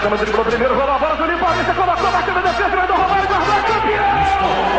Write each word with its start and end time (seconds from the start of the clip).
da 0.00 0.04
Gama 0.04 0.16
driblou 0.16 0.44
primeiro, 0.46 0.74
rolou 0.74 0.94
a 0.94 0.98
bola, 0.98 1.16
Juninho 1.16 1.38
Paulista 1.38 1.74
colocou, 1.74 2.10
bateu 2.10 2.34
na 2.34 2.40
defesa, 2.40 2.70
vai 2.70 2.86
do 2.86 2.94
Romário, 2.94 3.28
guardou, 3.28 3.54
é 3.54 3.62
campeão! 3.62 4.16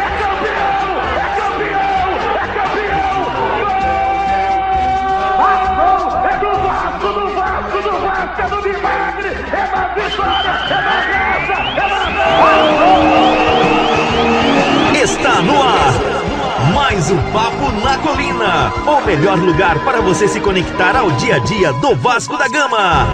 É 0.02 0.10
campeão! 0.18 0.98
É 1.16 1.28
campeão! 1.38 2.10
É 2.42 2.48
campeão! 2.58 3.22
É 6.26 6.34
do 6.40 6.50
Vasco, 6.58 7.08
do 7.14 7.28
Vasco, 7.36 7.78
do 7.84 7.92
Vasco, 8.02 8.42
é 8.42 8.48
do 8.48 8.58
milagre, 8.64 9.30
é 9.30 9.64
da 9.68 9.84
vitória, 9.94 10.54
é 10.66 10.80
da 10.82 10.98
graça, 11.06 11.56
é 11.78 11.86
da 14.96 15.04
Está 15.04 15.36
no 15.42 15.62
ar! 15.62 15.94
Mais 16.74 17.12
um 17.12 17.18
Papo 17.32 17.72
na 17.84 17.98
Colina. 18.00 18.72
O 18.88 19.02
melhor 19.06 19.38
lugar 19.38 19.84
para 19.84 20.02
você 20.02 20.28
se 20.28 20.40
conectar 20.40 20.96
ao 20.96 21.12
dia 21.12 21.36
a 21.36 21.40
dia 21.40 21.74
do 21.74 21.96
Vasco 21.96 22.38
da 22.38 22.48
Gama. 22.48 23.08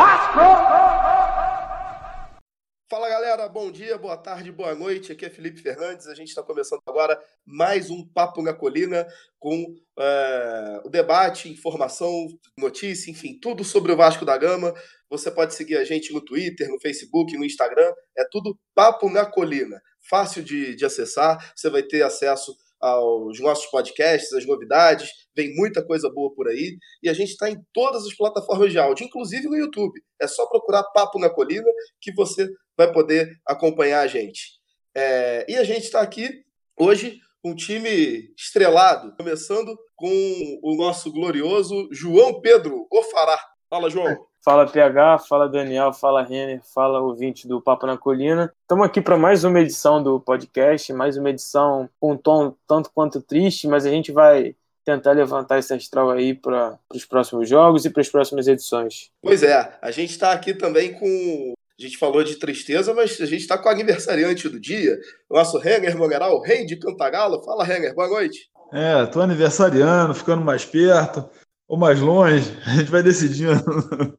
Fala 2.90 3.10
galera, 3.10 3.50
bom 3.50 3.70
dia, 3.70 3.98
boa 3.98 4.16
tarde, 4.38 4.52
boa 4.52 4.76
noite. 4.76 5.12
Aqui 5.12 5.26
é 5.26 5.32
Felipe 5.32 5.60
Fernandes. 5.60 6.06
A 6.06 6.14
gente 6.14 6.28
está 6.28 6.44
começando 6.44 6.80
agora 6.86 7.20
mais 7.44 7.90
um 7.90 8.08
Papo 8.08 8.44
na 8.44 8.54
Colina 8.54 9.08
com 9.40 9.64
uh, 9.64 10.86
o 10.86 10.90
debate, 10.90 11.50
informação, 11.50 12.28
notícia, 12.56 13.10
enfim, 13.10 13.40
tudo 13.42 13.64
sobre 13.64 13.92
o 13.92 13.98
Vasco 13.98 14.24
da 14.24 14.38
Gama. 14.38 14.76
Você 15.10 15.32
pode 15.32 15.56
seguir 15.56 15.78
a 15.78 15.84
gente 15.84 16.14
no 16.14 16.22
Twitter, 16.22 16.70
no 16.70 16.80
Facebook, 16.80 17.36
no 17.36 17.46
Instagram. 17.46 17.92
É 18.16 18.24
tudo 18.30 18.56
Papo 18.76 19.10
na 19.10 19.26
Colina. 19.26 19.82
Fácil 20.08 20.44
de, 20.44 20.76
de 20.76 20.86
acessar. 20.86 21.52
Você 21.56 21.68
vai 21.72 21.82
ter 21.82 22.04
acesso 22.04 22.56
aos 22.80 23.40
nossos 23.40 23.66
podcasts, 23.72 24.32
as 24.34 24.46
novidades, 24.46 25.10
vem 25.36 25.56
muita 25.56 25.84
coisa 25.84 26.12
boa 26.14 26.32
por 26.36 26.48
aí. 26.48 26.78
E 27.02 27.10
a 27.10 27.14
gente 27.14 27.32
está 27.32 27.50
em 27.50 27.58
todas 27.74 28.06
as 28.06 28.16
plataformas 28.16 28.72
de 28.72 28.78
áudio, 28.78 29.04
inclusive 29.04 29.48
no 29.48 29.58
YouTube. 29.58 30.00
É 30.22 30.28
só 30.28 30.46
procurar 30.46 30.84
Papo 30.94 31.18
na 31.18 31.28
Colina 31.28 31.68
que 32.00 32.14
você 32.14 32.48
vai 32.78 32.92
poder 32.92 33.40
acompanhar 33.46 34.02
a 34.02 34.08
gente. 34.08 34.58
É, 34.96 35.46
e 35.50 35.56
a 35.56 35.64
gente 35.64 35.84
está 35.84 36.02
aqui 36.02 36.44
hoje 36.78 37.20
com 37.42 37.52
um 37.52 37.56
time 37.56 38.34
estrelado, 38.38 39.16
começando 39.16 39.78
com 39.96 40.60
o 40.62 40.76
nosso 40.76 41.12
glorioso 41.12 41.90
João 41.92 42.40
Pedro 42.40 42.88
Ofará. 42.92 43.40
Fala, 43.70 43.90
João. 43.90 44.16
Fala 44.44 44.66
PH, 44.66 45.20
fala 45.20 45.50
Daniel, 45.50 45.92
fala 45.92 46.24
Renner, 46.24 46.62
fala 46.74 47.02
ouvinte 47.02 47.48
do 47.48 47.62
Papo 47.62 47.86
na 47.86 47.98
Colina. 47.98 48.54
Estamos 48.62 48.86
aqui 48.86 49.02
para 49.02 49.18
mais 49.18 49.44
uma 49.44 49.60
edição 49.60 50.02
do 50.02 50.22
podcast, 50.22 50.94
mais 50.94 51.18
uma 51.18 51.30
edição 51.32 51.90
com 52.00 52.14
um 52.14 52.18
tom 52.18 52.56
tanto 52.66 52.90
quanto 52.94 53.22
triste, 53.22 53.68
mas 53.68 53.86
a 53.86 53.90
gente 53.90 54.12
vai 54.12 54.56
tentar 54.86 55.12
levantar 55.12 55.60
esse 55.60 55.74
astral 55.74 56.12
aí 56.12 56.34
para 56.34 56.80
os 56.94 57.04
próximos 57.04 57.50
jogos 57.50 57.84
e 57.84 57.90
para 57.90 58.00
as 58.00 58.08
próximas 58.08 58.48
edições. 58.48 59.10
Pois 59.22 59.44
é, 59.44 59.78
a 59.82 59.92
gente 59.92 60.12
está 60.12 60.32
aqui 60.32 60.54
também 60.54 60.94
com. 60.94 61.54
A 61.80 61.84
gente 61.84 61.98
falou 62.00 62.24
de 62.24 62.38
tristeza, 62.38 62.92
mas 62.92 63.22
a 63.22 63.26
gente 63.28 63.42
está 63.42 63.56
com 63.56 63.70
o 63.70 63.72
aniversariante 63.72 64.50
do 64.50 64.60
dia, 64.60 64.98
nosso 65.30 65.60
Renner 65.60 65.96
Moneral, 65.96 66.42
rei 66.42 66.66
de 66.66 66.76
Cantagalo. 66.76 67.44
Fala, 67.44 67.64
Renner, 67.64 67.94
boa 67.94 68.08
noite. 68.08 68.50
É, 68.74 69.06
tô 69.06 69.22
aniversariando, 69.22 70.16
ficando 70.16 70.44
mais 70.44 70.66
perto 70.66 71.30
ou 71.68 71.78
mais 71.78 72.00
longe, 72.00 72.52
a 72.66 72.72
gente 72.72 72.90
vai 72.90 73.04
decidindo. 73.04 73.54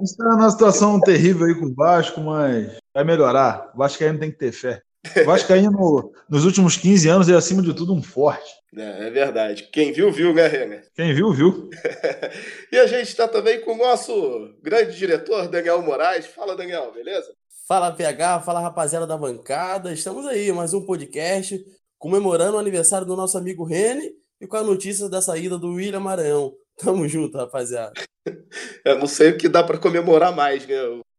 está 0.00 0.24
numa 0.24 0.50
situação 0.50 1.00
terrível 1.00 1.48
aí 1.48 1.54
com 1.56 1.66
o 1.66 1.74
Vasco, 1.74 2.20
mas 2.20 2.76
vai 2.94 3.02
melhorar. 3.02 3.72
O 3.74 3.78
Vascaíno 3.78 4.20
tem 4.20 4.30
que 4.30 4.38
ter 4.38 4.52
fé. 4.52 4.80
O 5.22 5.24
Vascaíno, 5.24 6.12
nos 6.28 6.44
últimos 6.44 6.76
15 6.76 7.08
anos, 7.08 7.28
é 7.28 7.34
acima 7.34 7.62
de 7.62 7.74
tudo 7.74 7.94
um 7.94 8.02
forte. 8.02 8.50
É, 8.76 9.06
é 9.06 9.10
verdade. 9.10 9.68
Quem 9.72 9.92
viu, 9.92 10.12
viu, 10.12 10.34
né, 10.34 10.46
Renner? 10.46 10.84
Quem 10.94 11.14
viu, 11.14 11.32
viu. 11.32 11.70
e 12.72 12.78
a 12.78 12.86
gente 12.86 13.08
está 13.08 13.26
também 13.26 13.60
com 13.60 13.74
o 13.74 13.78
nosso 13.78 14.54
grande 14.62 14.96
diretor, 14.96 15.48
Daniel 15.48 15.82
Moraes. 15.82 16.26
Fala, 16.26 16.56
Daniel, 16.56 16.92
beleza? 16.92 17.28
Fala, 17.66 17.92
PH, 17.92 18.40
fala, 18.40 18.60
rapaziada 18.60 19.06
da 19.06 19.16
bancada. 19.16 19.92
Estamos 19.92 20.26
aí, 20.26 20.52
mais 20.52 20.74
um 20.74 20.84
podcast 20.84 21.58
comemorando 21.98 22.56
o 22.56 22.60
aniversário 22.60 23.06
do 23.06 23.16
nosso 23.16 23.36
amigo 23.36 23.64
Rene 23.64 24.12
e 24.40 24.46
com 24.46 24.56
a 24.56 24.62
notícia 24.62 25.08
da 25.08 25.20
saída 25.20 25.58
do 25.58 25.72
William 25.72 26.00
Maranhão. 26.00 26.52
Tamo 26.78 27.08
junto, 27.08 27.36
rapaziada. 27.36 27.92
Eu 28.84 28.98
não 28.98 29.06
sei 29.06 29.30
o 29.30 29.36
que 29.36 29.48
dá 29.48 29.64
para 29.64 29.78
comemorar 29.78 30.34
mais, 30.34 30.66
né? 30.66 30.76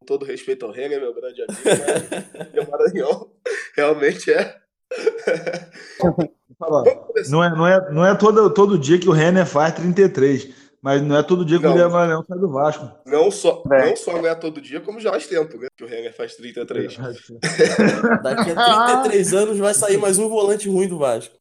Todo 0.09 0.25
respeito 0.25 0.66
ao 0.66 0.72
Renga, 0.72 1.00
meu 1.00 1.14
grande 1.14 1.44
amigo, 1.44 1.62
mas 2.56 2.68
o 2.68 2.72
Maranhão 2.72 3.31
realmente 3.78 4.34
é. 4.34 4.56
não 7.30 7.44
é, 7.44 7.56
não 7.56 7.68
é, 7.68 7.92
não 7.92 8.06
é 8.08 8.16
todo, 8.16 8.52
todo 8.52 8.80
dia 8.80 8.98
que 8.98 9.08
o 9.08 9.12
Renner 9.12 9.46
faz 9.46 9.75
33. 9.75 10.68
Mas 10.81 11.02
não 11.02 11.18
é 11.18 11.22
todo 11.22 11.44
dia 11.44 11.58
que 11.58 11.66
não. 11.66 11.72
o 11.72 11.74
Guilherme 11.74 11.94
Maranhão 11.94 12.25
sai 12.25 12.40
do 12.40 12.50
Vasco. 12.50 12.90
Não 13.06 13.30
só, 13.30 13.62
é. 13.69 13.90
não 13.90 13.96
só 13.98 14.14
não 14.14 14.25
é 14.25 14.34
todo 14.34 14.62
dia, 14.62 14.80
como 14.80 15.00
já 15.00 15.12
faz 15.12 15.28
tempo, 15.28 15.58
né? 15.58 15.68
Que 15.75 15.84
o 15.84 15.88
Renner 15.88 16.16
faz 16.16 16.36
33. 16.36 16.98
Daqui 18.24 18.52
a 18.56 19.02
33 19.03 19.34
anos 19.34 19.58
vai 19.58 19.74
sair 19.74 19.98
mais 19.98 20.18
um 20.18 20.30
volante 20.30 20.69
ruim 20.69 20.88
do 20.88 20.98
Vasco. 20.98 21.36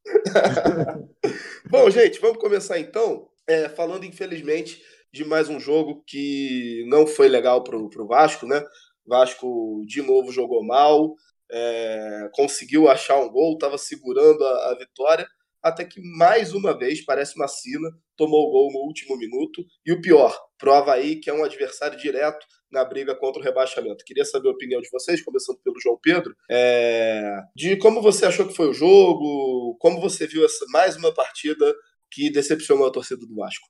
Bom, 1.70 1.88
gente, 1.88 2.20
vamos 2.20 2.38
começar 2.38 2.80
então. 2.80 3.28
É, 3.46 3.68
falando, 3.68 4.04
infelizmente, 4.04 4.82
de 5.12 5.24
mais 5.24 5.48
um 5.48 5.58
jogo 5.58 6.02
que 6.06 6.84
não 6.88 7.06
foi 7.06 7.28
legal 7.28 7.62
para 7.62 7.76
o 7.76 8.06
Vasco, 8.06 8.46
né? 8.46 8.62
Vasco 9.06 9.84
de 9.86 10.02
novo 10.02 10.30
jogou 10.30 10.64
mal, 10.64 11.14
é, 11.50 12.28
conseguiu 12.32 12.88
achar 12.88 13.18
um 13.18 13.28
gol, 13.30 13.54
estava 13.54 13.78
segurando 13.78 14.44
a, 14.44 14.70
a 14.72 14.78
vitória 14.78 15.26
até 15.62 15.84
que 15.84 16.00
mais 16.16 16.52
uma 16.52 16.76
vez, 16.76 17.04
parece 17.04 17.36
uma 17.36 17.48
sina, 17.48 17.90
tomou 18.16 18.46
o 18.46 18.50
gol 18.50 18.72
no 18.72 18.80
último 18.80 19.16
minuto. 19.16 19.64
E 19.84 19.92
o 19.92 20.00
pior, 20.00 20.36
pro 20.56 20.72
Havaí, 20.72 21.16
que 21.16 21.30
é 21.30 21.34
um 21.34 21.44
adversário 21.44 21.98
direto 21.98 22.46
na 22.70 22.84
briga 22.84 23.14
contra 23.14 23.40
o 23.40 23.44
rebaixamento. 23.44 24.04
Queria 24.04 24.24
saber 24.24 24.48
a 24.48 24.52
opinião 24.52 24.80
de 24.80 24.90
vocês, 24.90 25.22
começando 25.22 25.58
pelo 25.64 25.80
João 25.80 25.98
Pedro, 26.00 26.34
é... 26.50 27.40
de 27.56 27.76
como 27.76 28.02
você 28.02 28.26
achou 28.26 28.46
que 28.46 28.54
foi 28.54 28.68
o 28.68 28.74
jogo, 28.74 29.76
como 29.80 30.00
você 30.00 30.26
viu 30.26 30.44
essa 30.44 30.64
mais 30.68 30.96
uma 30.96 31.12
partida 31.12 31.74
que 32.10 32.30
decepcionou 32.30 32.86
a 32.86 32.90
torcida 32.90 33.26
do 33.26 33.34
Vasco? 33.34 33.68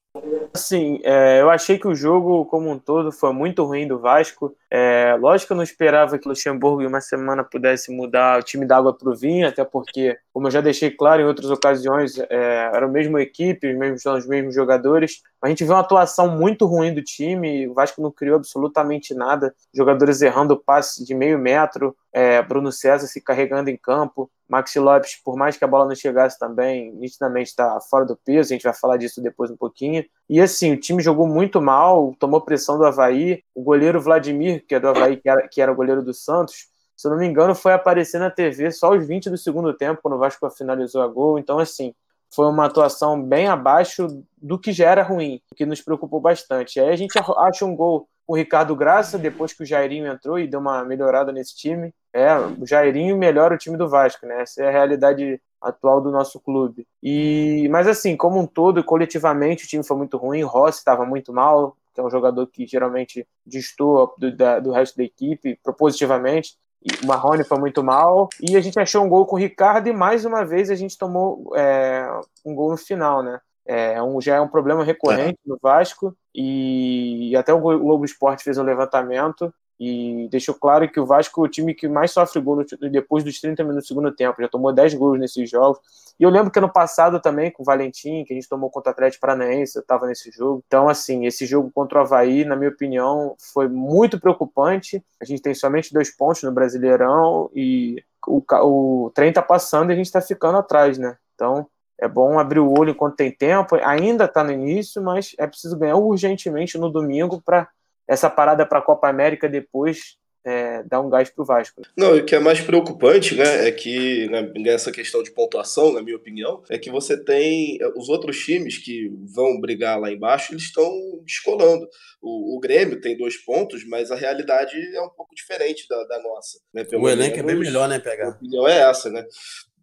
Assim, 0.54 1.00
é, 1.04 1.40
eu 1.40 1.50
achei 1.50 1.78
que 1.78 1.86
o 1.86 1.94
jogo 1.94 2.44
como 2.46 2.70
um 2.70 2.78
todo 2.78 3.12
foi 3.12 3.32
muito 3.32 3.64
ruim 3.64 3.86
do 3.86 3.98
Vasco. 3.98 4.54
É, 4.70 5.16
lógico 5.20 5.48
que 5.48 5.52
eu 5.52 5.56
não 5.56 5.62
esperava 5.62 6.18
que 6.18 6.26
o 6.26 6.30
Luxemburgo 6.30 6.82
em 6.82 6.86
uma 6.86 7.00
semana 7.00 7.44
pudesse 7.44 7.92
mudar 7.92 8.38
o 8.38 8.42
time 8.42 8.66
da 8.66 8.76
água 8.76 8.96
para 8.96 9.10
o 9.10 9.16
vinho, 9.16 9.46
até 9.46 9.64
porque, 9.64 10.16
como 10.32 10.46
eu 10.46 10.50
já 10.50 10.60
deixei 10.60 10.90
claro 10.90 11.22
em 11.22 11.26
outras 11.26 11.50
ocasiões, 11.50 12.18
é, 12.18 12.26
era 12.74 12.86
a 12.86 12.88
mesma 12.88 13.20
equipe, 13.22 13.70
os 13.70 13.78
mesmos, 13.78 14.04
os 14.04 14.26
mesmos 14.26 14.54
jogadores. 14.54 15.22
A 15.42 15.48
gente 15.48 15.64
viu 15.64 15.74
uma 15.74 15.80
atuação 15.80 16.28
muito 16.36 16.66
ruim 16.66 16.92
do 16.92 17.02
time, 17.02 17.68
o 17.68 17.74
Vasco 17.74 18.02
não 18.02 18.10
criou 18.10 18.36
absolutamente 18.36 19.14
nada, 19.14 19.54
jogadores 19.72 20.20
errando 20.22 20.56
passe 20.56 21.04
de 21.04 21.14
meio 21.14 21.38
metro, 21.38 21.96
é, 22.12 22.42
Bruno 22.42 22.72
César 22.72 23.06
se 23.06 23.20
carregando 23.20 23.70
em 23.70 23.76
campo, 23.76 24.30
Maxi 24.48 24.78
Lopes, 24.78 25.20
por 25.22 25.36
mais 25.36 25.56
que 25.56 25.64
a 25.64 25.68
bola 25.68 25.86
não 25.86 25.94
chegasse 25.94 26.38
também, 26.38 26.92
nitidamente 26.94 27.50
está 27.50 27.78
fora 27.80 28.04
do 28.04 28.16
peso, 28.16 28.52
a 28.52 28.54
gente 28.54 28.62
vai 28.62 28.74
falar 28.74 28.96
disso 28.96 29.22
depois 29.22 29.50
um 29.50 29.56
pouquinho. 29.56 30.04
E 30.28 30.40
assim, 30.40 30.72
o 30.72 30.80
time 30.80 31.02
jogou 31.02 31.26
muito 31.26 31.60
mal, 31.60 32.14
tomou 32.18 32.40
pressão 32.40 32.78
do 32.78 32.84
Havaí, 32.84 33.42
o 33.54 33.62
goleiro 33.62 34.00
Vladimir, 34.00 34.64
que 34.66 34.74
é 34.74 34.80
do 34.80 34.88
Havaí, 34.88 35.18
que 35.18 35.28
era, 35.28 35.48
que 35.48 35.60
era 35.60 35.70
o 35.70 35.74
goleiro 35.76 36.02
do 36.02 36.14
Santos, 36.14 36.68
se 36.98 37.06
eu 37.06 37.12
não 37.12 37.18
me 37.18 37.26
engano, 37.26 37.54
foi 37.54 37.72
aparecer 37.72 38.18
na 38.18 38.28
TV 38.28 38.72
só 38.72 38.88
aos 38.88 39.06
20 39.06 39.30
do 39.30 39.38
segundo 39.38 39.72
tempo, 39.72 40.00
quando 40.02 40.14
o 40.14 40.18
Vasco 40.18 40.50
finalizou 40.50 41.00
a 41.00 41.06
gol, 41.06 41.38
então 41.38 41.60
assim, 41.60 41.94
foi 42.34 42.46
uma 42.46 42.66
atuação 42.66 43.22
bem 43.22 43.46
abaixo 43.46 44.08
do 44.36 44.58
que 44.58 44.72
já 44.72 44.90
era 44.90 45.02
ruim, 45.04 45.40
que 45.54 45.64
nos 45.64 45.80
preocupou 45.80 46.20
bastante. 46.20 46.80
Aí 46.80 46.88
a 46.88 46.96
gente 46.96 47.16
acha 47.16 47.64
um 47.64 47.76
gol 47.76 48.08
o 48.28 48.36
Ricardo 48.36 48.76
Graça, 48.76 49.16
depois 49.16 49.54
que 49.54 49.62
o 49.62 49.66
Jairinho 49.66 50.06
entrou 50.06 50.38
e 50.38 50.46
deu 50.46 50.60
uma 50.60 50.84
melhorada 50.84 51.32
nesse 51.32 51.56
time. 51.56 51.94
É, 52.12 52.36
o 52.36 52.66
Jairinho 52.66 53.16
melhora 53.16 53.54
o 53.54 53.58
time 53.58 53.78
do 53.78 53.88
Vasco, 53.88 54.26
né? 54.26 54.42
Essa 54.42 54.64
é 54.64 54.68
a 54.68 54.70
realidade 54.70 55.40
atual 55.58 56.02
do 56.02 56.10
nosso 56.10 56.38
clube. 56.38 56.86
E, 57.02 57.66
mas 57.70 57.88
assim, 57.88 58.18
como 58.18 58.38
um 58.38 58.46
todo, 58.46 58.84
coletivamente, 58.84 59.64
o 59.64 59.66
time 59.66 59.82
foi 59.82 59.96
muito 59.96 60.18
ruim. 60.18 60.42
Rossi 60.42 60.78
estava 60.78 61.06
muito 61.06 61.32
mal, 61.32 61.74
que 61.94 62.02
é 62.02 62.04
um 62.04 62.10
jogador 62.10 62.46
que 62.48 62.66
geralmente 62.66 63.26
destoa 63.46 64.12
do, 64.18 64.36
da, 64.36 64.60
do 64.60 64.72
resto 64.72 64.98
da 64.98 65.04
equipe, 65.04 65.58
propositivamente. 65.62 66.58
O 67.02 67.06
Marrone 67.06 67.44
foi 67.44 67.58
muito 67.58 67.82
mal. 67.82 68.28
E 68.42 68.58
a 68.58 68.60
gente 68.60 68.78
achou 68.78 69.02
um 69.02 69.08
gol 69.08 69.24
com 69.24 69.36
o 69.36 69.38
Ricardo 69.38 69.88
e 69.88 69.92
mais 69.92 70.26
uma 70.26 70.44
vez 70.44 70.70
a 70.70 70.74
gente 70.74 70.98
tomou 70.98 71.50
é, 71.56 72.06
um 72.44 72.54
gol 72.54 72.72
no 72.72 72.76
final, 72.76 73.22
né? 73.22 73.40
É 73.68 74.02
um, 74.02 74.18
já 74.18 74.36
é 74.36 74.40
um 74.40 74.48
problema 74.48 74.82
recorrente 74.82 75.38
no 75.44 75.58
Vasco. 75.60 76.16
E 76.34 77.36
até 77.36 77.52
o 77.52 77.60
Globo 77.60 78.04
Esporte 78.04 78.42
fez 78.42 78.56
um 78.56 78.62
levantamento 78.62 79.52
e 79.78 80.26
deixou 80.30 80.54
claro 80.54 80.90
que 80.90 80.98
o 80.98 81.06
Vasco 81.06 81.44
é 81.44 81.44
o 81.44 81.50
time 81.50 81.74
que 81.74 81.86
mais 81.86 82.10
sofre 82.10 82.40
gol 82.40 82.64
depois 82.90 83.22
dos 83.22 83.40
30 83.40 83.62
minutos 83.62 83.84
do 83.84 83.88
segundo 83.88 84.10
tempo. 84.10 84.40
Já 84.40 84.48
tomou 84.48 84.72
10 84.72 84.94
gols 84.94 85.20
nesses 85.20 85.48
jogos. 85.48 85.78
E 86.18 86.24
eu 86.24 86.30
lembro 86.30 86.50
que 86.50 86.58
ano 86.58 86.72
passado 86.72 87.20
também, 87.20 87.50
com 87.50 87.62
o 87.62 87.64
Valentim, 87.64 88.24
que 88.24 88.32
a 88.32 88.36
gente 88.36 88.48
tomou 88.48 88.70
contra 88.70 88.90
o 88.90 88.92
Atlético 88.92 89.20
Paranaense, 89.20 89.76
eu 89.76 89.82
estava 89.82 90.06
nesse 90.06 90.32
jogo. 90.32 90.64
Então, 90.66 90.88
assim, 90.88 91.26
esse 91.26 91.46
jogo 91.46 91.70
contra 91.72 91.98
o 91.98 92.02
Havaí, 92.02 92.44
na 92.44 92.56
minha 92.56 92.70
opinião, 92.70 93.36
foi 93.52 93.68
muito 93.68 94.18
preocupante. 94.18 95.04
A 95.20 95.24
gente 95.24 95.42
tem 95.42 95.54
somente 95.54 95.92
dois 95.92 96.10
pontos 96.10 96.42
no 96.42 96.50
Brasileirão 96.50 97.48
e 97.54 98.02
o, 98.26 98.42
o 98.62 99.10
trem 99.14 99.28
está 99.28 99.42
passando 99.42 99.90
e 99.90 99.92
a 99.92 99.96
gente 99.96 100.06
está 100.06 100.20
ficando 100.20 100.58
atrás, 100.58 100.98
né? 100.98 101.16
Então, 101.34 101.68
é 102.00 102.06
bom 102.06 102.38
abrir 102.38 102.60
o 102.60 102.78
olho 102.78 102.90
enquanto 102.90 103.16
tem 103.16 103.30
tempo. 103.30 103.76
Ainda 103.82 104.24
está 104.24 104.44
no 104.44 104.52
início, 104.52 105.02
mas 105.02 105.34
é 105.38 105.46
preciso 105.46 105.76
ganhar 105.76 105.96
urgentemente 105.96 106.78
no 106.78 106.90
domingo 106.90 107.42
para 107.44 107.68
essa 108.06 108.30
parada 108.30 108.64
para 108.64 108.78
a 108.78 108.82
Copa 108.82 109.08
América 109.08 109.48
depois 109.48 110.16
é, 110.44 110.82
dar 110.84 111.00
um 111.00 111.10
gás 111.10 111.28
pro 111.28 111.44
Vasco. 111.44 111.82
Não, 111.96 112.16
e 112.16 112.20
o 112.20 112.24
que 112.24 112.34
é 112.34 112.38
mais 112.38 112.60
preocupante, 112.60 113.34
né, 113.34 113.68
é 113.68 113.72
que 113.72 114.26
né, 114.28 114.50
nessa 114.56 114.90
questão 114.90 115.22
de 115.22 115.30
pontuação, 115.30 115.92
na 115.92 116.02
minha 116.02 116.16
opinião, 116.16 116.62
é 116.70 116.78
que 116.78 116.90
você 116.90 117.22
tem 117.22 117.78
os 117.96 118.08
outros 118.08 118.38
times 118.38 118.78
que 118.78 119.12
vão 119.34 119.60
brigar 119.60 120.00
lá 120.00 120.10
embaixo, 120.10 120.52
eles 120.52 120.64
estão 120.64 120.90
descolando. 121.24 121.86
O, 122.22 122.56
o 122.56 122.60
Grêmio 122.60 123.00
tem 123.00 123.16
dois 123.16 123.36
pontos, 123.36 123.86
mas 123.86 124.10
a 124.10 124.16
realidade 124.16 124.74
é 124.94 125.02
um 125.02 125.10
pouco 125.10 125.34
diferente 125.34 125.86
da, 125.88 126.02
da 126.04 126.22
nossa. 126.22 126.58
Né? 126.72 126.86
o 126.94 127.08
elenco 127.08 127.38
é 127.38 127.42
bem 127.42 127.56
melhor, 127.56 127.88
né, 127.88 127.98
pegar? 127.98 128.28
A 128.28 128.30
opinião 128.30 128.66
é 128.66 128.78
essa, 128.78 129.10
né? 129.10 129.26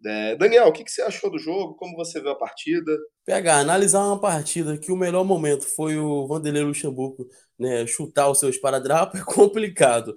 É, 0.06 0.36
Daniel, 0.36 0.68
o 0.68 0.72
que, 0.72 0.84
que, 0.84 0.92
você 0.92 1.02
achou 1.02 1.31
do 1.31 1.40
jogo? 1.40 1.75
Como 1.75 1.96
você 1.96 2.22
viu 2.22 2.30
a 2.30 2.36
partida? 2.36 2.96
Pegar, 3.25 3.57
analisar 3.57 4.06
uma 4.06 4.19
partida 4.19 4.78
que 4.78 4.92
o 4.92 4.96
melhor 4.96 5.24
momento 5.24 5.66
foi 5.66 5.98
o 5.98 6.28
Vanderlei 6.28 6.63
Luxemburgo 6.63 7.28
né, 7.57 7.88
chutar 7.88 8.30
os 8.30 8.40
seus 8.40 8.57
paradrapos 8.57 9.19
é 9.19 9.24
complicado. 9.25 10.16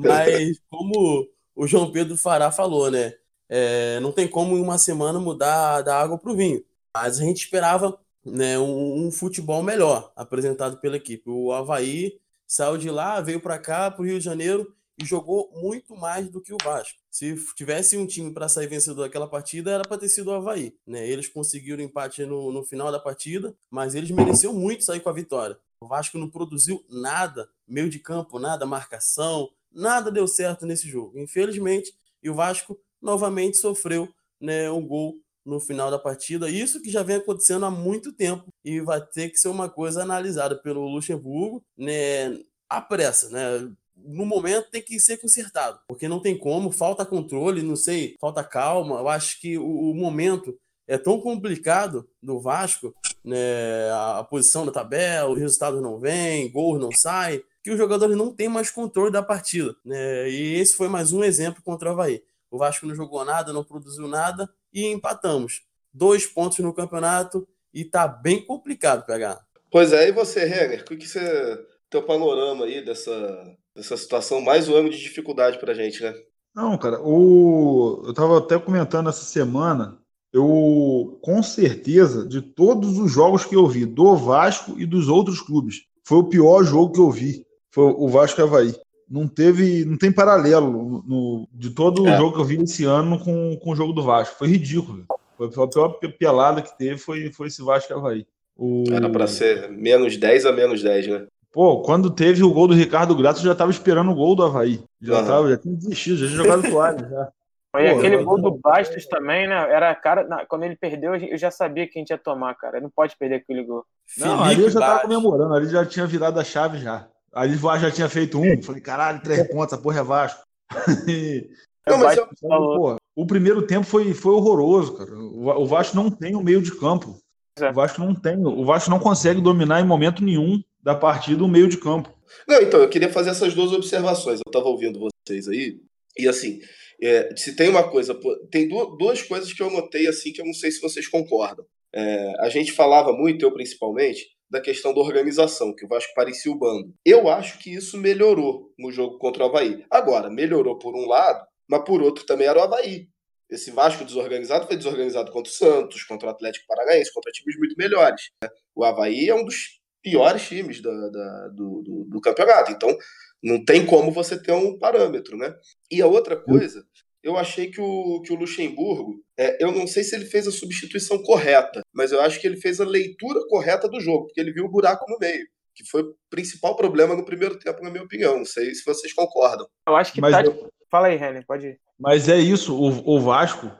Mas 0.00 0.58
como 0.68 1.26
o 1.54 1.66
João 1.66 1.90
Pedro 1.90 2.16
Fará 2.16 2.50
falou, 2.50 2.90
né? 2.90 3.14
É, 3.48 3.98
não 4.00 4.12
tem 4.12 4.28
como 4.28 4.56
em 4.56 4.60
uma 4.60 4.78
semana 4.78 5.18
mudar 5.18 5.82
da 5.82 6.00
água 6.00 6.18
para 6.18 6.30
o 6.30 6.36
vinho. 6.36 6.64
Mas 6.94 7.18
a 7.18 7.24
gente 7.24 7.38
esperava 7.44 7.98
né, 8.24 8.58
um, 8.58 9.06
um, 9.06 9.10
futebol 9.10 9.62
melhor 9.62 10.12
apresentado 10.14 10.80
pela 10.80 10.96
equipe. 10.96 11.28
O 11.28 11.52
Havaí 11.52 12.20
saiu 12.46 12.76
de 12.78 12.90
lá, 12.90 13.20
veio 13.20 13.40
para 13.40 13.58
cá, 13.58 13.90
para 13.90 14.02
o 14.02 14.04
Rio 14.04 14.18
de 14.18 14.24
Janeiro, 14.24 14.74
e 15.00 15.04
jogou 15.04 15.50
muito 15.54 15.96
mais 15.96 16.28
do 16.28 16.40
que 16.40 16.52
o 16.52 16.58
Vasco. 16.62 16.99
Se 17.10 17.34
tivesse 17.56 17.96
um 17.96 18.06
time 18.06 18.32
para 18.32 18.48
sair 18.48 18.68
vencedor 18.68 19.02
daquela 19.02 19.26
partida, 19.26 19.72
era 19.72 19.82
para 19.82 19.98
ter 19.98 20.08
sido 20.08 20.28
o 20.28 20.34
Havaí. 20.34 20.74
Né? 20.86 21.08
Eles 21.08 21.28
conseguiram 21.28 21.82
empate 21.82 22.24
no, 22.24 22.52
no 22.52 22.64
final 22.64 22.92
da 22.92 23.00
partida, 23.00 23.54
mas 23.68 23.94
eles 23.94 24.10
mereciam 24.10 24.54
muito 24.54 24.84
sair 24.84 25.00
com 25.00 25.08
a 25.08 25.12
vitória. 25.12 25.58
O 25.80 25.88
Vasco 25.88 26.18
não 26.18 26.30
produziu 26.30 26.84
nada, 26.88 27.48
meio 27.66 27.90
de 27.90 27.98
campo, 27.98 28.38
nada, 28.38 28.64
marcação, 28.64 29.50
nada 29.72 30.10
deu 30.10 30.28
certo 30.28 30.64
nesse 30.66 30.88
jogo. 30.88 31.18
Infelizmente, 31.18 31.92
e 32.22 32.30
o 32.30 32.34
Vasco 32.34 32.78
novamente 33.00 33.56
sofreu 33.56 34.08
né, 34.40 34.70
um 34.70 34.86
gol 34.86 35.18
no 35.44 35.58
final 35.58 35.90
da 35.90 35.98
partida. 35.98 36.48
Isso 36.48 36.80
que 36.80 36.90
já 36.90 37.02
vem 37.02 37.16
acontecendo 37.16 37.64
há 37.64 37.70
muito 37.70 38.12
tempo 38.12 38.46
e 38.64 38.80
vai 38.80 39.04
ter 39.04 39.30
que 39.30 39.38
ser 39.38 39.48
uma 39.48 39.68
coisa 39.68 40.02
analisada 40.02 40.54
pelo 40.54 40.86
Luxemburgo, 40.86 41.64
né, 41.76 42.38
à 42.68 42.80
pressa, 42.80 43.30
né? 43.30 43.72
No 44.04 44.24
momento 44.24 44.70
tem 44.70 44.82
que 44.82 44.98
ser 44.98 45.18
consertado, 45.18 45.80
porque 45.88 46.08
não 46.08 46.20
tem 46.20 46.36
como, 46.36 46.72
falta 46.72 47.04
controle, 47.04 47.62
não 47.62 47.76
sei, 47.76 48.16
falta 48.20 48.42
calma. 48.42 48.98
Eu 48.98 49.08
acho 49.08 49.40
que 49.40 49.58
o, 49.58 49.90
o 49.90 49.94
momento 49.94 50.58
é 50.86 50.98
tão 50.98 51.20
complicado 51.20 52.08
do 52.22 52.40
Vasco, 52.40 52.94
né, 53.24 53.90
a, 53.92 54.18
a 54.18 54.24
posição 54.24 54.66
da 54.66 54.72
tabela, 54.72 55.30
os 55.30 55.38
resultados 55.38 55.80
não 55.80 55.98
vêm, 55.98 56.50
gols 56.50 56.80
não 56.80 56.90
saem, 56.90 57.42
que 57.62 57.70
os 57.70 57.78
jogadores 57.78 58.16
não 58.16 58.34
têm 58.34 58.48
mais 58.48 58.70
controle 58.70 59.12
da 59.12 59.22
partida. 59.22 59.74
Né? 59.84 60.28
E 60.28 60.54
esse 60.54 60.74
foi 60.74 60.88
mais 60.88 61.12
um 61.12 61.22
exemplo 61.22 61.62
contra 61.62 61.88
o 61.88 61.92
Havaí. 61.92 62.22
O 62.50 62.58
Vasco 62.58 62.86
não 62.86 62.94
jogou 62.94 63.24
nada, 63.24 63.52
não 63.52 63.62
produziu 63.62 64.08
nada 64.08 64.48
e 64.72 64.86
empatamos. 64.86 65.62
Dois 65.92 66.26
pontos 66.26 66.58
no 66.58 66.74
campeonato 66.74 67.46
e 67.72 67.84
tá 67.84 68.08
bem 68.08 68.44
complicado 68.44 69.06
pegar. 69.06 69.40
Pois 69.70 69.92
é, 69.92 70.08
e 70.08 70.12
você, 70.12 70.44
Renner, 70.44 70.82
o 70.82 70.84
que, 70.84 70.96
que 70.96 71.06
você. 71.06 71.64
teu 71.88 72.02
panorama 72.02 72.64
aí 72.64 72.84
dessa, 72.84 73.56
essa 73.76 73.96
situação, 73.96 74.40
mais 74.40 74.68
um 74.68 74.74
ano 74.74 74.90
de 74.90 74.98
dificuldade 74.98 75.58
pra 75.58 75.74
gente, 75.74 76.02
né? 76.02 76.14
Não, 76.54 76.76
cara, 76.76 77.00
o... 77.00 78.02
eu 78.06 78.14
tava 78.14 78.38
até 78.38 78.58
comentando 78.58 79.08
essa 79.08 79.24
semana, 79.24 79.98
eu, 80.32 81.18
com 81.22 81.42
certeza, 81.42 82.26
de 82.26 82.40
todos 82.40 82.98
os 82.98 83.10
jogos 83.10 83.44
que 83.44 83.54
eu 83.54 83.66
vi, 83.66 83.84
do 83.84 84.16
Vasco 84.16 84.78
e 84.78 84.84
dos 84.84 85.08
outros 85.08 85.40
clubes, 85.40 85.82
foi 86.04 86.18
o 86.18 86.28
pior 86.28 86.64
jogo 86.64 86.92
que 86.92 87.00
eu 87.00 87.10
vi, 87.10 87.46
foi 87.70 87.84
o 87.84 88.08
Vasco 88.08 88.42
Havaí. 88.42 88.74
Não 89.08 89.26
teve, 89.26 89.84
não 89.84 89.96
tem 89.96 90.12
paralelo 90.12 91.02
no, 91.04 91.48
de 91.52 91.70
todo 91.70 92.06
é. 92.06 92.14
o 92.14 92.16
jogo 92.16 92.34
que 92.34 92.40
eu 92.40 92.44
vi 92.44 92.62
esse 92.62 92.84
ano 92.84 93.18
com, 93.18 93.56
com 93.56 93.72
o 93.72 93.76
jogo 93.76 93.92
do 93.92 94.02
Vasco. 94.02 94.38
Foi 94.38 94.48
ridículo. 94.48 95.04
Foi 95.36 95.64
a 95.64 95.68
pior 95.68 95.88
pelada 96.18 96.62
que 96.62 96.76
teve 96.76 96.98
foi, 96.98 97.32
foi 97.32 97.48
esse 97.48 97.62
Vasco 97.62 97.92
Havaí. 97.92 98.26
O... 98.56 98.84
Era 98.92 99.08
para 99.08 99.26
ser 99.26 99.68
menos 99.70 100.16
10 100.16 100.46
a 100.46 100.52
menos 100.52 100.82
10, 100.82 101.06
né? 101.08 101.26
Pô, 101.52 101.82
quando 101.82 102.10
teve 102.10 102.44
o 102.44 102.52
gol 102.52 102.68
do 102.68 102.74
Ricardo 102.74 103.14
Graça, 103.14 103.40
eu 103.40 103.44
já 103.44 103.54
tava 103.54 103.70
esperando 103.70 104.10
o 104.10 104.14
gol 104.14 104.36
do 104.36 104.44
Havaí. 104.44 104.82
Já, 105.00 105.20
uhum. 105.20 105.26
tava, 105.26 105.50
já 105.50 105.56
tinha 105.56 105.74
desistido, 105.74 106.16
já 106.18 106.26
tinha 106.26 106.44
jogado 106.44 106.70
toalha. 106.70 107.08
Já. 107.08 107.28
Foi 107.72 107.88
aquele 107.88 108.24
gol 108.24 108.40
do 108.40 108.50
Bastos 108.50 109.06
também, 109.06 109.46
né? 109.46 109.54
Era 109.54 109.94
cara, 109.94 110.26
na, 110.26 110.44
quando 110.44 110.64
ele 110.64 110.74
perdeu, 110.74 111.14
eu 111.14 111.38
já 111.38 111.52
sabia 111.52 111.86
que 111.86 111.98
a 111.98 112.00
gente 112.00 112.10
ia 112.10 112.18
tomar, 112.18 112.54
cara. 112.56 112.76
Ele 112.76 112.84
não 112.84 112.90
pode 112.90 113.16
perder 113.16 113.36
aquele 113.36 113.62
gol. 113.62 113.84
Não, 114.18 114.38
Felipe 114.38 114.54
ali 114.54 114.62
eu 114.62 114.70
já 114.70 114.80
tava 114.80 115.00
comemorando, 115.02 115.54
ali 115.54 115.68
já 115.68 115.86
tinha 115.86 116.04
virado 116.04 116.40
a 116.40 116.44
chave 116.44 116.78
já. 116.78 117.06
Ali 117.32 117.54
o 117.54 117.60
Vasco 117.60 117.86
já 117.86 117.90
tinha 117.92 118.08
feito 118.08 118.40
um. 118.40 118.60
Falei, 118.60 118.80
caralho, 118.80 119.22
três 119.22 119.48
pontos, 119.48 119.72
essa 119.72 119.78
porra 119.80 120.00
é 120.00 120.02
Vasco. 120.02 120.42
não, 121.86 121.98
mas 121.98 122.18
eu... 122.18 122.28
Pô, 122.40 122.96
o 123.14 123.24
primeiro 123.24 123.62
tempo 123.62 123.86
foi, 123.86 124.14
foi 124.14 124.32
horroroso, 124.32 124.96
cara. 124.96 125.14
O 125.14 125.64
Vasco 125.64 125.94
não 125.94 126.10
tem 126.10 126.34
o 126.34 126.42
meio 126.42 126.60
de 126.60 126.76
campo. 126.76 127.20
É. 127.56 127.70
O 127.70 127.72
Vasco 127.72 128.00
não 128.00 128.16
tem. 128.16 128.36
O 128.44 128.64
Vasco 128.64 128.90
não 128.90 128.98
consegue 128.98 129.40
dominar 129.40 129.80
em 129.80 129.86
momento 129.86 130.24
nenhum 130.24 130.60
da 130.82 130.94
partida 130.94 131.44
o 131.44 131.48
meio 131.48 131.68
de 131.68 131.78
campo. 131.78 132.12
Não, 132.46 132.60
então, 132.60 132.80
eu 132.80 132.88
queria 132.88 133.12
fazer 133.12 133.30
essas 133.30 133.54
duas 133.54 133.72
observações. 133.72 134.40
Eu 134.40 134.50
estava 134.50 134.68
ouvindo 134.68 134.98
vocês 134.98 135.48
aí, 135.48 135.80
e 136.16 136.28
assim, 136.28 136.60
é, 137.02 137.34
se 137.36 137.56
tem 137.56 137.68
uma 137.68 137.88
coisa, 137.88 138.18
tem 138.50 138.68
duas 138.68 139.22
coisas 139.22 139.52
que 139.52 139.62
eu 139.62 139.70
notei 139.70 140.06
assim 140.06 140.32
que 140.32 140.40
eu 140.40 140.46
não 140.46 140.52
sei 140.52 140.70
se 140.70 140.80
vocês 140.80 141.08
concordam. 141.08 141.64
É, 141.94 142.32
a 142.40 142.48
gente 142.48 142.72
falava 142.72 143.12
muito, 143.12 143.44
eu 143.44 143.52
principalmente, 143.52 144.28
da 144.50 144.60
questão 144.60 144.92
da 144.92 145.00
organização, 145.00 145.74
que 145.74 145.84
o 145.84 145.88
Vasco 145.88 146.12
parecia 146.14 146.50
o 146.50 146.58
bando. 146.58 146.92
Eu 147.04 147.28
acho 147.28 147.58
que 147.58 147.72
isso 147.72 147.96
melhorou 147.96 148.72
no 148.78 148.90
jogo 148.90 149.18
contra 149.18 149.44
o 149.44 149.46
Havaí. 149.46 149.84
Agora, 149.90 150.28
melhorou 150.28 150.78
por 150.78 150.94
um 150.94 151.06
lado, 151.06 151.46
mas 151.68 151.84
por 151.84 152.02
outro 152.02 152.26
também 152.26 152.48
era 152.48 152.58
o 152.58 152.62
Havaí. 152.62 153.08
Esse 153.48 153.70
Vasco 153.70 154.04
desorganizado 154.04 154.66
foi 154.66 154.76
desorganizado 154.76 155.32
contra 155.32 155.50
o 155.50 155.54
Santos, 155.54 156.04
contra 156.04 156.28
o 156.28 156.30
Atlético 156.30 156.66
Paranaense, 156.68 157.12
contra 157.12 157.32
times 157.32 157.56
muito 157.56 157.74
melhores. 157.76 158.30
O 158.74 158.84
Havaí 158.84 159.28
é 159.28 159.34
um 159.34 159.44
dos 159.44 159.79
piores 160.02 160.46
times 160.46 160.80
da, 160.80 160.90
da, 160.90 161.48
do, 161.48 161.82
do, 161.82 162.04
do, 162.08 162.20
campeonato. 162.20 162.72
Então, 162.72 162.96
não 163.42 163.64
tem 163.64 163.84
como 163.86 164.10
você 164.10 164.40
ter 164.40 164.52
um 164.52 164.78
parâmetro, 164.78 165.36
né? 165.36 165.54
E 165.90 166.00
a 166.02 166.06
outra 166.06 166.36
coisa, 166.36 166.84
eu 167.22 167.36
achei 167.36 167.70
que 167.70 167.80
o, 167.80 168.20
que 168.22 168.32
o 168.32 168.36
Luxemburgo, 168.36 169.22
é, 169.38 169.62
eu 169.62 169.72
não 169.72 169.86
sei 169.86 170.02
se 170.02 170.14
ele 170.14 170.24
fez 170.24 170.46
a 170.46 170.52
substituição 170.52 171.22
correta, 171.22 171.80
mas 171.92 172.12
eu 172.12 172.20
acho 172.20 172.40
que 172.40 172.46
ele 172.46 172.56
fez 172.56 172.80
a 172.80 172.84
leitura 172.84 173.40
correta 173.48 173.88
do 173.88 174.00
jogo, 174.00 174.26
porque 174.26 174.40
ele 174.40 174.52
viu 174.52 174.64
o 174.64 174.70
buraco 174.70 175.04
no 175.08 175.18
meio. 175.18 175.46
Que 175.74 175.88
foi 175.88 176.02
o 176.02 176.14
principal 176.28 176.76
problema 176.76 177.14
no 177.14 177.24
primeiro 177.24 177.58
tempo, 177.58 177.82
na 177.82 177.90
minha 177.90 178.02
opinião. 178.02 178.38
Não 178.38 178.44
sei 178.44 178.74
se 178.74 178.84
vocês 178.84 179.12
concordam. 179.12 179.66
Eu 179.86 179.96
acho 179.96 180.12
que 180.12 180.20
mas 180.20 180.32
tá... 180.32 180.42
eu... 180.42 180.70
Fala 180.90 181.06
aí, 181.06 181.16
Renner, 181.16 181.46
pode 181.46 181.68
ir. 181.68 181.80
Mas 181.98 182.28
é 182.28 182.38
isso, 182.38 182.74
o, 182.74 183.16
o 183.16 183.20
Vasco 183.20 183.70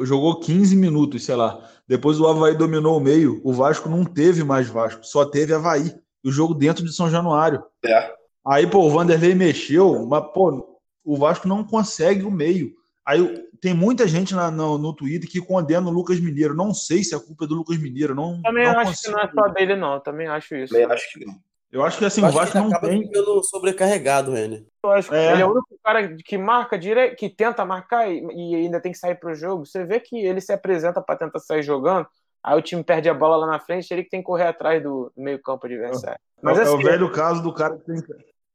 jogou 0.00 0.40
15 0.40 0.76
minutos, 0.76 1.24
sei 1.24 1.36
lá. 1.36 1.60
Depois 1.86 2.20
o 2.20 2.26
Havaí 2.26 2.56
dominou 2.56 2.96
o 2.96 3.00
meio. 3.00 3.40
O 3.44 3.52
Vasco 3.52 3.88
não 3.88 4.04
teve 4.04 4.44
mais 4.44 4.68
Vasco, 4.68 5.04
só 5.04 5.24
teve 5.24 5.52
Havaí. 5.52 5.94
O 6.24 6.30
jogo 6.30 6.54
dentro 6.54 6.84
de 6.84 6.92
São 6.92 7.10
Januário. 7.10 7.62
É. 7.84 8.12
Aí, 8.46 8.66
pô, 8.66 8.80
o 8.80 8.90
Vanderlei 8.90 9.34
mexeu, 9.34 10.06
mas, 10.06 10.24
pô, 10.32 10.78
o 11.04 11.16
Vasco 11.16 11.48
não 11.48 11.64
consegue 11.64 12.24
o 12.24 12.30
meio. 12.30 12.72
Aí 13.04 13.44
tem 13.60 13.74
muita 13.74 14.06
gente 14.06 14.34
na, 14.34 14.50
no, 14.50 14.78
no 14.78 14.94
Twitter 14.94 15.28
que 15.28 15.40
condena 15.40 15.88
o 15.88 15.92
Lucas 15.92 16.20
Mineiro. 16.20 16.54
Não 16.54 16.72
sei 16.72 17.02
se 17.02 17.14
a 17.14 17.20
culpa 17.20 17.44
é 17.44 17.48
do 17.48 17.54
Lucas 17.54 17.78
Mineiro. 17.78 18.14
Não, 18.14 18.40
também 18.40 18.64
não 18.64 18.78
acho 18.78 18.90
consigo. 18.90 19.14
que 19.14 19.20
não 19.20 19.28
é 19.28 19.32
só 19.32 19.48
dele, 19.52 19.76
não. 19.76 20.00
Também 20.00 20.28
acho 20.28 20.54
isso. 20.56 20.72
Também 20.72 20.90
acho 20.90 21.12
que 21.12 21.24
não. 21.24 21.34
Eu 21.72 21.84
acho 21.84 21.98
que 21.98 22.04
assim, 22.04 22.24
o 22.24 22.30
Vasco 22.30 22.58
não 22.58 22.70
tem. 22.80 23.02
Ficando 23.02 23.42
sobrecarregado, 23.44 24.36
ele. 24.36 24.66
Eu 24.84 24.90
acho 24.90 25.08
que 25.08 25.14
é. 25.14 25.32
ele 25.32 25.42
é 25.42 25.46
o 25.46 25.52
único 25.52 25.78
cara 25.84 26.16
que 26.16 26.36
marca 26.36 26.76
direito, 26.76 27.16
que 27.16 27.28
tenta 27.28 27.64
marcar 27.64 28.10
e, 28.10 28.20
e 28.20 28.56
ainda 28.56 28.80
tem 28.80 28.90
que 28.90 28.98
sair 28.98 29.14
pro 29.14 29.34
jogo. 29.34 29.64
Você 29.64 29.84
vê 29.84 30.00
que 30.00 30.16
ele 30.18 30.40
se 30.40 30.52
apresenta 30.52 31.00
para 31.00 31.16
tentar 31.16 31.38
sair 31.38 31.62
jogando, 31.62 32.08
aí 32.42 32.58
o 32.58 32.62
time 32.62 32.82
perde 32.82 33.08
a 33.08 33.14
bola 33.14 33.36
lá 33.36 33.46
na 33.46 33.60
frente, 33.60 33.92
ele 33.92 34.02
que 34.02 34.10
tem 34.10 34.20
que 34.20 34.26
correr 34.26 34.48
atrás 34.48 34.82
do 34.82 35.12
meio-campo 35.16 35.66
adversário. 35.66 36.18
É, 36.18 36.40
Mas, 36.42 36.58
é, 36.58 36.62
assim, 36.62 36.72
é 36.72 36.74
o 36.74 36.82
velho 36.82 37.12
caso 37.12 37.40
do 37.40 37.54
cara 37.54 37.76
que 37.76 37.84
tem 37.84 38.02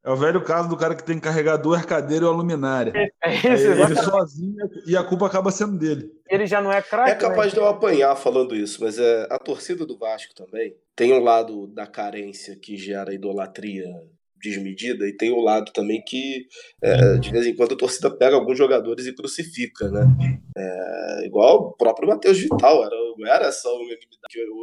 é 0.06 0.12
o 0.12 0.16
velho 0.16 0.40
caso 0.44 0.70
do 0.70 0.78
cara 0.78 0.94
que 0.94 1.04
tem 1.04 1.16
que 1.16 1.24
carregar 1.24 1.58
duas 1.58 1.84
cadeiras 1.84 2.28
e 2.28 2.30
uma 2.30 2.38
luminária. 2.38 2.94
É, 3.24 3.34
isso, 3.34 3.48
é, 3.48 3.82
ele 3.82 3.96
sozinho 3.96 4.70
e 4.86 4.96
a 4.96 5.04
culpa 5.04 5.26
acaba 5.26 5.50
sendo 5.50 5.80
dele. 5.80 6.12
Ele 6.30 6.46
já 6.46 6.62
não 6.62 6.72
é 6.72 6.80
craque. 6.80 7.10
É 7.10 7.16
capaz 7.16 7.52
né? 7.52 7.54
de 7.54 7.58
eu 7.58 7.68
apanhar 7.68 8.16
falando 8.16 8.56
isso, 8.56 8.84
mas 8.84 9.00
é, 9.00 9.28
a 9.32 9.40
torcida 9.40 9.84
do 9.84 9.98
Vasco 9.98 10.36
também 10.36 10.76
tem 10.96 11.12
um 11.12 11.24
lado 11.24 11.66
da 11.68 11.88
carência 11.88 12.56
que 12.56 12.78
gera 12.78 13.16
idolatria 13.16 13.88
desmedida 14.50 15.08
e 15.08 15.14
tem 15.14 15.32
o 15.32 15.42
lado 15.42 15.72
também 15.74 16.04
que 16.06 16.48
é, 16.82 17.18
de 17.18 17.32
vez 17.32 17.46
em 17.46 17.56
quando 17.56 17.74
a 17.74 17.78
torcida 17.78 18.10
pega 18.10 18.36
alguns 18.36 18.58
jogadores 18.58 19.06
e 19.06 19.16
crucifica, 19.16 19.90
né? 19.90 20.06
É, 20.58 21.26
igual 21.26 21.58
o 21.58 21.74
próprio 21.74 22.08
Matheus 22.08 22.40
Vital, 22.40 22.86
era, 22.86 22.96
era 23.34 23.48
essa 23.48 23.70
unanimidade 23.70 24.16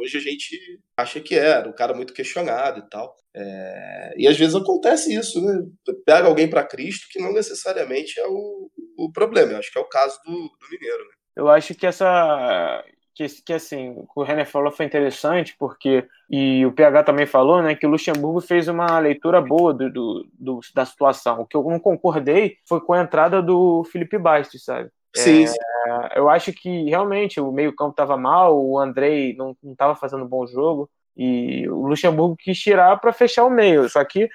hoje 0.03 0.17
a 0.17 0.21
gente 0.21 0.79
acha 0.97 1.19
que 1.19 1.35
era, 1.35 1.69
um 1.69 1.73
cara 1.73 1.93
muito 1.93 2.13
questionado 2.13 2.79
e 2.79 2.89
tal. 2.89 3.15
É, 3.35 4.13
e 4.17 4.27
às 4.27 4.37
vezes 4.37 4.55
acontece 4.55 5.13
isso, 5.13 5.41
né? 5.41 5.65
Pega 6.05 6.27
alguém 6.27 6.49
para 6.49 6.65
Cristo 6.65 7.07
que 7.09 7.19
não 7.19 7.33
necessariamente 7.33 8.19
é 8.19 8.27
o, 8.27 8.69
o 8.97 9.11
problema. 9.11 9.53
Eu 9.53 9.57
acho 9.57 9.71
que 9.71 9.77
é 9.77 9.81
o 9.81 9.89
caso 9.89 10.19
do, 10.25 10.31
do 10.31 10.69
Mineiro, 10.71 11.03
né? 11.03 11.13
Eu 11.35 11.49
acho 11.49 11.73
que 11.73 11.87
essa 11.87 12.83
que, 13.15 13.27
que 13.43 13.53
assim, 13.53 13.95
o 14.15 14.23
René 14.23 14.45
falou 14.45 14.71
foi 14.71 14.85
interessante, 14.85 15.55
porque, 15.57 16.07
e 16.29 16.65
o 16.65 16.71
PH 16.71 17.03
também 17.03 17.25
falou, 17.25 17.61
né, 17.61 17.75
que 17.75 17.85
o 17.85 17.89
Luxemburgo 17.89 18.41
fez 18.41 18.67
uma 18.67 18.99
leitura 18.99 19.41
boa 19.41 19.73
do, 19.73 19.91
do, 19.91 20.27
do 20.33 20.59
da 20.73 20.85
situação. 20.85 21.41
O 21.41 21.45
que 21.45 21.55
eu 21.55 21.63
não 21.63 21.79
concordei 21.79 22.57
foi 22.67 22.81
com 22.81 22.93
a 22.93 23.01
entrada 23.01 23.41
do 23.41 23.83
Felipe 23.85 24.17
Bastos, 24.17 24.63
sabe? 24.63 24.89
Sim, 25.15 25.45
É, 25.45 26.19
eu 26.19 26.29
acho 26.29 26.51
que 26.51 26.85
realmente 26.89 27.39
o 27.39 27.51
meio-campo 27.51 27.91
estava 27.91 28.17
mal, 28.17 28.59
o 28.59 28.79
Andrei 28.79 29.35
não 29.35 29.55
estava 29.63 29.95
fazendo 29.95 30.23
um 30.23 30.27
bom 30.27 30.45
jogo, 30.47 30.89
e 31.15 31.67
o 31.69 31.85
Luxemburgo 31.85 32.35
quis 32.35 32.59
tirar 32.59 32.99
para 32.99 33.13
fechar 33.13 33.45
o 33.45 33.49
meio. 33.49 33.87
Só 33.89 34.03
que 34.03 34.29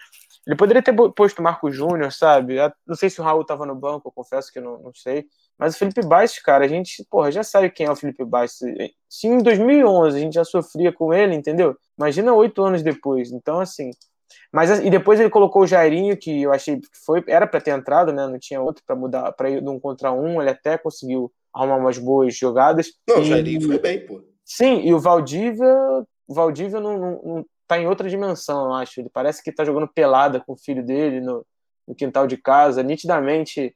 ele 0.47 0.57
poderia 0.57 0.83
ter 0.83 0.95
posto 1.15 1.41
o 1.41 1.43
Marco 1.43 1.71
Júnior, 1.71 2.13
sabe? 2.13 2.57
Não 2.87 2.95
sei 2.95 3.11
se 3.11 3.21
o 3.21 3.25
Raul 3.25 3.43
estava 3.43 3.67
no 3.67 3.75
banco, 3.75 4.09
eu 4.09 4.13
confesso 4.13 4.53
que 4.53 4.61
não, 4.61 4.79
não 4.79 4.95
sei. 4.95 5.27
Mas 5.59 5.75
o 5.75 5.79
Felipe 5.79 6.01
Bastos, 6.03 6.41
cara, 6.41 6.65
a 6.65 6.69
gente, 6.69 7.05
porra, 7.11 7.33
já 7.33 7.43
sabe 7.43 7.69
quem 7.71 7.87
é 7.87 7.91
o 7.91 7.97
Felipe 7.97 8.25
Bastos. 8.25 8.69
Se 9.09 9.27
em 9.27 9.39
2011 9.39 10.17
a 10.17 10.21
gente 10.21 10.35
já 10.35 10.45
sofria 10.45 10.93
com 10.93 11.13
ele, 11.13 11.35
entendeu? 11.35 11.77
Imagina 11.99 12.33
oito 12.35 12.63
anos 12.63 12.83
depois. 12.83 13.33
Então, 13.33 13.59
assim. 13.61 13.91
Mas 14.53 14.71
e 14.71 14.89
depois 14.91 15.19
ele 15.19 15.31
colocou 15.31 15.63
o 15.63 15.67
Jairinho, 15.67 16.17
que 16.17 16.43
eu 16.43 16.53
achei 16.53 16.77
que 16.79 16.87
foi 17.05 17.25
era 17.27 17.47
para 17.47 17.61
ter 17.61 17.71
entrado, 17.73 18.13
né? 18.13 18.27
Não 18.27 18.39
tinha 18.39 18.61
outro 18.61 18.83
para 18.87 18.95
mudar 18.95 19.33
para 19.33 19.51
ir 19.51 19.61
de 19.63 19.69
um 19.69 19.81
contra 19.81 20.13
um. 20.13 20.41
Ele 20.41 20.51
até 20.51 20.79
conseguiu 20.79 21.33
arrumar 21.53 21.77
umas 21.77 21.99
boas 21.99 22.37
jogadas. 22.37 22.89
Não, 23.09 23.17
o 23.17 23.21
E- 23.23 23.25
Jairinho 23.25 23.61
foi 23.67 23.79
bem, 23.79 24.07
pô. 24.07 24.21
Sim, 24.45 24.81
e 24.87 24.95
o 24.95 25.01
Valdívia, 25.01 25.67
o 26.27 26.35
Valdívia 26.35 26.79
não, 26.81 26.99
não, 26.99 27.23
não 27.25 27.47
tá 27.67 27.79
em 27.79 27.87
outra 27.87 28.09
dimensão, 28.09 28.67
eu 28.67 28.73
acho. 28.75 29.01
Ele 29.01 29.11
parece 29.13 29.43
que 29.43 29.53
tá 29.53 29.65
jogando 29.65 29.89
pelada 29.89 30.41
com 30.41 30.53
o 30.53 30.57
filho 30.59 30.85
dele 30.85 31.21
no, 31.21 31.45
no 31.87 31.95
quintal 31.95 32.27
de 32.27 32.37
casa, 32.37 32.83
nitidamente 32.83 33.75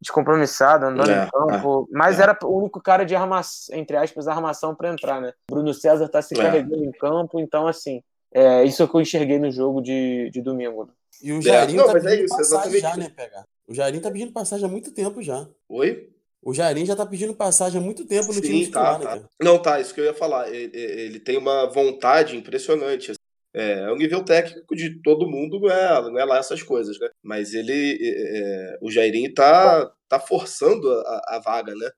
descompromissado, 0.00 0.86
andando 0.86 1.10
É, 1.10 1.24
em 1.24 1.30
campo. 1.30 1.88
mas 1.92 2.18
é. 2.18 2.22
era 2.22 2.38
o 2.44 2.58
único 2.58 2.80
cara 2.80 3.04
de 3.04 3.14
armação, 3.14 3.76
entre 3.76 3.96
aspas, 3.96 4.28
armação 4.28 4.74
para 4.74 4.90
entrar, 4.92 5.20
né? 5.20 5.32
Bruno 5.50 5.72
César 5.74 6.08
tá 6.08 6.22
se 6.22 6.34
É. 6.38 6.42
carregando 6.42 6.84
em 6.84 6.92
campo, 6.92 7.38
então 7.40 7.66
assim, 7.66 8.02
é 8.32 8.62
isso 8.64 8.86
que 8.86 8.94
eu 8.94 9.00
enxerguei 9.00 9.38
no 9.38 9.50
jogo 9.50 9.80
de, 9.80 10.30
de 10.30 10.40
domingo. 10.40 10.84
né? 10.86 10.92
E 11.22 11.32
o 11.32 11.42
Jairinho 11.42 11.84
tá 11.84 11.90
é 11.90 11.94
pedindo 12.00 12.24
isso, 12.24 12.36
passagem 12.36 12.80
já, 12.80 12.96
né, 12.96 13.10
PH? 13.14 13.44
O 13.66 13.74
Jairinho 13.74 14.02
tá 14.02 14.10
pedindo 14.10 14.32
passagem 14.32 14.64
há 14.64 14.68
muito 14.68 14.92
tempo 14.92 15.20
já. 15.20 15.46
Oi? 15.68 16.08
O 16.40 16.54
Jairinho 16.54 16.86
já 16.86 16.94
tá 16.94 17.04
pedindo 17.04 17.34
passagem 17.34 17.80
há 17.80 17.84
muito 17.84 18.06
tempo 18.06 18.28
no 18.28 18.34
Sim, 18.34 18.40
time 18.40 18.66
tá, 18.68 18.94
titular, 18.94 18.98
né, 19.00 19.04
tá. 19.04 19.10
cara? 19.10 19.28
Não, 19.42 19.58
tá, 19.60 19.80
isso 19.80 19.92
que 19.92 20.00
eu 20.00 20.04
ia 20.04 20.14
falar. 20.14 20.48
Ele, 20.48 20.70
ele 20.74 21.18
tem 21.20 21.36
uma 21.36 21.66
vontade 21.66 22.36
impressionante. 22.36 23.12
É, 23.54 23.90
o 23.90 23.96
nível 23.96 24.24
técnico 24.24 24.76
de 24.76 25.00
todo 25.02 25.28
mundo 25.28 25.58
não 25.58 25.70
é, 25.70 26.02
não 26.02 26.18
é 26.18 26.24
lá 26.24 26.38
essas 26.38 26.62
coisas, 26.62 26.98
né? 26.98 27.08
Mas 27.22 27.54
ele, 27.54 27.98
é, 28.00 28.38
é, 28.38 28.78
o 28.82 28.90
Jairinho 28.90 29.32
tá, 29.32 29.90
tá 30.08 30.20
forçando 30.20 30.90
a, 30.90 31.36
a 31.36 31.40
vaga, 31.44 31.74
né? 31.74 31.90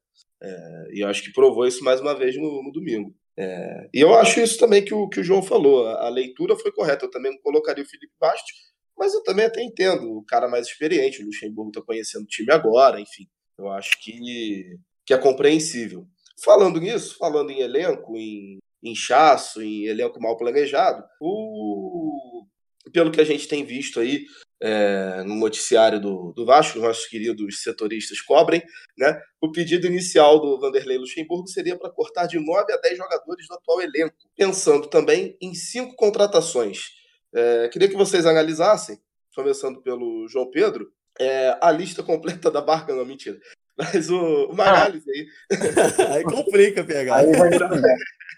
É, 0.43 0.89
e 0.93 1.01
eu 1.01 1.09
acho 1.09 1.23
que 1.23 1.33
provou 1.33 1.67
isso 1.67 1.85
mais 1.85 2.01
uma 2.01 2.15
vez 2.15 2.37
no, 2.37 2.63
no 2.63 2.73
domingo. 2.73 3.15
É, 3.37 3.89
e 3.93 4.01
eu 4.01 4.15
acho 4.15 4.41
isso 4.41 4.59
também 4.59 4.85
que 4.85 4.95
o, 4.95 5.09
que 5.09 5.21
o 5.21 5.25
João 5.25 5.43
falou. 5.43 5.87
A, 5.87 6.07
a 6.07 6.09
leitura 6.09 6.57
foi 6.57 6.73
correta. 6.73 7.05
Eu 7.07 7.11
também 7.11 7.39
colocaria 7.43 7.83
o 7.83 7.89
Felipe 7.89 8.13
Bastos, 8.21 8.53
mas 8.97 9.13
eu 9.15 9.23
também 9.23 9.47
até 9.47 9.63
entendo. 9.63 10.17
O 10.17 10.25
cara 10.25 10.49
mais 10.49 10.67
experiente, 10.67 11.23
o 11.23 11.27
Luxemburgo 11.27 11.73
tá 11.73 11.83
conhecendo 11.83 12.25
o 12.25 12.29
time 12.29 12.53
agora, 12.53 13.01
enfim. 13.01 13.27
Eu 13.59 13.69
acho 13.69 14.01
que, 14.03 14.77
que 15.05 15.13
é 15.13 15.19
compreensível. 15.19 16.07
Falando 16.43 16.81
nisso, 16.81 17.17
falando 17.19 17.51
em 17.51 17.61
elenco, 17.61 18.17
em 18.17 18.59
inchaço, 18.83 19.63
em 19.63 19.87
elenco 19.87 20.21
mal 20.21 20.37
planejado, 20.37 21.05
o, 21.21 22.45
pelo 22.93 23.11
que 23.11 23.21
a 23.21 23.25
gente 23.25 23.47
tem 23.47 23.65
visto 23.65 24.01
aí 24.01 24.25
é, 24.63 25.23
no 25.25 25.35
noticiário 25.37 26.01
do, 26.01 26.33
do 26.35 26.45
Vasco, 26.45 26.79
os 26.79 26.85
nossos 26.85 27.07
queridos 27.07 27.63
setoristas 27.63 28.21
cobrem, 28.21 28.63
né, 28.99 29.19
o 29.41 29.51
pedido 29.53 29.87
inicial 29.87 30.39
do 30.41 30.59
Vanderlei 30.61 30.99
Luxemburgo 30.99 31.47
seria 31.49 31.79
para 31.79 31.91
cortar 31.91 32.27
de 32.27 32.39
9 32.39 32.73
a 32.73 32.77
10 32.77 32.99
jogadores 32.99 33.47
do 33.49 33.55
atual 33.55 33.81
elenco, 33.81 34.15
pensando 34.37 34.87
também 34.87 35.37
em 35.41 35.55
cinco 35.55 35.95
contratações. 35.97 36.89
É, 37.35 37.69
queria 37.69 37.89
que 37.89 37.97
vocês 37.97 38.27
analisassem, 38.27 38.99
começando 39.35 39.81
pelo 39.83 40.27
João 40.29 40.51
Pedro, 40.51 40.91
é, 41.19 41.57
a 41.61 41.71
lista 41.71 42.03
completa 42.03 42.51
da 42.51 42.61
barca, 42.61 42.95
não, 42.95 43.05
mentira. 43.05 43.39
Mas 43.79 44.11
o, 44.11 44.47
uma 44.47 44.65
Ah. 44.65 44.69
análise 44.85 45.11
aí 45.11 45.27
Aí 46.17 46.25
complica, 46.25 46.85
PH. 46.85 47.17
Aí 47.17 47.33
vai 47.33 47.51
dar- 47.59 47.71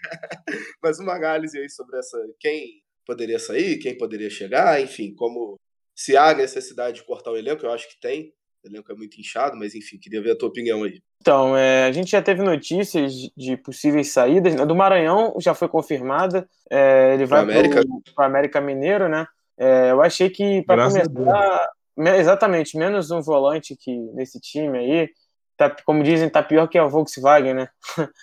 mas 0.81 0.99
uma 0.99 1.13
análise 1.15 1.57
aí 1.57 1.69
sobre 1.69 1.97
essa 1.97 2.17
quem 2.39 2.81
poderia 3.05 3.39
sair, 3.39 3.77
quem 3.77 3.97
poderia 3.97 4.29
chegar, 4.29 4.81
enfim, 4.81 5.13
como 5.13 5.59
se 5.95 6.15
há 6.17 6.33
necessidade 6.33 6.97
de 6.97 7.05
cortar 7.05 7.31
o 7.31 7.37
elenco, 7.37 7.65
eu 7.65 7.71
acho 7.71 7.87
que 7.89 7.99
tem. 7.99 8.33
O 8.63 8.67
elenco 8.67 8.91
é 8.91 8.95
muito 8.95 9.19
inchado, 9.19 9.57
mas 9.57 9.75
enfim, 9.75 9.97
queria 9.99 10.21
ver 10.21 10.31
a 10.31 10.37
tua 10.37 10.47
opinião 10.47 10.83
aí. 10.83 11.01
Então, 11.21 11.55
é, 11.55 11.85
a 11.85 11.91
gente 11.91 12.11
já 12.11 12.21
teve 12.21 12.41
notícias 12.41 13.13
de 13.35 13.57
possíveis 13.57 14.11
saídas. 14.11 14.55
né? 14.55 14.65
Do 14.65 14.75
Maranhão 14.75 15.35
já 15.39 15.53
foi 15.53 15.67
confirmada. 15.67 16.47
é, 16.69 17.13
ele 17.13 17.25
vai 17.25 17.41
América. 17.41 17.83
para 18.15 18.23
o 18.23 18.25
América 18.25 18.61
Mineiro, 18.61 19.09
né? 19.09 19.27
É, 19.57 19.91
eu 19.91 20.01
achei 20.01 20.29
que 20.29 20.63
para 20.63 20.87
começar, 20.87 21.69
me- 21.95 22.17
exatamente, 22.17 22.77
menos 22.77 23.11
um 23.11 23.21
volante 23.21 23.75
que 23.75 23.95
nesse 24.13 24.39
time 24.39 24.77
aí, 24.77 25.09
tá, 25.55 25.75
como 25.85 26.03
dizem, 26.03 26.29
tá 26.29 26.41
pior 26.41 26.67
que 26.67 26.77
a 26.77 26.85
Volkswagen, 26.85 27.53
né? 27.53 27.67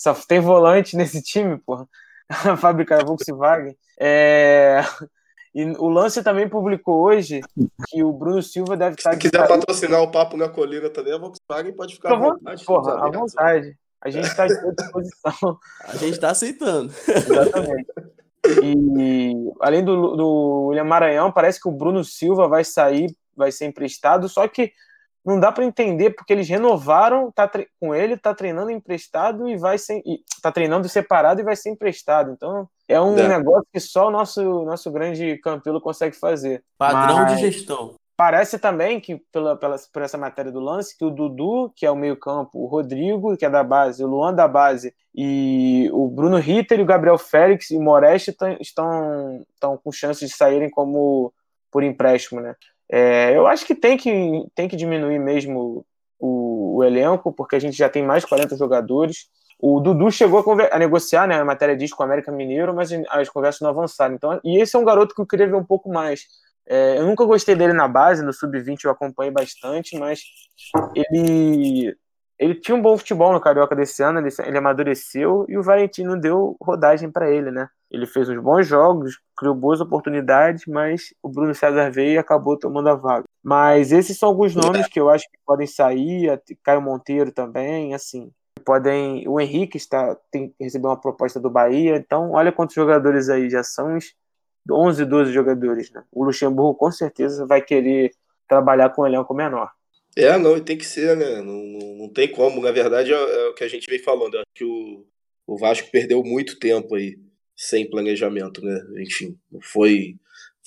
Só 0.00 0.14
tem 0.14 0.40
volante 0.40 0.96
nesse 0.96 1.20
time, 1.20 1.58
porra. 1.58 1.86
A 2.26 2.56
fábrica 2.56 2.96
da 2.96 3.04
Volkswagen. 3.04 3.76
É, 3.98 4.80
E 5.54 5.64
o 5.78 5.88
Lance 5.88 6.22
também 6.22 6.48
publicou 6.48 7.02
hoje 7.02 7.42
que 7.88 8.02
o 8.02 8.12
Bruno 8.12 8.42
Silva 8.42 8.76
deve 8.78 8.94
estar 8.96 9.12
Se 9.12 9.18
de 9.18 9.28
quiser 9.28 9.46
patrocinar 9.46 10.00
o 10.00 10.10
Papo 10.10 10.38
na 10.38 10.48
Colina 10.48 10.88
também, 10.88 11.12
a 11.12 11.18
Volkswagen 11.18 11.72
pode 11.74 11.96
ficar 11.96 12.14
à 12.14 12.16
vontade. 12.16 12.64
Porra, 12.64 13.04
à 13.04 13.10
vontade. 13.10 13.76
A 14.00 14.08
gente 14.08 14.26
está 14.26 14.44
à 14.44 14.48
sua 14.48 14.72
disposição. 14.72 15.58
A 15.84 15.96
gente 15.96 16.18
tá 16.18 16.30
aceitando. 16.30 16.90
Exatamente. 17.06 17.92
E 18.62 19.34
além 19.60 19.84
do, 19.84 20.16
do 20.16 20.66
William 20.68 20.84
Maranhão, 20.84 21.30
parece 21.30 21.60
que 21.60 21.68
o 21.68 21.72
Bruno 21.72 22.02
Silva 22.02 22.48
vai 22.48 22.64
sair, 22.64 23.14
vai 23.36 23.52
ser 23.52 23.66
emprestado, 23.66 24.30
só 24.30 24.48
que 24.48 24.72
não 25.24 25.38
dá 25.38 25.52
para 25.52 25.64
entender 25.64 26.10
porque 26.10 26.32
eles 26.32 26.48
renovaram 26.48 27.30
tá 27.30 27.46
tre- 27.46 27.68
com 27.80 27.94
ele, 27.94 28.16
tá 28.16 28.34
treinando 28.34 28.70
emprestado 28.70 29.48
e 29.48 29.56
vai 29.56 29.76
ser 29.78 30.02
e 30.06 30.20
tá 30.42 30.50
treinando 30.50 30.88
separado 30.88 31.40
e 31.40 31.44
vai 31.44 31.54
ser 31.56 31.70
emprestado. 31.70 32.32
Então 32.32 32.68
é 32.88 33.00
um 33.00 33.16
É. 33.18 33.28
negócio 33.28 33.66
que 33.72 33.80
só 33.80 34.08
o 34.08 34.10
nosso 34.10 34.64
nosso 34.64 34.90
grande 34.90 35.36
Campelo 35.38 35.80
consegue 35.80 36.16
fazer. 36.16 36.64
Padrão 36.78 37.16
Mas- 37.18 37.34
de 37.36 37.40
gestão. 37.50 37.94
Parece 38.16 38.58
também 38.58 39.00
que, 39.00 39.16
pela, 39.32 39.56
pela, 39.56 39.76
por 39.90 40.02
essa 40.02 40.18
matéria 40.18 40.52
do 40.52 40.60
lance, 40.60 40.94
que 40.94 41.02
o 41.02 41.10
Dudu, 41.10 41.72
que 41.74 41.86
é 41.86 41.90
o 41.90 41.96
meio-campo, 41.96 42.50
o 42.58 42.66
Rodrigo, 42.66 43.34
que 43.34 43.46
é 43.46 43.48
da 43.50 43.64
base, 43.64 44.04
o 44.04 44.06
Luan 44.06 44.34
da 44.34 44.46
base, 44.46 44.92
e 45.14 45.88
o 45.90 46.06
Bruno 46.06 46.36
Ritter 46.36 46.78
e 46.78 46.82
o 46.82 46.86
Gabriel 46.86 47.16
Félix 47.16 47.70
e 47.70 47.78
o 47.78 47.82
Moreste 47.82 48.30
tão- 48.30 48.58
estão, 48.60 49.42
estão 49.54 49.76
com 49.78 49.90
chances 49.90 50.28
de 50.28 50.36
saírem 50.36 50.68
como 50.68 51.32
por 51.70 51.82
empréstimo, 51.82 52.42
né? 52.42 52.54
É, 52.90 53.36
eu 53.36 53.46
acho 53.46 53.64
que 53.64 53.74
tem 53.74 53.96
que, 53.96 54.44
tem 54.54 54.68
que 54.68 54.76
diminuir 54.76 55.18
mesmo 55.18 55.84
o, 56.18 56.78
o 56.78 56.84
elenco, 56.84 57.32
porque 57.32 57.56
a 57.56 57.58
gente 57.58 57.76
já 57.76 57.88
tem 57.88 58.04
mais 58.04 58.22
de 58.22 58.28
40 58.28 58.56
jogadores. 58.56 59.28
O 59.58 59.78
Dudu 59.78 60.10
chegou 60.10 60.40
a, 60.40 60.74
a 60.74 60.78
negociar, 60.78 61.26
né? 61.28 61.36
A 61.36 61.44
matéria 61.44 61.76
diz 61.76 61.92
com 61.92 62.02
o 62.02 62.06
América 62.06 62.32
Mineiro, 62.32 62.74
mas 62.74 62.90
as 63.10 63.28
conversas 63.28 63.60
não 63.60 63.70
avançaram. 63.70 64.14
Então, 64.14 64.40
e 64.42 64.60
esse 64.60 64.74
é 64.74 64.78
um 64.78 64.84
garoto 64.84 65.14
que 65.14 65.20
eu 65.20 65.26
queria 65.26 65.46
ver 65.46 65.54
um 65.54 65.64
pouco 65.64 65.90
mais. 65.90 66.26
É, 66.66 66.98
eu 66.98 67.06
nunca 67.06 67.24
gostei 67.24 67.54
dele 67.54 67.72
na 67.72 67.86
base, 67.88 68.24
no 68.24 68.32
sub-20 68.32 68.84
eu 68.84 68.90
acompanhei 68.90 69.32
bastante, 69.32 69.98
mas 69.98 70.22
ele 70.94 71.96
ele 72.40 72.54
tinha 72.54 72.74
um 72.74 72.80
bom 72.80 72.96
futebol 72.96 73.34
no 73.34 73.40
Carioca 73.40 73.76
desse 73.76 74.02
ano, 74.02 74.18
ele, 74.18 74.30
ele 74.46 74.56
amadureceu 74.56 75.44
e 75.46 75.58
o 75.58 75.62
Valentino 75.62 76.18
deu 76.18 76.56
rodagem 76.58 77.10
para 77.10 77.30
ele, 77.30 77.50
né? 77.50 77.68
Ele 77.90 78.06
fez 78.06 78.30
uns 78.30 78.42
bons 78.42 78.66
jogos, 78.66 79.20
criou 79.36 79.54
boas 79.54 79.78
oportunidades, 79.78 80.64
mas 80.66 81.12
o 81.22 81.28
Bruno 81.28 81.54
César 81.54 81.90
veio 81.90 82.14
e 82.14 82.18
acabou 82.18 82.58
tomando 82.58 82.88
a 82.88 82.94
vaga. 82.94 83.24
Mas 83.44 83.92
esses 83.92 84.18
são 84.18 84.30
alguns 84.30 84.54
nomes 84.54 84.86
que 84.88 84.98
eu 84.98 85.10
acho 85.10 85.24
que 85.30 85.36
podem 85.44 85.66
sair, 85.66 86.40
Caio 86.64 86.80
Monteiro 86.80 87.30
também, 87.30 87.92
assim. 87.92 88.32
Podem, 88.64 89.28
o 89.28 89.38
Henrique 89.38 89.76
está 89.76 90.16
tem 90.30 90.54
uma 90.76 90.98
proposta 90.98 91.38
do 91.38 91.50
Bahia, 91.50 91.96
então 91.96 92.30
olha 92.32 92.52
quantos 92.52 92.74
jogadores 92.74 93.28
aí 93.28 93.50
já 93.50 93.62
são 93.62 93.96
uns 93.96 94.14
11, 94.70 95.04
12 95.04 95.30
jogadores, 95.30 95.90
né? 95.92 96.02
O 96.10 96.24
Luxemburgo 96.24 96.74
com 96.74 96.90
certeza 96.90 97.46
vai 97.46 97.60
querer 97.60 98.12
trabalhar 98.48 98.90
com 98.90 99.02
um 99.02 99.06
elenco 99.06 99.34
menor. 99.34 99.70
É, 100.16 100.36
não, 100.38 100.56
e 100.56 100.60
tem 100.60 100.76
que 100.76 100.86
ser, 100.86 101.16
né? 101.16 101.40
Não, 101.40 101.62
não, 101.62 101.96
não 101.96 102.08
tem 102.08 102.28
como. 102.28 102.60
Na 102.60 102.72
verdade, 102.72 103.12
é, 103.12 103.16
é 103.16 103.48
o 103.48 103.54
que 103.54 103.64
a 103.64 103.68
gente 103.68 103.88
vem 103.88 103.98
falando. 103.98 104.34
Eu 104.34 104.40
acho 104.40 104.54
que 104.54 104.64
o, 104.64 105.06
o 105.46 105.58
Vasco 105.58 105.90
perdeu 105.90 106.22
muito 106.22 106.58
tempo 106.58 106.94
aí 106.94 107.16
sem 107.56 107.88
planejamento, 107.88 108.62
né? 108.62 108.80
Enfim, 109.02 109.38
foi, 109.62 110.16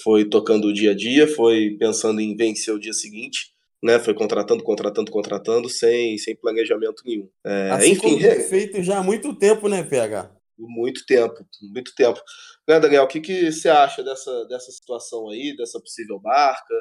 foi 0.02 0.26
tocando 0.26 0.68
o 0.68 0.74
dia 0.74 0.92
a 0.92 0.96
dia, 0.96 1.28
foi 1.28 1.76
pensando 1.80 2.22
em 2.22 2.36
vencer 2.36 2.74
o 2.74 2.80
dia 2.80 2.94
seguinte, 2.94 3.54
né? 3.82 4.00
Foi 4.00 4.14
contratando, 4.14 4.64
contratando, 4.64 5.12
contratando, 5.12 5.70
sem, 5.70 6.18
sem 6.18 6.36
planejamento 6.36 7.04
nenhum. 7.06 7.30
É, 7.46 7.70
assim 7.72 7.92
enfim, 7.92 8.02
como 8.02 8.20
foi 8.22 8.40
feito 8.42 8.84
já 8.84 9.00
há 9.00 9.04
muito 9.04 9.36
tempo, 9.36 9.68
né, 9.68 9.84
PH? 9.84 10.32
muito 10.58 11.06
tempo, 11.06 11.46
muito 11.62 11.94
tempo. 11.96 12.22
Né, 12.68 12.80
Daniel, 12.80 13.04
o 13.04 13.08
que, 13.08 13.20
que 13.20 13.52
você 13.52 13.70
acha 13.70 14.04
dessa, 14.04 14.46
dessa 14.46 14.72
situação 14.72 15.30
aí, 15.30 15.56
dessa 15.56 15.80
possível 15.80 16.20
barca, 16.20 16.74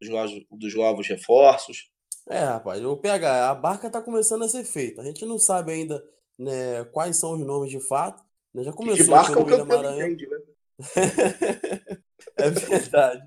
dos 0.00 0.10
novos, 0.10 0.44
dos 0.50 0.74
novos 0.74 1.08
reforços? 1.08 1.90
É, 2.28 2.38
rapaz, 2.38 2.84
o 2.84 2.96
PH, 2.96 3.50
a 3.50 3.54
barca 3.54 3.90
tá 3.90 4.00
começando 4.00 4.44
a 4.44 4.48
ser 4.48 4.64
feita. 4.64 5.02
A 5.02 5.04
gente 5.04 5.24
não 5.24 5.38
sabe 5.38 5.72
ainda 5.72 6.02
né, 6.38 6.84
quais 6.92 7.16
são 7.16 7.32
os 7.32 7.40
nomes 7.40 7.70
de 7.70 7.80
fato. 7.80 8.22
Né? 8.54 8.62
Já 8.62 8.72
começou 8.72 9.04
De 9.04 9.10
barca 9.10 9.38
o 9.38 9.44
William 9.44 9.64
Maranhão. 9.64 10.08
entende, 10.08 10.28
né? 10.28 10.38
é 12.36 12.50
verdade. 12.50 13.22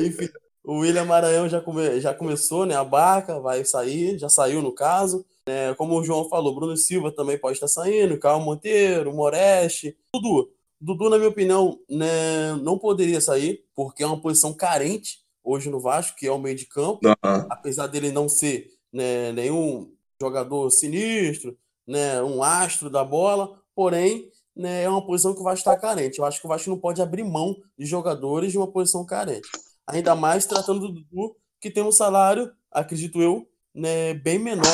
Enfim, 0.00 0.28
o 0.64 0.78
William 0.78 1.04
Maranhão 1.04 1.48
já, 1.48 1.60
come, 1.60 2.00
já 2.00 2.14
começou, 2.14 2.66
né? 2.66 2.76
A 2.76 2.84
barca 2.84 3.40
vai 3.40 3.64
sair, 3.64 4.18
já 4.18 4.28
saiu 4.28 4.62
no 4.62 4.72
caso. 4.72 5.24
né? 5.46 5.74
como 5.74 5.98
o 5.98 6.04
João 6.04 6.28
falou, 6.28 6.54
Bruno 6.54 6.76
Silva 6.76 7.12
também 7.12 7.38
pode 7.38 7.56
estar 7.56 7.68
saindo, 7.68 8.18
Carl 8.18 8.40
Monteiro, 8.40 9.14
Moreste, 9.14 9.96
Dudu. 10.12 10.50
Dudu, 10.80 11.08
na 11.08 11.16
minha 11.16 11.30
opinião, 11.30 11.80
né, 11.88 12.52
não 12.62 12.78
poderia 12.78 13.20
sair, 13.20 13.64
porque 13.74 14.02
é 14.02 14.06
uma 14.06 14.20
posição 14.20 14.52
carente 14.52 15.24
hoje 15.46 15.70
no 15.70 15.80
Vasco, 15.80 16.18
que 16.18 16.26
é 16.26 16.32
o 16.32 16.38
meio 16.38 16.56
de 16.56 16.66
campo. 16.66 17.00
Aham. 17.06 17.46
Apesar 17.48 17.86
dele 17.86 18.10
não 18.10 18.28
ser 18.28 18.68
né, 18.92 19.30
nenhum 19.32 19.92
jogador 20.20 20.68
sinistro, 20.70 21.56
né, 21.86 22.20
um 22.22 22.42
astro 22.42 22.90
da 22.90 23.04
bola, 23.04 23.62
porém 23.74 24.28
né, 24.54 24.82
é 24.82 24.88
uma 24.88 25.06
posição 25.06 25.32
que 25.32 25.40
o 25.40 25.44
Vasco 25.44 25.58
está 25.58 25.76
carente. 25.76 26.18
Eu 26.18 26.24
acho 26.24 26.40
que 26.40 26.46
o 26.46 26.48
Vasco 26.48 26.68
não 26.68 26.78
pode 26.78 27.00
abrir 27.00 27.22
mão 27.22 27.56
de 27.78 27.86
jogadores 27.86 28.50
de 28.50 28.58
uma 28.58 28.70
posição 28.70 29.06
carente. 29.06 29.48
Ainda 29.86 30.16
mais 30.16 30.46
tratando 30.46 30.80
do 30.80 30.92
Dudu, 30.92 31.36
que 31.60 31.70
tem 31.70 31.84
um 31.84 31.92
salário, 31.92 32.50
acredito 32.72 33.22
eu, 33.22 33.46
né, 33.72 34.14
bem 34.14 34.38
menor 34.38 34.64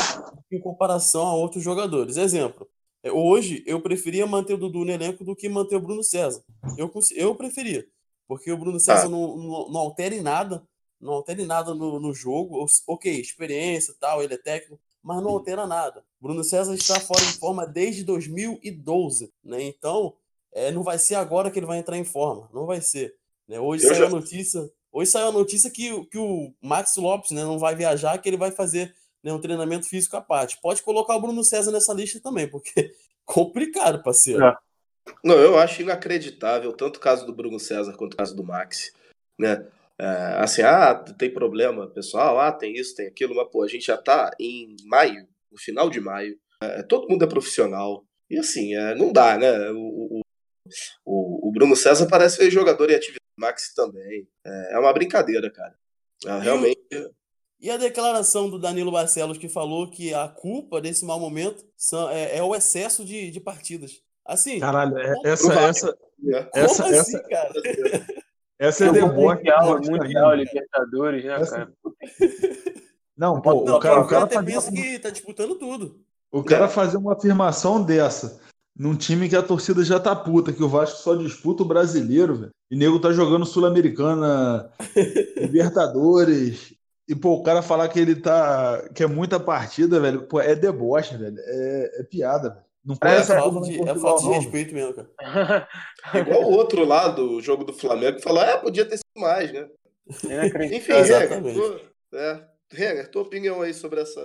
em 0.50 0.60
comparação 0.60 1.26
a 1.26 1.34
outros 1.34 1.62
jogadores. 1.62 2.16
Exemplo, 2.16 2.66
é, 3.02 3.10
hoje 3.10 3.62
eu 3.66 3.80
preferia 3.80 4.26
manter 4.26 4.54
o 4.54 4.58
Dudu 4.58 4.84
no 4.84 4.90
elenco 4.90 5.24
do 5.24 5.34
que 5.34 5.48
manter 5.48 5.76
o 5.76 5.80
Bruno 5.80 6.02
César. 6.02 6.42
Eu, 6.78 6.90
eu 7.16 7.34
preferia, 7.34 7.84
porque 8.28 8.50
o 8.52 8.56
Bruno 8.56 8.78
César 8.80 9.06
Ah. 9.06 9.08
não, 9.08 9.36
não, 9.36 9.68
não 9.70 9.80
altera 9.80 10.14
em 10.14 10.20
nada, 10.20 10.62
não 11.00 11.12
altera 11.14 11.42
em 11.42 11.46
nada 11.46 11.74
no, 11.74 11.98
no 12.00 12.14
jogo. 12.14 12.64
Ok, 12.86 13.12
experiência 13.12 13.92
e 13.92 13.94
tal, 13.96 14.22
ele 14.22 14.34
é 14.34 14.38
técnico, 14.38 14.80
mas 15.02 15.22
não 15.22 15.30
altera 15.30 15.66
nada. 15.66 16.04
Bruno 16.20 16.44
César 16.44 16.74
está 16.74 16.98
fora 17.00 17.20
de 17.20 17.32
forma 17.38 17.66
desde 17.66 18.04
2012, 18.04 19.32
né? 19.44 19.62
Então, 19.62 20.14
é, 20.52 20.70
não 20.70 20.82
vai 20.82 20.98
ser 20.98 21.14
agora 21.16 21.50
que 21.50 21.58
ele 21.58 21.66
vai 21.66 21.78
entrar 21.78 21.96
em 21.98 22.04
forma, 22.04 22.48
não 22.52 22.66
vai 22.66 22.80
ser. 22.80 23.14
né? 23.48 23.58
Hoje 23.58 23.84
Eu 23.84 23.88
saiu 23.88 24.00
já- 24.02 24.06
a 24.06 24.10
notícia, 24.10 24.70
hoje 24.92 25.10
saiu 25.10 25.28
a 25.28 25.32
notícia 25.32 25.68
que, 25.70 25.92
o- 25.92 26.06
que 26.06 26.16
o 26.18 26.54
Max 26.62 26.96
Lopes 26.96 27.32
né, 27.32 27.42
não 27.42 27.58
vai 27.58 27.74
viajar, 27.74 28.16
que 28.18 28.28
ele 28.28 28.36
vai 28.36 28.50
fazer 28.52 28.94
né, 29.22 29.32
um 29.32 29.40
treinamento 29.40 29.86
físico 29.88 30.16
à 30.16 30.20
parte. 30.20 30.58
Pode 30.62 30.82
colocar 30.82 31.16
o 31.16 31.20
Bruno 31.20 31.42
César 31.44 31.70
nessa 31.72 31.92
lista 31.92 32.20
também, 32.20 32.48
porque 32.48 32.92
complicado, 33.24 34.02
parceiro. 34.02 34.44
É. 34.44 34.56
Não, 35.23 35.38
eu 35.38 35.59
acho 35.59 35.82
inacreditável, 35.82 36.73
tanto 36.73 36.97
o 36.97 37.00
caso 37.00 37.26
do 37.26 37.35
Bruno 37.35 37.59
César 37.59 37.94
quanto 37.97 38.14
o 38.14 38.16
caso 38.16 38.35
do 38.35 38.44
Max, 38.44 38.92
né? 39.38 39.66
É, 39.99 40.06
assim, 40.38 40.62
ah, 40.62 40.94
tem 40.94 41.32
problema, 41.32 41.87
pessoal, 41.88 42.40
ah, 42.40 42.50
tem 42.50 42.75
isso, 42.75 42.97
tem 42.97 43.06
aquilo, 43.06 43.35
mas, 43.35 43.49
pô, 43.50 43.62
a 43.62 43.68
gente 43.68 43.87
já 43.87 43.97
tá 43.97 44.30
em 44.38 44.75
maio, 44.85 45.28
no 45.50 45.59
final 45.59 45.88
de 45.88 46.00
maio, 46.00 46.38
é, 46.62 46.82
todo 46.82 47.09
mundo 47.09 47.25
é 47.25 47.28
profissional, 47.28 48.04
e 48.28 48.38
assim, 48.38 48.75
é, 48.75 48.94
não 48.94 49.12
dá, 49.12 49.38
né? 49.38 49.71
O, 49.71 50.18
o, 50.18 50.21
o, 51.04 51.49
o 51.49 51.52
Bruno 51.52 51.76
César 51.76 52.06
parece 52.09 52.37
ser 52.37 52.50
jogador 52.50 52.90
em 52.90 52.94
atividade, 52.94 53.23
Max 53.38 53.73
também, 53.75 54.26
é, 54.44 54.75
é 54.75 54.78
uma 54.78 54.92
brincadeira, 54.92 55.50
cara. 55.50 55.75
É, 56.25 56.38
realmente, 56.38 56.80
E 57.61 57.71
a 57.71 57.76
declaração 57.76 58.50
do 58.50 58.59
Danilo 58.59 58.90
Barcelos 58.90 59.38
que 59.38 59.49
falou 59.49 59.90
que 59.90 60.12
a 60.12 60.28
culpa 60.28 60.80
desse 60.80 61.04
mau 61.04 61.21
momento 61.21 61.64
é, 62.11 62.38
é 62.38 62.42
o 62.42 62.54
excesso 62.54 63.04
de, 63.04 63.30
de 63.30 63.40
partidas. 63.40 64.02
Assim, 64.24 64.60
Caralho, 64.60 64.96
é- 64.98 65.14
essa, 65.24 65.48
vai? 65.52 65.64
essa, 65.68 65.86
né? 66.18 66.42
como 66.44 66.64
essa, 66.64 66.84
assim, 66.84 66.94
essa, 67.16 67.22
cara? 67.28 67.52
essa 68.58 68.84
é 68.84 68.88
É 68.88 68.92
deboche. 68.92 69.36
mundial, 69.36 69.80
deboche 69.80 69.90
mundial. 69.90 70.34
Libertadores, 70.34 71.24
né, 71.24 71.34
Essa- 71.40 71.56
cara? 71.56 71.72
Não, 73.16 73.40
pô, 73.40 73.64
Não, 73.64 73.76
o 73.76 73.80
cara, 73.80 74.00
o 74.00 74.06
cara 74.06 74.24
até 74.24 74.42
pensa 74.42 74.70
uma- 74.70 74.76
que 74.80 74.98
tá 74.98 75.10
disputando 75.10 75.54
tudo. 75.56 76.00
O 76.30 76.42
cara 76.42 76.66
fazer 76.68 76.96
uma 76.96 77.12
afirmação 77.12 77.82
dessa 77.82 78.40
num 78.74 78.96
time 78.96 79.28
que 79.28 79.36
a 79.36 79.42
torcida 79.42 79.84
já 79.84 80.00
tá 80.00 80.16
puta, 80.16 80.50
que 80.52 80.62
o 80.62 80.68
Vasco 80.68 80.98
só 81.02 81.14
disputa 81.14 81.62
o 81.62 81.66
brasileiro, 81.66 82.34
velho. 82.36 82.50
E 82.70 82.76
nego 82.76 82.98
tá 82.98 83.12
jogando 83.12 83.44
Sul-Americana, 83.44 84.70
Libertadores. 85.37 86.74
E, 87.08 87.14
pô, 87.14 87.35
o 87.35 87.42
cara 87.42 87.61
falar 87.61 87.88
que 87.88 87.98
ele 88.00 88.14
tá. 88.16 88.88
que 88.94 89.02
é 89.02 89.06
muita 89.06 89.38
partida, 89.38 90.00
velho, 90.00 90.22
pô, 90.22 90.40
é 90.40 90.54
deboche, 90.54 91.16
velho. 91.16 91.37
É, 91.38 92.00
é 92.00 92.02
piada, 92.04 92.50
velho. 92.50 92.64
Não 92.85 92.97
põe 92.97 93.11
É, 93.11 93.14
essa 93.16 93.35
falta 93.37 93.61
porra 93.61 93.66
de, 93.71 93.88
é 93.88 93.95
falta 93.95 94.23
de 94.23 94.29
respeito 94.31 94.75
mesmo, 94.75 94.95
cara. 94.95 95.68
Igual 96.14 96.42
o 96.42 96.53
outro 96.53 96.85
lá 96.85 97.09
do 97.09 97.40
jogo 97.40 97.64
do 97.64 97.73
Flamengo 97.73 98.16
que 98.16 98.23
falou, 98.23 98.42
é, 98.42 98.57
podia 98.59 98.85
ter 98.85 98.97
sido 98.97 99.07
mais, 99.16 99.53
né? 99.53 99.68
Enfim, 100.09 100.92
Reger, 100.92 101.23
Exatamente. 101.23 101.55
tua, 101.55 101.81
é, 102.14 102.45
Reger, 102.71 103.11
tua 103.11 103.23
opinião 103.23 103.62
aí 103.62 103.73
sobre 103.73 104.01
essa 104.01 104.21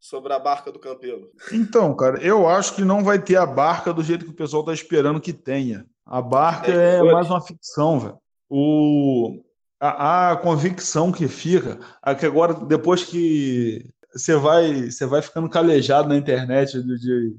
sobre 0.00 0.32
a 0.32 0.38
barca 0.38 0.72
do 0.72 0.78
Campelo. 0.78 1.30
Então, 1.52 1.94
cara, 1.94 2.18
eu 2.22 2.48
acho 2.48 2.74
que 2.74 2.82
não 2.82 3.04
vai 3.04 3.22
ter 3.22 3.36
a 3.36 3.44
barca 3.44 3.92
do 3.92 4.02
jeito 4.02 4.24
que 4.24 4.30
o 4.30 4.36
pessoal 4.36 4.64
tá 4.64 4.72
esperando 4.72 5.20
que 5.20 5.32
tenha. 5.32 5.84
A 6.06 6.22
barca 6.22 6.72
É, 6.72 6.96
é 6.96 7.02
mais 7.02 7.28
uma 7.28 7.40
ficção, 7.40 8.00
velho. 8.00 8.18
O, 8.48 9.42
a, 9.78 10.32
a 10.32 10.36
convicção 10.36 11.12
que 11.12 11.28
fica, 11.28 11.78
é 12.04 12.14
que 12.14 12.26
agora, 12.26 12.54
depois 12.54 13.04
que 13.04 13.84
você 14.12 14.34
vai, 14.34 14.90
você 14.90 15.06
vai 15.06 15.22
ficando 15.22 15.48
calejado 15.48 16.08
na 16.08 16.16
internet 16.16 16.82
de, 16.82 16.98
de, 16.98 17.36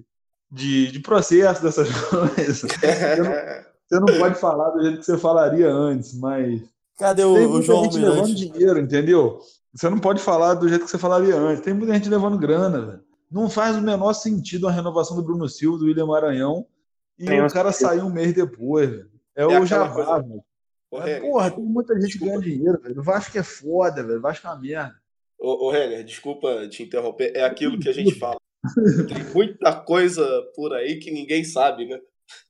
de, 0.52 0.92
de 0.92 1.00
processo 1.00 1.62
dessas 1.64 1.90
coisas, 2.10 2.62
você 2.62 4.00
não 4.00 4.18
pode 4.20 4.36
falar 4.40 4.70
do 4.72 4.82
jeito 4.82 5.00
que 5.00 5.06
você 5.06 5.18
falaria 5.18 5.70
antes, 5.72 6.14
mas 6.14 6.62
Cadê 6.98 7.24
tem 7.24 7.32
o, 7.32 7.48
o 7.48 7.50
muita 7.54 7.66
João 7.66 7.84
gente 7.86 7.98
levando 7.98 8.36
dinheiro, 8.36 8.80
entendeu? 8.80 9.40
Você 9.74 9.90
não 9.90 10.00
pode 10.00 10.22
falar 10.22 10.54
do 10.56 10.68
jeito 10.68 10.86
que 10.86 10.92
você 10.92 10.98
falaria 10.98 11.36
antes. 11.36 11.64
Tem 11.64 11.74
muita 11.74 11.94
gente 11.94 12.10
levando 12.10 12.38
grana, 12.38 12.82
velho. 12.82 13.04
Não 13.32 13.50
faz 13.50 13.78
o 13.78 13.82
menor 13.82 14.14
sentido 14.14 14.68
a 14.68 14.72
renovação 14.72 15.16
do 15.16 15.24
Bruno 15.24 15.48
Silva, 15.48 15.78
do 15.80 15.86
William 15.86 16.06
Maranhão, 16.06 16.66
e 17.18 17.26
o 17.40 17.48
cara 17.50 17.72
sair 17.72 18.02
um 18.02 18.10
mês 18.12 18.34
depois, 18.34 18.90
velho. 18.90 19.10
É, 19.36 19.44
aquela 19.44 19.62
o 19.62 19.66
jabá, 19.66 19.90
coisa- 19.90 20.20
velho. 20.22 20.44
Mas, 20.92 21.20
porra, 21.22 21.52
tem 21.52 21.64
muita 21.64 21.94
gente 21.96 22.08
desculpa. 22.08 22.26
ganhando 22.26 22.44
dinheiro, 22.44 22.82
velho. 22.82 23.00
O 23.00 23.04
Vasco 23.04 23.38
é 23.38 23.44
foda, 23.44 24.04
velho. 24.04 24.20
O 24.20 24.22
Vasco 24.22 24.46
é 24.46 24.50
uma 24.50 24.60
merda. 24.60 24.96
ô, 25.40 25.68
ô, 25.68 25.72
Renner, 25.72 26.04
desculpa 26.04 26.68
te 26.68 26.84
interromper, 26.84 27.32
é 27.34 27.46
aquilo 27.46 27.80
que 27.80 27.88
a 27.88 27.94
gente 27.94 28.20
fala. 28.20 28.40
Tem 29.08 29.24
muita 29.34 29.74
coisa 29.74 30.24
por 30.56 30.74
aí 30.74 31.00
que 31.00 31.12
ninguém 31.12 31.43
sabe, 31.43 31.86
né? 31.86 32.00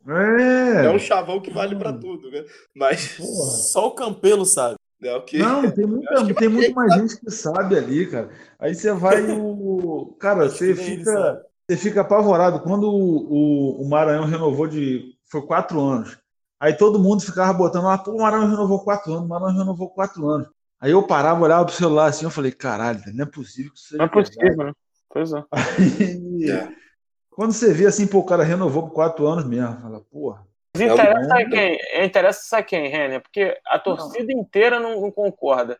É. 0.07 0.85
É 0.85 0.89
um 0.91 0.99
chavão 0.99 1.39
que 1.39 1.51
vale 1.51 1.75
pra 1.75 1.93
tudo, 1.93 2.29
né? 2.29 2.43
Mas 2.75 3.17
Porra. 3.17 3.51
Só 3.51 3.87
o 3.87 3.91
Campelo 3.91 4.45
sabe. 4.45 4.75
é 5.03 5.15
o 5.15 5.21
que. 5.23 5.37
Não, 5.37 5.71
tem, 5.71 5.85
muita, 5.85 6.33
tem 6.35 6.49
muito 6.49 6.73
mais 6.75 6.93
sabe. 6.93 7.01
gente 7.07 7.19
que 7.19 7.31
sabe 7.31 7.77
ali, 7.77 8.07
cara. 8.07 8.29
Aí 8.59 8.75
você 8.75 8.91
vai 8.91 9.21
o. 9.31 10.15
Cara, 10.19 10.45
Acho 10.45 10.57
você 10.57 10.75
fica, 10.75 11.45
você 11.67 11.77
fica 11.77 12.01
apavorado. 12.01 12.59
Quando 12.61 12.83
o, 12.91 13.33
o, 13.33 13.81
o 13.81 13.89
Maranhão 13.89 14.25
renovou 14.25 14.67
de. 14.67 15.15
Foi 15.25 15.41
quatro 15.41 15.79
anos. 15.79 16.17
Aí 16.59 16.73
todo 16.73 16.99
mundo 16.99 17.23
ficava 17.23 17.51
botando 17.53 17.85
lá, 17.85 17.97
pô, 17.97 18.11
o 18.11 18.21
Maranhão 18.21 18.49
renovou 18.49 18.83
quatro 18.83 19.13
anos, 19.13 19.25
o 19.25 19.29
Maranhão 19.29 19.57
renovou 19.57 19.89
quatro 19.89 20.29
anos. 20.29 20.47
Aí 20.79 20.91
eu 20.91 21.01
parava, 21.01 21.41
olhava 21.41 21.65
pro 21.65 21.73
celular 21.73 22.07
assim, 22.07 22.25
eu 22.25 22.29
falei, 22.29 22.51
caralho, 22.51 23.01
não 23.13 23.23
é 23.23 23.27
possível 23.27 23.71
que 23.71 23.79
isso 23.79 23.87
seja 23.89 23.97
Não 23.97 24.05
é 24.05 24.09
possível, 24.09 24.57
né? 24.57 24.73
Pois 25.11 25.31
é. 25.33 25.43
verdade. 25.51 26.51
É. 26.51 26.81
Quando 27.29 27.53
você 27.53 27.73
vê 27.73 27.85
assim, 27.85 28.05
pô, 28.07 28.19
o 28.19 28.25
cara 28.25 28.43
renovou 28.43 28.83
por 28.83 28.93
quatro 28.93 29.25
anos 29.27 29.45
mesmo, 29.45 29.79
fala, 29.81 30.01
porra. 30.11 30.45
Mas 30.75 30.81
É 30.83 30.93
interessa 30.93 31.35
um- 31.35 31.49
quem? 31.49 31.79
Interessa 32.05 32.41
sabe 32.43 32.67
quem, 32.67 32.87
Renner? 32.87 33.21
Porque 33.21 33.57
a 33.67 33.77
torcida 33.79 34.31
inteira 34.31 34.79
não, 34.79 35.01
não 35.01 35.11
concorda. 35.11 35.77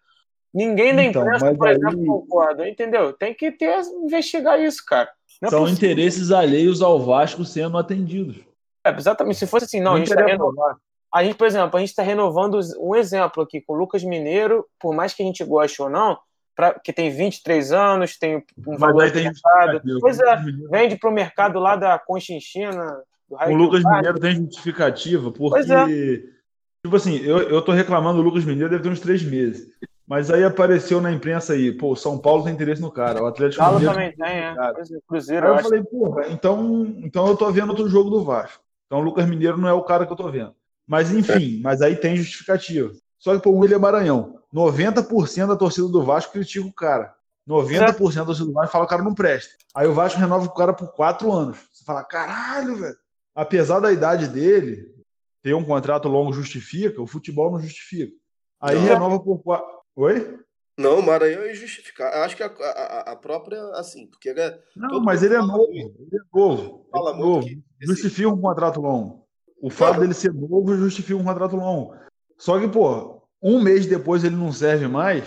Ninguém 0.54 0.94
da 0.96 1.04
Então, 1.04 1.22
imprensa, 1.24 1.56
por 1.56 1.68
aí- 1.68 1.76
exemplo, 1.76 2.06
concorda, 2.06 2.68
entendeu? 2.70 3.14
Tem 3.14 3.34
que 3.34 3.52
ter, 3.52 3.80
investigar 4.04 4.60
isso, 4.60 4.84
cara. 4.86 5.10
Não 5.42 5.48
é 5.48 5.50
São 5.50 5.62
possível. 5.62 5.92
interesses 5.92 6.32
alheios 6.32 6.82
ao 6.82 7.00
Vasco 7.00 7.46
sendo 7.46 7.78
atendidos. 7.78 8.38
É, 8.86 8.90
exatamente. 8.94 9.38
Se 9.38 9.48
fosse 9.48 9.66
assim, 9.66 9.80
não, 9.80 9.94
a 9.94 9.98
gente, 9.98 10.10
tá 10.10 10.16
interessa 10.16 10.32
reno... 10.34 10.46
ao 10.46 10.54
Vasco. 10.54 10.82
a 11.14 11.24
gente, 11.24 11.36
por 11.36 11.48
exemplo, 11.48 11.78
a 11.78 11.80
gente 11.80 11.90
está 11.90 12.04
renovando 12.04 12.60
um 12.80 12.96
exemplo 12.96 13.44
aqui 13.44 13.62
com 13.62 13.74
o 13.74 13.78
Lucas 13.78 14.04
Mineiro, 14.04 14.66
por 14.80 14.94
mais 14.94 15.14
que 15.14 15.24
a 15.24 15.26
gente 15.26 15.44
goste 15.46 15.82
ou 15.82 15.90
não, 15.90 16.18
pra... 16.56 16.74
que 16.80 16.94
tem 16.94 17.10
23 17.10 17.72
anos, 17.72 18.18
tem 18.18 18.38
um 18.38 18.44
Mas 18.66 18.80
valor 18.80 19.12
de 19.12 19.22
mercado. 19.22 19.82
Pois 20.00 20.20
é, 20.20 20.36
vende 20.70 20.98
para 20.98 21.10
o 21.10 21.14
mercado 21.14 21.60
lá 21.60 21.76
da 21.76 22.00
Conchinchina, 22.00 23.02
do 23.30 23.36
O 23.36 23.56
Lucas. 23.56 23.84
Mineiro 23.84 24.20
tem 24.20 24.36
justificativa, 24.36 25.32
porque. 25.32 25.72
É. 25.72 26.42
Tipo 26.84 26.96
assim, 26.96 27.18
eu, 27.18 27.40
eu 27.42 27.62
tô 27.62 27.72
reclamando 27.72 28.18
do 28.18 28.24
Lucas 28.24 28.44
Mineiro 28.44 28.70
deve 28.70 28.82
ter 28.84 28.90
uns 28.90 29.00
três 29.00 29.22
meses. 29.22 29.68
Mas 30.08 30.30
aí 30.30 30.44
apareceu 30.44 31.00
na 31.00 31.12
imprensa 31.12 31.54
aí, 31.54 31.72
pô, 31.72 31.96
São 31.96 32.18
Paulo 32.18 32.44
tem 32.44 32.54
interesse 32.54 32.82
no 32.82 32.92
cara, 32.92 33.24
o 33.24 33.28
Atlético 33.28 33.64
Galo 33.64 33.80
Mineiro. 33.80 33.94
também 33.94 34.12
tem, 34.14 34.28
é. 34.28 34.50
É, 34.50 35.00
Cruzeiro, 35.08 35.46
Aí 35.46 35.52
eu 35.52 35.58
eu 35.58 35.64
falei, 35.64 35.84
porra, 35.84 36.28
então, 36.28 36.96
então 36.98 37.28
eu 37.28 37.38
tô 37.38 37.50
vendo 37.52 37.70
outro 37.70 37.88
jogo 37.88 38.10
do 38.10 38.24
Vasco. 38.24 38.62
Então 38.88 39.00
o 39.00 39.04
Lucas 39.04 39.26
Mineiro 39.26 39.58
não 39.58 39.70
é 39.70 39.74
o 39.74 39.84
cara 39.84 40.06
que 40.06 40.12
eu 40.12 40.18
tô 40.18 40.30
vendo. 40.30 40.54
Mas 40.86 41.14
enfim, 41.14 41.62
mas 41.64 41.82
aí 41.82 41.96
tem 41.96 42.18
justificativa. 42.18 42.92
Só 43.18 43.36
que, 43.36 43.42
pô, 43.42 43.52
o 43.52 43.60
William 43.60 43.80
Maranhão, 43.80 44.41
90% 44.54 45.48
da 45.48 45.56
torcida 45.56 45.88
do 45.88 46.04
Vasco 46.04 46.34
critica 46.34 46.66
o 46.66 46.74
cara. 46.74 47.16
90% 47.48 48.16
da 48.16 48.26
torcida 48.26 48.46
do 48.46 48.54
Vasco 48.54 48.72
fala 48.72 48.86
que 48.86 48.94
o 48.94 48.98
cara 48.98 49.04
não 49.04 49.14
presta. 49.16 49.54
Aí 49.76 49.88
o 49.88 49.94
Vasco 49.94 50.20
renova 50.20 50.46
o 50.46 50.54
cara 50.54 50.74
por 50.74 50.92
quatro 50.94 51.32
anos. 51.32 51.58
Você 51.72 51.84
fala, 51.84 52.04
caralho, 52.04 52.76
velho. 52.76 52.98
Apesar 53.34 53.80
da 53.80 53.92
idade 53.92 54.28
dele, 54.28 54.94
ter 55.42 55.54
um 55.54 55.64
contrato 55.64 56.08
longo 56.08 56.34
justifica, 56.34 57.02
o 57.02 57.08
futebol 57.08 57.52
não 57.52 57.60
justifica. 57.60 58.14
Aí 58.60 58.76
Não. 58.76 58.84
renova 58.84 59.20
por 59.20 59.42
quatro. 59.42 59.68
Oi? 59.96 60.40
Não, 60.78 61.00
o 61.00 61.04
Maranhão 61.04 61.44
é 61.44 61.52
injustificado. 61.52 62.16
Eu 62.16 62.24
acho 62.24 62.36
que 62.36 62.44
a, 62.44 62.48
a, 62.48 63.12
a 63.12 63.16
própria, 63.16 63.62
assim, 63.74 64.08
porque 64.08 64.30
ele 64.30 64.42
é. 64.42 64.60
Não, 64.76 65.00
mas 65.02 65.22
mundo 65.22 65.26
ele 65.34 65.36
é 65.36 65.46
novo. 65.46 65.68
muito. 65.72 66.02
Ele 66.02 66.16
é 66.16 66.38
novo. 66.38 66.88
Fala 66.92 67.12
é 67.12 67.18
novo. 67.18 67.46
que 67.46 67.62
Justifica 67.82 68.30
um 68.30 68.40
contrato 68.40 68.80
longo. 68.82 69.28
O 69.62 69.70
fato 69.70 70.00
dele 70.00 70.14
ser 70.14 70.34
novo 70.34 70.76
justifica 70.76 71.20
um 71.20 71.24
contrato 71.24 71.56
longo. 71.56 71.96
Só 72.38 72.60
que, 72.60 72.68
pô, 72.68 73.21
um 73.42 73.62
mês 73.62 73.86
depois 73.86 74.24
ele 74.24 74.36
não 74.36 74.52
serve 74.52 74.88
mais. 74.88 75.24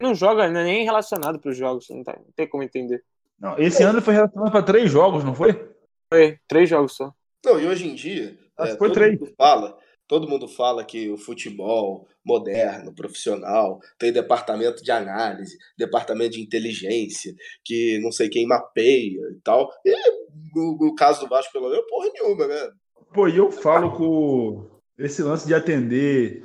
Não 0.00 0.14
joga 0.14 0.48
né, 0.48 0.62
nem 0.62 0.84
relacionado 0.84 1.38
pros 1.40 1.56
jogos, 1.56 1.86
não, 1.90 2.04
tá- 2.04 2.16
não 2.16 2.32
tem 2.36 2.48
como 2.48 2.62
entender. 2.62 3.02
Não, 3.38 3.58
esse 3.58 3.82
ano 3.82 3.98
ele 3.98 4.04
foi 4.04 4.14
relacionado 4.14 4.50
para 4.50 4.62
três 4.62 4.90
jogos, 4.90 5.24
não 5.24 5.34
foi? 5.34 5.52
Foi 6.12 6.38
três 6.48 6.68
jogos 6.68 6.94
só. 6.96 7.12
Não, 7.44 7.60
e 7.60 7.66
hoje 7.66 7.88
em 7.88 7.94
dia, 7.94 8.36
Acho 8.56 8.72
é, 8.72 8.76
foi 8.76 8.88
todo 8.88 8.94
três. 8.94 9.18
mundo 9.18 9.32
fala, 9.36 9.78
todo 10.06 10.28
mundo 10.28 10.48
fala 10.48 10.84
que 10.84 11.08
o 11.10 11.16
futebol 11.16 12.08
moderno, 12.24 12.94
profissional, 12.94 13.80
tem 13.98 14.12
departamento 14.12 14.82
de 14.82 14.90
análise, 14.90 15.56
departamento 15.76 16.32
de 16.32 16.42
inteligência, 16.42 17.34
que 17.64 17.98
não 18.02 18.10
sei 18.12 18.28
quem 18.28 18.46
mapeia 18.46 19.20
e 19.30 19.40
tal. 19.42 19.70
E 19.84 19.94
no, 20.54 20.76
no 20.80 20.94
caso 20.94 21.20
do 21.20 21.28
Vasco, 21.28 21.52
pelo 21.52 21.70
menos, 21.70 21.86
porra 21.88 22.10
nenhuma, 22.12 22.46
né? 22.46 22.70
Pô, 23.14 23.28
e 23.28 23.36
eu 23.36 23.50
falo 23.50 23.92
com 23.96 24.68
esse 24.98 25.22
lance 25.22 25.46
de 25.46 25.54
atender 25.54 26.44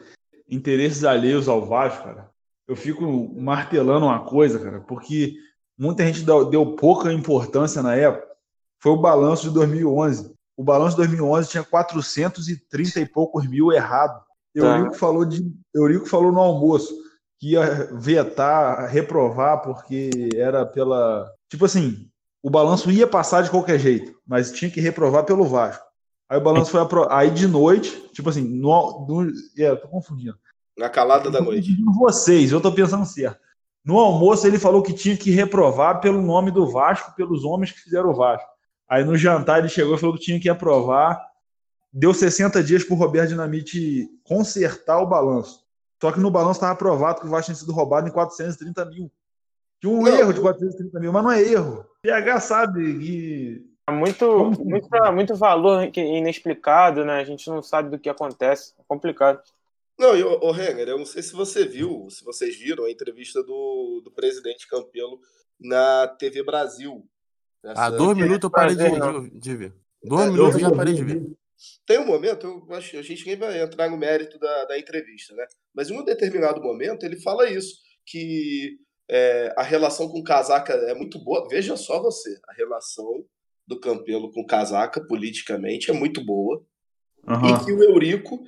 interesses 0.49 1.03
alheios 1.03 1.47
ao 1.47 1.65
Vasco, 1.65 2.03
cara. 2.03 2.29
Eu 2.67 2.75
fico 2.75 3.03
martelando 3.35 4.05
uma 4.05 4.23
coisa, 4.23 4.59
cara, 4.59 4.79
porque 4.81 5.35
muita 5.77 6.05
gente 6.05 6.23
deu 6.23 6.75
pouca 6.75 7.11
importância 7.11 7.81
na 7.81 7.95
época. 7.95 8.27
Foi 8.79 8.91
o 8.91 9.01
balanço 9.01 9.43
de 9.43 9.53
2011. 9.53 10.33
O 10.55 10.63
balanço 10.63 10.91
de 10.91 10.97
2011 10.97 11.49
tinha 11.49 11.63
430 11.63 12.99
e 12.99 13.05
poucos 13.05 13.47
mil 13.47 13.71
errado. 13.71 14.21
Eurico 14.55 14.93
falou 14.93 15.25
de 15.25 15.51
Eurico 15.73 16.05
falou 16.05 16.31
no 16.31 16.39
almoço 16.39 16.93
que 17.39 17.51
ia 17.51 17.89
vetar, 17.93 18.87
reprovar 18.89 19.61
porque 19.61 20.29
era 20.35 20.65
pela, 20.65 21.29
tipo 21.49 21.65
assim, 21.65 22.07
o 22.41 22.49
balanço 22.49 22.91
ia 22.91 23.07
passar 23.07 23.41
de 23.41 23.49
qualquer 23.49 23.79
jeito, 23.79 24.13
mas 24.25 24.51
tinha 24.51 24.69
que 24.69 24.79
reprovar 24.79 25.25
pelo 25.25 25.45
Vasco. 25.45 25.83
Aí 26.33 26.39
o 26.39 26.41
balanço 26.41 26.71
foi 26.71 26.81
apro... 26.81 27.07
aí 27.11 27.29
de 27.29 27.45
noite, 27.47 28.09
tipo 28.11 28.27
assim, 28.27 28.41
no, 28.41 29.05
no 29.07 29.31
é, 29.55 29.75
tô 29.75 29.87
confundindo. 29.87 30.35
Na 30.75 30.89
calada 30.89 31.29
da 31.29 31.39
noite. 31.39 31.77
vocês, 31.95 32.51
eu 32.51 32.59
tô 32.59 32.71
pensando 32.71 33.05
certo. 33.05 33.39
No 33.85 33.99
almoço 33.99 34.47
ele 34.47 34.57
falou 34.57 34.81
que 34.81 34.93
tinha 34.93 35.15
que 35.15 35.29
reprovar 35.29 36.01
pelo 36.01 36.19
nome 36.19 36.49
do 36.49 36.65
Vasco, 36.65 37.13
pelos 37.15 37.43
homens 37.43 37.71
que 37.71 37.81
fizeram 37.81 38.09
o 38.09 38.15
Vasco. 38.15 38.49
Aí 38.89 39.03
no 39.03 39.15
jantar 39.15 39.59
ele 39.59 39.69
chegou 39.69 39.93
e 39.93 39.99
falou 39.99 40.15
que 40.15 40.23
tinha 40.23 40.39
que 40.39 40.49
aprovar. 40.49 41.23
Deu 41.91 42.15
60 42.15 42.63
dias 42.63 42.83
pro 42.83 42.95
Roberto 42.95 43.29
Dinamite 43.29 44.09
consertar 44.23 45.01
o 45.01 45.07
balanço. 45.07 45.63
Só 46.01 46.11
que 46.11 46.19
no 46.19 46.31
balanço 46.31 46.53
estava 46.53 46.73
aprovado 46.73 47.21
que 47.21 47.27
o 47.27 47.29
Vasco 47.29 47.45
tinha 47.45 47.55
sido 47.55 47.73
roubado 47.73 48.07
em 48.07 48.11
430 48.11 48.85
mil. 48.85 49.11
Tinha 49.79 49.93
um 49.93 50.01
Não. 50.01 50.17
erro 50.17 50.33
de 50.33 50.41
430 50.41 50.99
mil, 50.99 51.13
mas 51.13 51.23
não 51.23 51.31
é 51.31 51.43
erro. 51.43 51.85
PH 52.01 52.39
sabe 52.39 52.97
que. 52.97 53.72
Muito, 53.91 54.25
Como- 54.25 54.63
muito, 54.65 54.87
muito 55.13 55.35
valor 55.35 55.89
inexplicado, 55.97 57.03
né? 57.03 57.19
A 57.19 57.23
gente 57.25 57.49
não 57.49 57.61
sabe 57.61 57.89
do 57.89 57.99
que 57.99 58.07
acontece. 58.09 58.73
É 58.79 58.83
complicado. 58.87 59.41
Não, 59.99 60.15
e 60.15 60.23
o, 60.23 60.51
Renner, 60.51 60.87
eu 60.87 60.97
não 60.97 61.05
sei 61.05 61.21
se 61.21 61.33
você 61.33 61.65
viu, 61.65 62.07
se 62.09 62.23
vocês 62.23 62.57
viram 62.57 62.85
a 62.85 62.91
entrevista 62.91 63.43
do, 63.43 64.01
do 64.03 64.11
presidente 64.11 64.67
Campelo 64.67 65.19
na 65.59 66.07
TV 66.07 66.43
Brasil. 66.43 67.05
Há 67.63 67.71
Essa- 67.71 67.91
dois 67.91 68.17
minutos 68.17 68.43
eu 68.43 68.49
parei 68.49 68.75
de, 68.75 68.83
de, 68.83 69.39
de 69.39 69.55
ver. 69.55 69.73
Dois 70.03 70.27
É, 70.27 70.31
minutos 70.31 70.53
eu 70.55 70.59
eu 70.61 70.69
já 70.69 70.75
parei 70.75 70.93
eu 70.93 70.97
de 70.97 71.03
ver. 71.03 71.27
Tem 71.85 71.99
um 71.99 72.05
momento, 72.05 72.65
eu 72.67 72.75
acho, 72.75 72.97
a 72.97 73.01
gente 73.01 73.25
nem 73.25 73.37
vai 73.37 73.61
entrar 73.61 73.89
no 73.89 73.97
mérito 73.97 74.39
da, 74.39 74.65
da 74.65 74.79
entrevista, 74.79 75.33
né? 75.35 75.45
Mas 75.73 75.89
em 75.89 75.97
um 75.97 76.03
determinado 76.03 76.61
momento 76.61 77.05
ele 77.05 77.21
fala 77.21 77.49
isso, 77.49 77.75
que 78.05 78.77
é, 79.09 79.53
a 79.57 79.63
relação 79.63 80.09
com 80.09 80.19
o 80.19 80.23
Casaca 80.23 80.73
é 80.73 80.93
muito 80.93 81.19
boa. 81.23 81.47
Veja 81.49 81.77
só 81.77 82.01
você, 82.01 82.37
a 82.49 82.53
relação 82.53 83.23
do 83.67 83.79
Campelo 83.79 84.31
com 84.31 84.45
Casaca 84.45 85.05
politicamente 85.07 85.89
é 85.89 85.93
muito 85.93 86.23
boa. 86.23 86.63
Aham. 87.27 87.61
E 87.61 87.65
que 87.65 87.71
o 87.71 87.83
Eurico 87.83 88.43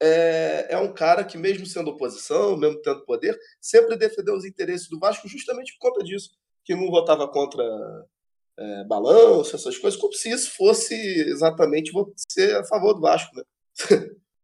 é, 0.00 0.66
é 0.70 0.78
um 0.78 0.92
cara 0.92 1.24
que, 1.24 1.36
mesmo 1.38 1.66
sendo 1.66 1.90
oposição, 1.90 2.56
mesmo 2.56 2.80
tendo 2.82 3.04
poder, 3.04 3.36
sempre 3.60 3.96
defendeu 3.96 4.34
os 4.34 4.44
interesses 4.44 4.88
do 4.88 4.98
Vasco 4.98 5.26
justamente 5.28 5.76
por 5.78 5.90
conta 5.90 6.04
disso. 6.04 6.30
Que 6.64 6.74
não 6.74 6.90
votava 6.90 7.26
contra 7.26 7.64
é, 8.58 8.84
balanço, 8.84 9.56
essas 9.56 9.78
coisas, 9.78 9.98
como 9.98 10.12
se 10.12 10.30
isso 10.30 10.54
fosse 10.56 10.94
exatamente 10.94 11.90
você 11.92 12.52
a 12.52 12.64
favor 12.64 12.92
do 12.94 13.00
Vasco, 13.00 13.34
né? 13.34 13.42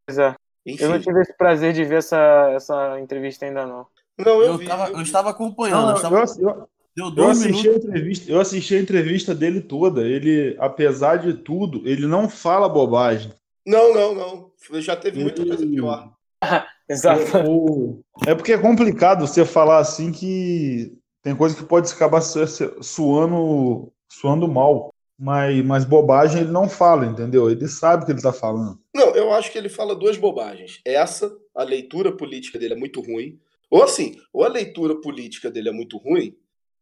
Pois 0.07 0.19
é. 0.19 0.35
Enfim. 0.67 0.83
Eu 0.85 0.91
não 0.91 1.01
tive 1.01 1.21
esse 1.21 1.37
prazer 1.37 1.73
de 1.75 1.85
ver 1.85 1.99
essa, 1.99 2.51
essa 2.55 2.99
entrevista 3.01 3.45
ainda, 3.45 3.67
não. 3.67 3.87
Não, 4.17 4.41
eu, 4.41 4.53
Eu, 4.53 4.59
vi, 4.59 4.67
tava, 4.67 4.89
eu 4.89 4.95
eu 4.95 5.03
estava 5.03 5.31
acompanhando. 5.31 5.83
Não, 5.83 5.91
eu 5.91 5.97
estava- 5.97 6.17
eu, 6.17 6.49
eu, 6.49 6.69
deu 6.96 7.24
eu 7.24 7.30
assisti 7.30 7.68
a 7.68 7.74
entrevista, 7.74 8.30
eu 8.30 8.40
assisti 8.40 8.74
a 8.76 8.80
entrevista 8.80 9.35
dele 9.35 9.61
toda. 9.61 10.07
Ele, 10.07 10.57
apesar 10.59 11.16
de 11.16 11.35
tudo, 11.35 11.83
ele 11.88 12.07
não 12.07 12.28
fala 12.28 12.68
bobagem. 12.68 13.33
Não, 13.66 13.92
não, 13.94 14.14
não. 14.14 14.80
Já 14.80 14.94
teve 14.94 15.20
muita 15.22 15.42
Ele- 15.42 15.48
coisa 15.50 15.66
pior. 15.66 16.12
Exato. 16.88 17.38
O- 17.48 18.00
É 18.26 18.35
porque 18.35 18.52
é 18.52 18.59
complicado 18.59 19.26
você 19.26 19.44
falar 19.44 19.78
assim 19.78 20.12
que 20.12 20.96
tem 21.22 21.35
coisa 21.35 21.57
que 21.57 21.64
pode 21.64 21.90
acabar 21.90 22.20
su- 22.20 22.46
su- 22.46 22.83
suando, 22.83 23.90
suando 24.09 24.46
mal. 24.48 24.92
Mas, 25.16 25.64
mas 25.64 25.85
bobagem 25.85 26.40
ele 26.42 26.50
não 26.50 26.68
fala, 26.68 27.07
entendeu? 27.07 27.48
Ele 27.48 27.68
sabe 27.68 28.02
o 28.02 28.07
que 28.07 28.12
ele 28.12 28.20
tá 28.20 28.33
falando. 28.33 28.78
Não, 28.94 29.14
eu 29.14 29.33
acho 29.33 29.50
que 29.52 29.57
ele 29.57 29.68
fala 29.68 29.94
duas 29.94 30.16
bobagens. 30.16 30.80
Essa, 30.85 31.33
a 31.54 31.62
leitura 31.62 32.11
política 32.11 32.59
dele 32.59 32.74
é 32.74 32.76
muito 32.76 33.00
ruim. 33.00 33.38
Ou 33.70 33.83
assim, 33.85 34.16
ou 34.33 34.42
a 34.44 34.48
leitura 34.48 35.00
política 35.00 35.48
dele 35.50 35.68
é 35.68 35.72
muito 35.72 35.96
ruim, 35.98 36.35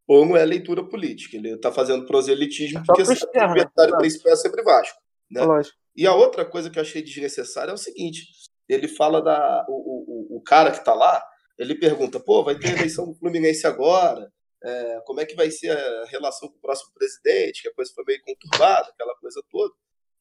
ou 0.06 0.26
não 0.26 0.36
é 0.36 0.44
leitura 0.44 0.84
política. 0.84 1.36
Ele 1.36 1.56
tá 1.56 1.72
fazendo 1.72 2.06
proselitismo 2.06 2.84
Só 2.84 2.92
porque 2.92 3.04
pro 3.04 3.16
sabe 3.16 3.32
que 3.32 3.38
o 3.38 3.42
adversário 3.42 3.92
né? 3.92 3.98
principal 3.98 4.32
é 4.32 4.36
sempre 4.36 4.62
Vasco. 4.62 4.98
né? 5.30 5.44
Lógico. 5.44 5.76
E 5.94 6.06
a 6.06 6.14
outra 6.14 6.44
coisa 6.44 6.70
que 6.70 6.78
eu 6.78 6.82
achei 6.82 7.02
desnecessária 7.02 7.70
é 7.70 7.74
o 7.74 7.78
seguinte: 7.78 8.26
ele 8.68 8.88
fala 8.88 9.22
da. 9.22 9.66
O, 9.68 10.34
o, 10.34 10.36
o 10.38 10.42
cara 10.42 10.70
que 10.70 10.84
tá 10.84 10.94
lá, 10.94 11.22
ele 11.58 11.74
pergunta, 11.74 12.18
pô, 12.18 12.42
vai 12.42 12.58
ter 12.58 12.72
eleição 12.72 13.06
do 13.06 13.14
Fluminense 13.14 13.66
agora. 13.66 14.30
é, 14.64 15.00
como 15.04 15.20
é 15.20 15.26
que 15.26 15.34
vai 15.34 15.50
ser 15.50 15.70
a 15.70 16.04
relação 16.06 16.48
com 16.48 16.56
o 16.56 16.60
próximo 16.60 16.92
presidente? 16.94 17.62
Que 17.62 17.68
a 17.68 17.74
coisa 17.74 17.92
foi 17.94 18.04
meio 18.04 18.22
conturbada, 18.22 18.88
aquela 18.88 19.14
coisa 19.16 19.42
toda. 19.50 19.72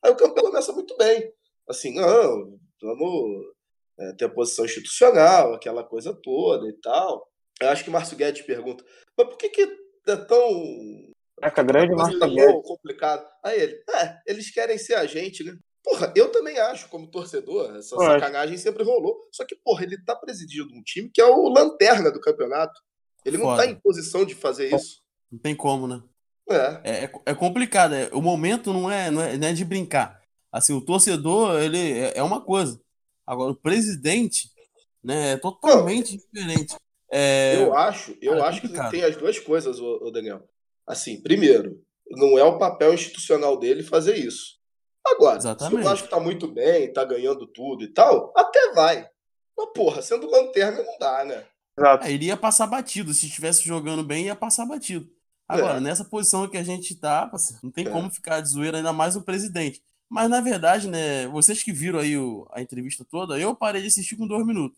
Aí 0.04 0.12
o 0.12 0.16
Campelo 0.16 0.48
começa 0.48 0.74
muito 0.74 0.96
bem. 0.98 1.32
Assim, 1.70 1.94
não, 1.94 2.60
vamos 2.82 3.46
é, 4.00 4.14
ter 4.14 4.26
a 4.26 4.30
posição 4.30 4.66
institucional, 4.66 5.54
aquela 5.54 5.84
coisa 5.84 6.14
toda 6.14 6.68
e 6.68 6.74
tal. 6.74 7.30
Eu 7.62 7.70
acho 7.70 7.84
que 7.84 7.92
Márcio 7.92 8.18
Guedes 8.18 8.42
pergunta, 8.42 8.84
mas 9.24 9.30
por 9.30 9.38
que, 9.38 9.50
que 9.50 9.62
é 10.08 10.16
tão 10.18 11.12
Caraca, 11.42 11.64
grande 11.64 12.20
tão 12.20 12.62
complicado. 12.62 13.28
Aí 13.44 13.60
ele, 13.60 13.84
é, 13.90 14.20
eles 14.28 14.52
querem 14.52 14.78
ser 14.78 14.94
a 14.94 15.06
gente, 15.08 15.44
né? 15.44 15.58
Porra, 15.84 16.14
eu 16.16 16.32
também 16.32 16.60
acho, 16.60 16.88
como 16.90 17.10
torcedor, 17.10 17.76
essa 17.76 17.96
acho. 17.96 18.06
sacanagem 18.06 18.58
sempre 18.58 18.84
rolou. 18.84 19.28
Só 19.32 19.44
que, 19.44 19.56
porra, 19.56 19.84
ele 19.84 19.98
tá 20.04 20.16
presidindo 20.16 20.72
um 20.76 20.84
time 20.84 21.10
que 21.12 21.20
é 21.20 21.26
o 21.26 21.50
lanterna 21.50 22.12
do 22.12 22.22
campeonato. 22.22 22.80
Ele 23.26 23.38
não 23.38 23.46
Foda. 23.46 23.64
tá 23.64 23.70
em 23.70 23.76
posição 23.76 24.24
de 24.24 24.36
fazer 24.36 24.74
isso. 24.74 25.02
Não 25.32 25.40
tem 25.40 25.56
como, 25.56 25.88
né? 25.88 26.04
É. 26.48 26.82
É, 26.84 27.06
é, 27.06 27.12
é 27.26 27.34
complicado. 27.34 27.96
é- 27.96 28.10
o 28.14 28.22
momento 28.22 28.72
não 28.72 28.92
é, 28.92 29.10
não, 29.10 29.22
é, 29.22 29.38
não 29.38 29.48
é 29.48 29.54
de 29.54 29.66
brincar. 29.66 30.22
Assim, 30.52 30.74
o 30.74 30.82
torcedor, 30.82 31.60
ele 31.60 31.80
é, 31.80 32.18
é 32.18 32.24
uma 32.24 32.42
coisa. 32.42 32.80
Agora, 33.26 33.52
o 33.52 33.56
presidente, 33.56 34.52
né, 35.04 35.32
é 35.32 35.38
totalmente 35.38 36.18
diferente. 36.18 36.76
É, 37.12 37.58
Eu 37.62 37.76
acho, 37.76 38.16
eu 38.22 38.34
cara, 38.34 38.46
é 38.46 38.48
acho 38.48 38.62
que 38.62 38.68
complicado. 38.68 38.92
tem 38.92 39.04
as 39.04 39.16
duas 39.18 39.38
coisas, 39.40 39.80
ô 39.80 40.10
Daniel. 40.12 40.48
Assim, 40.88 41.22
primeiro, 41.22 41.82
não 42.10 42.38
é 42.38 42.44
o 42.44 42.58
papel 42.58 42.94
institucional 42.94 43.58
dele 43.60 43.84
fazer 43.84 44.16
isso. 44.16 44.60
Agora, 45.06 45.40
se 45.42 45.48
Exatamente. 45.48 45.82
o 45.82 45.84
Vasco 45.84 46.08
tá 46.08 46.20
muito 46.20 46.48
bem, 46.48 46.92
tá 46.94 47.04
ganhando 47.04 47.46
tudo 47.48 47.84
e 47.84 47.88
tal, 47.88 48.32
até 48.36 48.72
vai. 48.74 49.10
Mas, 49.58 49.70
porra, 49.76 50.02
sendo 50.02 50.30
lanterna 50.30 50.82
não 50.84 50.98
dá, 51.00 51.26
né? 51.26 51.44
Exato. 51.78 52.06
é, 52.06 52.12
iria 52.12 52.36
passar 52.38 52.68
batido. 52.68 53.14
Se 53.14 53.26
estivesse 53.26 53.64
jogando 53.64 54.04
bem, 54.04 54.26
ia 54.26 54.36
passar 54.36 54.66
batido. 54.66 55.10
Agora, 55.48 55.78
É. 55.78 55.80
nessa 55.80 56.06
posição 56.06 56.48
que 56.48 56.58
a 56.58 56.64
gente 56.64 56.96
tá, 56.96 57.30
não 57.64 57.72
tem 57.72 57.88
É. 57.88 57.90
como 57.90 58.10
ficar 58.12 58.42
de 58.42 58.50
zoeira, 58.50 58.78
ainda 58.78 58.94
mais 58.94 59.16
o 59.16 59.22
presidente. 59.22 59.82
Mas, 60.10 60.30
na 60.30 60.42
verdade, 60.42 60.88
né, 60.90 61.28
vocês 61.28 61.64
que 61.64 61.72
viram 61.72 62.00
aí 62.00 62.18
o- 62.18 62.46
a 62.52 62.62
entrevista 62.62 63.06
toda, 63.10 63.40
eu 63.40 63.56
parei 63.56 63.82
de 63.82 63.88
assistir 63.88 64.16
com 64.18 64.28
dois 64.28 64.46
minutos. 64.46 64.78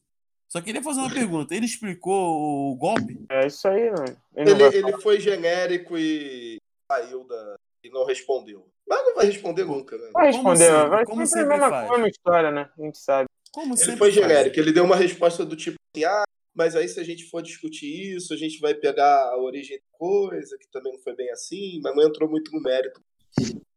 Só 0.53 0.61
queria 0.61 0.83
fazer 0.83 0.99
uma 0.99 1.11
pergunta. 1.11 1.55
Ele 1.55 1.65
explicou 1.65 2.71
o 2.71 2.75
golpe? 2.75 3.25
É 3.31 3.47
isso 3.47 3.67
aí, 3.67 3.89
mano. 3.89 4.15
Ele 4.35 4.53
não 4.53 4.67
Ele, 4.67 4.77
ele 4.77 5.01
foi 5.01 5.19
genérico 5.19 5.97
e 5.97 6.57
saiu 6.91 7.23
da. 7.23 7.55
e 7.83 7.89
não 7.89 8.05
respondeu. 8.05 8.67
Mas 8.87 9.03
não 9.03 9.15
vai 9.15 9.25
responder 9.25 9.65
nunca, 9.65 9.97
né? 9.97 10.11
Vai 10.13 10.27
responder, 10.27 10.69
vai 10.89 11.05
como 11.05 11.25
sempre 11.25 11.41
a 11.41 11.41
sempre 11.41 11.49
mesma, 11.57 11.69
faz. 11.69 11.89
mesma 11.89 12.07
história, 12.07 12.51
né? 12.51 12.69
A 12.77 12.81
gente 12.83 12.97
sabe. 12.99 13.27
Como 13.51 13.73
Ele 13.73 13.97
foi 13.97 14.11
faz. 14.11 14.13
genérico, 14.13 14.59
ele 14.59 14.71
deu 14.71 14.83
uma 14.83 14.95
resposta 14.95 15.43
do 15.43 15.55
tipo 15.55 15.75
assim: 15.95 16.05
ah, 16.05 16.23
mas 16.55 16.75
aí 16.75 16.87
se 16.87 16.99
a 16.99 17.03
gente 17.03 17.27
for 17.31 17.41
discutir 17.41 18.15
isso, 18.15 18.31
a 18.31 18.37
gente 18.37 18.59
vai 18.59 18.75
pegar 18.75 19.29
a 19.31 19.37
origem 19.41 19.77
da 19.77 19.97
coisa, 19.97 20.55
que 20.59 20.69
também 20.71 20.93
não 20.93 20.99
foi 21.01 21.15
bem 21.15 21.31
assim, 21.31 21.79
mas 21.81 21.95
não 21.95 22.03
entrou 22.03 22.29
muito 22.29 22.51
no 22.51 22.61
mérito. 22.61 23.01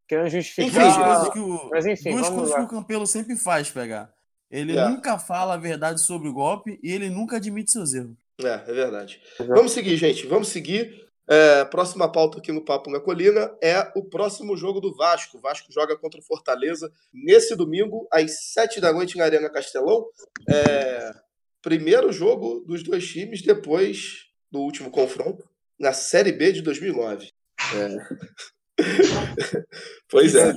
Querendo 0.07 0.29
justificar. 0.29 0.87
Enfim, 0.87 1.03
coisas 1.03 1.29
que 1.33 1.39
o, 1.39 1.71
mas 1.71 1.87
enfim, 1.87 2.11
duas 2.11 2.23
vamos 2.29 2.37
coisas 2.39 2.51
lá. 2.51 2.59
que 2.59 2.65
o 2.67 2.69
Campelo 2.79 3.07
sempre 3.07 3.35
faz, 3.35 3.71
pegar. 3.71 4.15
Ele 4.51 4.77
É. 4.77 4.89
nunca 4.89 5.19
fala 5.19 5.55
a 5.55 5.59
verdade 5.59 6.01
sobre 6.01 6.29
o 6.29 6.33
golpe 6.33 6.79
e 6.83 6.93
ele 6.93 7.11
nunca 7.11 7.37
admite 7.37 7.71
seus 7.71 7.93
erros. 7.95 8.17
É, 8.41 8.49
é 8.49 8.73
verdade. 8.73 9.21
Vamos 9.39 9.73
seguir, 9.73 9.97
gente. 9.97 10.27
Vamos 10.27 10.49
seguir. 10.49 11.05
É, 11.29 11.65
próxima 11.65 12.11
pauta 12.11 12.39
aqui 12.39 12.53
no 12.53 12.65
Papo 12.65 12.89
na 12.89 13.01
Colina 13.01 13.53
é 13.61 13.91
o 13.97 14.05
próximo 14.05 14.57
jogo 14.57 14.81
do 14.81 14.95
Vasco. 14.95 15.39
O 15.39 15.41
Vasco 15.41 15.73
joga 15.73 15.97
contra 15.97 16.21
o 16.21 16.23
Fortaleza 16.23 16.93
nesse 17.13 17.57
domingo, 17.57 18.07
às 18.13 18.53
sete 18.53 18.81
da 18.81 18.93
noite, 18.93 19.19
na 19.19 19.25
Arena 19.25 19.51
Castelão. 19.51 20.07
É, 20.49 21.13
primeiro 21.61 22.13
jogo 22.13 22.61
dos 22.61 22.85
dois 22.85 23.05
times 23.09 23.43
depois 23.43 24.27
do 24.53 24.61
último 24.61 24.89
confronto, 24.89 25.49
na 25.77 25.93
Série 25.93 26.31
B 26.31 26.53
de 26.53 26.63
2009. 26.63 27.33
É. 27.75 28.77
pois 30.09 30.35
é. 30.35 30.53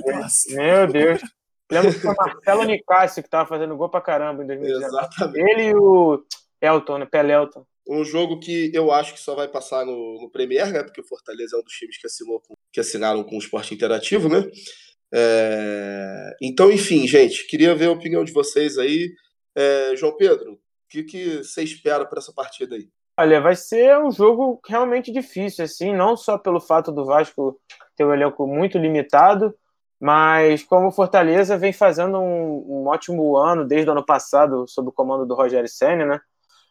Meu 0.50 0.86
Deus. 0.92 1.20
Lembro 1.70 1.92
que 1.92 2.00
foi 2.00 2.12
o 2.12 2.16
Marcelo 2.16 2.64
Nicásio 2.64 3.22
que 3.22 3.28
estava 3.28 3.48
fazendo 3.48 3.76
gol 3.76 3.88
pra 3.88 4.00
caramba 4.00 4.42
em 4.42 4.46
2019. 4.46 4.86
Exatamente. 4.86 5.50
Ele 5.50 5.62
e 5.68 5.74
o 5.74 6.24
Elton, 6.60 6.98
né? 6.98 7.06
Pelelton. 7.06 7.64
Um 7.88 8.04
jogo 8.04 8.38
que 8.38 8.70
eu 8.74 8.92
acho 8.92 9.14
que 9.14 9.20
só 9.20 9.34
vai 9.34 9.48
passar 9.48 9.84
no, 9.84 10.20
no 10.20 10.30
Premier, 10.30 10.72
né? 10.72 10.82
Porque 10.82 11.00
o 11.00 11.06
Fortaleza 11.06 11.56
é 11.56 11.58
um 11.58 11.62
dos 11.62 11.72
times 11.72 11.98
que, 11.98 12.06
assinou 12.06 12.40
com, 12.40 12.54
que 12.72 12.80
assinaram 12.80 13.24
com 13.24 13.36
o 13.36 13.38
esporte 13.38 13.74
interativo, 13.74 14.28
né? 14.28 14.48
É... 15.12 16.36
Então, 16.40 16.70
enfim, 16.70 17.06
gente, 17.06 17.46
queria 17.46 17.74
ver 17.74 17.86
a 17.86 17.92
opinião 17.92 18.24
de 18.24 18.32
vocês 18.32 18.78
aí. 18.78 19.12
É, 19.56 19.96
João 19.96 20.16
Pedro, 20.16 20.52
o 20.52 20.58
que, 20.88 21.02
que 21.02 21.38
você 21.38 21.62
espera 21.62 22.06
para 22.06 22.18
essa 22.18 22.32
partida 22.32 22.76
aí? 22.76 22.88
Olha, 23.18 23.40
vai 23.40 23.54
ser 23.54 23.98
um 23.98 24.10
jogo 24.10 24.60
realmente 24.66 25.12
difícil, 25.12 25.64
assim, 25.64 25.94
não 25.94 26.16
só 26.16 26.38
pelo 26.38 26.60
fato 26.60 26.90
do 26.90 27.04
Vasco 27.04 27.60
ter 27.94 28.04
um 28.04 28.14
elenco 28.14 28.46
muito 28.46 28.78
limitado, 28.78 29.54
mas 30.00 30.62
como 30.62 30.88
o 30.88 30.92
Fortaleza 30.92 31.58
vem 31.58 31.72
fazendo 31.74 32.18
um, 32.18 32.64
um 32.66 32.88
ótimo 32.88 33.36
ano 33.36 33.66
desde 33.66 33.90
o 33.90 33.92
ano 33.92 34.04
passado, 34.04 34.66
sob 34.66 34.88
o 34.88 34.92
comando 34.92 35.26
do 35.26 35.34
Rogério 35.34 35.68
Senna, 35.68 36.06
né? 36.06 36.20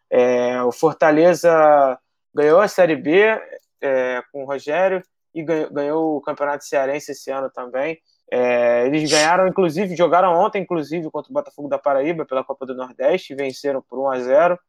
É, 0.10 0.64
o 0.64 0.72
Fortaleza 0.72 2.00
ganhou 2.34 2.60
a 2.60 2.68
Série 2.68 2.96
B 2.96 3.40
é, 3.82 4.24
com 4.32 4.44
o 4.44 4.48
Rogério 4.48 5.04
e 5.34 5.44
ganhou, 5.44 5.72
ganhou, 5.72 6.18
o 6.18 6.22
Campeonato 6.22 6.66
Cearense 6.66 7.12
esse 7.12 7.30
ano 7.30 7.52
também. 7.52 8.00
É, 8.32 8.88
eles 8.88 9.10
ganharam, 9.10 9.48
inclusive, 9.48 9.96
jogaram 9.96 10.34
ontem, 10.34 10.64
inclusive, 10.64 11.10
contra 11.12 11.32
o 11.32 11.34
Botafogo 11.34 11.70
da 11.70 11.78
Paraíba 11.78 12.26
pela 12.26 12.44
Copa 12.44 12.66
do 12.66 12.76
Nordeste, 12.76 13.36
venceram 13.36 13.82
por 13.82 14.00
1 14.00 14.12
a 14.12 14.20
0 14.20 14.56
uh, 14.56 14.60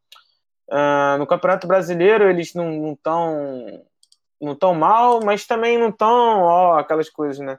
ah, 0.71 1.17
No 1.19 1.27
Campeonato 1.27 1.67
Brasileiro, 1.67 2.29
eles 2.29 2.55
não 2.55 2.93
estão 2.93 3.85
não 4.41 4.55
tão 4.55 4.75
mal, 4.75 5.21
mas 5.23 5.47
também 5.47 5.79
não 5.79 5.91
estão, 5.91 6.79
aquelas 6.79 7.11
coisas, 7.11 7.39
né? 7.39 7.59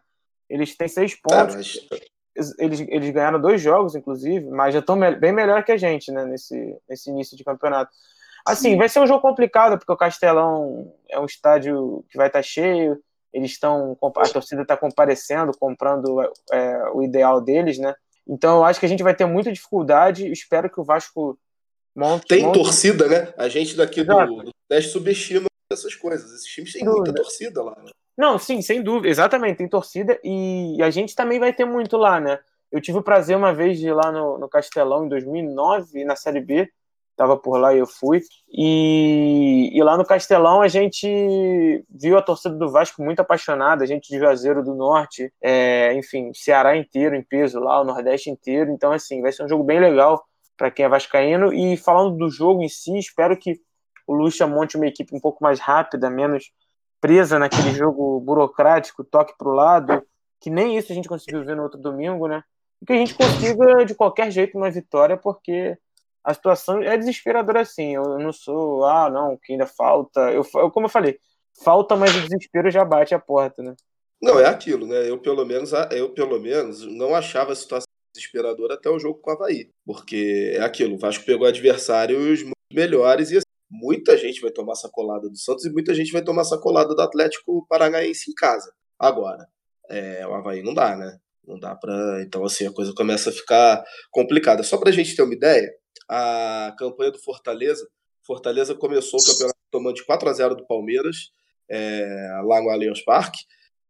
Eles 0.52 0.76
têm 0.76 0.88
seis 0.88 1.16
pontos. 1.16 1.88
Ah, 1.92 1.96
mas... 2.38 2.56
eles, 2.60 2.82
eles 2.82 3.10
ganharam 3.12 3.40
dois 3.40 3.62
jogos, 3.62 3.96
inclusive, 3.96 4.46
mas 4.50 4.74
já 4.74 4.80
estão 4.80 5.00
bem 5.00 5.32
melhor 5.32 5.64
que 5.64 5.72
a 5.72 5.78
gente, 5.78 6.12
né, 6.12 6.26
nesse, 6.26 6.78
nesse 6.90 7.10
início 7.10 7.38
de 7.38 7.44
campeonato. 7.44 7.92
Assim, 8.46 8.72
Sim. 8.72 8.78
vai 8.78 8.90
ser 8.90 9.00
um 9.00 9.08
jogo 9.08 9.22
complicado, 9.22 9.78
porque 9.78 9.92
o 9.92 9.98
Castelão 9.98 10.94
é 11.10 11.20
um 11.20 11.26
estádio 11.26 12.04
que 12.10 12.18
vai 12.18 12.28
estar 12.28 12.42
cheio, 12.42 13.02
eles 13.32 13.52
estão, 13.52 13.98
a 14.02 14.30
torcida 14.30 14.64
está 14.64 14.76
comparecendo, 14.76 15.58
comprando 15.58 16.22
é, 16.52 16.90
o 16.94 17.02
ideal 17.02 17.40
deles, 17.40 17.78
né? 17.78 17.96
Então 18.28 18.58
eu 18.58 18.66
acho 18.66 18.80
que 18.80 18.86
a 18.86 18.90
gente 18.90 19.04
vai 19.04 19.16
ter 19.16 19.26
muita 19.26 19.52
dificuldade. 19.52 20.30
Espero 20.30 20.70
que 20.70 20.80
o 20.80 20.84
Vasco 20.84 21.40
monte. 21.96 22.28
Tem 22.28 22.44
monte... 22.44 22.56
torcida, 22.56 23.08
né? 23.08 23.34
A 23.38 23.48
gente 23.48 23.76
daqui 23.76 24.02
Exato. 24.02 24.36
do, 24.36 24.44
do 24.44 24.82
subestima 24.82 25.46
essas 25.72 25.96
coisas. 25.96 26.32
Esses 26.34 26.48
times 26.48 26.74
têm 26.74 26.84
muita 26.84 27.14
torcida 27.14 27.64
lá, 27.64 27.78
né? 27.82 27.92
Não, 28.18 28.38
sim, 28.38 28.62
sem 28.62 28.84
dúvida, 28.84 29.08
exatamente, 29.08 29.58
tem 29.58 29.68
torcida 29.68 30.20
e 30.24 30.78
a 30.82 30.90
gente 30.90 31.16
também 31.16 31.40
vai 31.40 31.54
ter 31.54 31.66
muito 31.66 31.98
lá, 31.98 32.20
né? 32.20 32.40
Eu 32.72 32.82
tive 32.82 33.00
o 33.00 33.04
prazer 33.04 33.36
uma 33.36 33.54
vez 33.54 33.80
de 33.80 33.88
ir 33.88 33.94
lá 33.94 34.12
no, 34.12 34.38
no 34.38 34.48
Castelão 34.48 35.06
em 35.06 35.10
2009, 35.10 36.06
na 36.06 36.16
Série 36.16 36.40
B, 36.40 36.70
tava 37.16 37.38
por 37.38 37.58
lá 37.58 37.74
e 37.74 37.80
eu 37.80 37.86
fui, 37.86 38.22
e, 38.50 39.70
e 39.74 39.84
lá 39.84 39.98
no 39.98 40.06
Castelão 40.06 40.62
a 40.62 40.68
gente 40.68 41.86
viu 41.90 42.18
a 42.18 42.22
torcida 42.22 42.56
do 42.56 42.70
Vasco 42.70 43.04
muito 43.04 43.20
apaixonada, 43.20 43.84
a 43.84 43.88
gente 43.88 44.10
de 44.10 44.18
Juazeiro 44.18 44.64
do 44.64 44.74
Norte, 44.74 45.32
é, 45.42 45.94
enfim, 45.94 46.32
Ceará 46.34 46.76
inteiro 46.76 47.16
em 47.16 47.22
peso 47.22 47.60
lá, 47.60 47.80
o 47.82 47.84
Nordeste 47.84 48.30
inteiro, 48.30 48.72
então 48.72 48.92
assim, 48.92 49.22
vai 49.22 49.32
ser 49.32 49.44
um 49.44 49.50
jogo 49.50 49.64
bem 49.64 49.80
legal 49.80 50.24
para 50.58 50.72
quem 50.72 50.86
é 50.86 50.90
vascaíno, 50.90 51.54
e 51.54 51.76
falando 51.78 52.18
do 52.18 52.30
jogo 52.30 52.64
em 52.64 52.70
si, 52.70 52.98
espero 52.98 53.38
que 53.38 53.60
o 54.08 54.14
Lucha 54.14 54.48
monte 54.48 54.78
uma 54.78 54.88
equipe 54.88 55.16
um 55.16 55.20
pouco 55.20 55.44
mais 55.44 55.60
rápida, 55.60 56.10
menos 56.10 56.52
presa 57.02 57.40
naquele 57.40 57.74
jogo 57.74 58.20
burocrático, 58.22 59.04
toque 59.04 59.34
para 59.38 59.50
o 59.50 59.54
lado, 59.54 60.04
que 60.40 60.50
nem 60.50 60.78
isso 60.78 60.92
a 60.92 60.96
gente 60.96 61.10
conseguiu 61.10 61.44
ver 61.44 61.56
no 61.56 61.64
outro 61.64 61.80
domingo, 61.80 62.28
né? 62.28 62.44
E 62.82 62.86
que 62.86 62.94
a 62.94 62.96
gente 62.96 63.16
consiga 63.16 63.84
de 63.84 63.96
qualquer 63.96 64.32
jeito 64.32 64.58
uma 64.58 64.72
vitória, 64.72 65.18
porque 65.18 65.78
a 66.24 66.34
situação 66.34 66.82
é 66.82 66.98
desesperadora 66.98 67.62
assim. 67.62 67.96
Eu 67.96 68.20
não 68.20 68.32
sou, 68.32 68.86
ah, 68.86 69.10
não, 69.10 69.38
que 69.38 69.54
ainda 69.54 69.66
falta. 69.66 70.32
Eu, 70.32 70.44
como 70.72 70.86
eu 70.86 70.90
falei, 70.90 71.20
falta, 71.64 71.96
mas 71.96 72.16
o 72.16 72.22
desespero 72.22 72.70
já 72.70 72.86
bate 72.86 73.14
a 73.14 73.20
porta, 73.20 73.62
né? 73.62 73.76
Não, 74.22 74.40
é 74.40 74.46
aquilo, 74.46 74.86
né? 74.86 75.10
Eu 75.10 75.18
pelo 75.18 75.44
menos, 75.44 75.72
eu 75.92 76.10
pelo 76.10 76.40
menos 76.40 76.86
não 76.86 77.16
achava 77.16 77.52
a 77.52 77.56
situação 77.56 77.88
desesperadora 78.16 78.76
até 78.76 78.90
o 78.90 79.00
jogo 79.00 79.20
com 79.20 79.32
o 79.32 79.34
Havaí. 79.34 79.72
Porque 79.86 80.54
é 80.56 80.62
aquilo, 80.62 80.96
o 80.96 81.00
Vasco 81.00 81.26
pegou 81.26 81.48
adversários 81.48 82.44
muito 82.44 82.56
melhores 82.72 83.32
e 83.32 83.38
assim, 83.38 83.51
muita 83.72 84.18
gente 84.18 84.42
vai 84.42 84.52
tomar 84.52 84.76
sacolada 84.76 85.30
do 85.30 85.38
Santos 85.38 85.66
e 85.66 85.72
muita 85.72 85.96
gente 85.96 86.12
vai 86.12 86.22
tomar 86.22 86.44
sacolada 86.44 86.94
do 86.94 87.02
Atlético 87.02 87.66
Paranaense 87.68 88.30
em 88.30 88.34
casa. 88.34 88.72
Agora, 89.00 89.48
é, 89.90 90.28
o 90.28 90.34
Havaí 90.34 90.62
não 90.62 90.74
dá, 90.74 90.96
né? 90.98 91.18
Não 91.48 91.58
dá 91.58 91.74
pra. 91.74 92.22
Então, 92.22 92.44
assim, 92.44 92.68
a 92.68 92.72
coisa 92.72 92.94
começa 92.94 93.30
a 93.30 93.34
ficar 93.34 93.84
complicada. 94.12 94.62
Só 94.62 94.78
pra 94.78 94.92
gente 94.92 95.16
ter 95.16 95.24
uma 95.24 95.34
ideia, 95.34 95.74
a 96.08 96.76
campanha 96.78 97.12
do 97.12 97.20
Fortaleza. 97.20 97.88
Fortaleza 98.28 98.76
começou 98.76 99.20
o 99.20 99.24
campeonato 99.24 99.58
tomando 99.72 99.96
de 99.96 100.06
4 100.06 100.30
a 100.30 100.34
0 100.34 100.56
do 100.56 100.68
Palmeiras, 100.68 101.32
é, 101.70 102.42
lá 102.44 102.62
no 102.62 102.70
Allianz 102.70 103.04
Parque. 103.04 103.40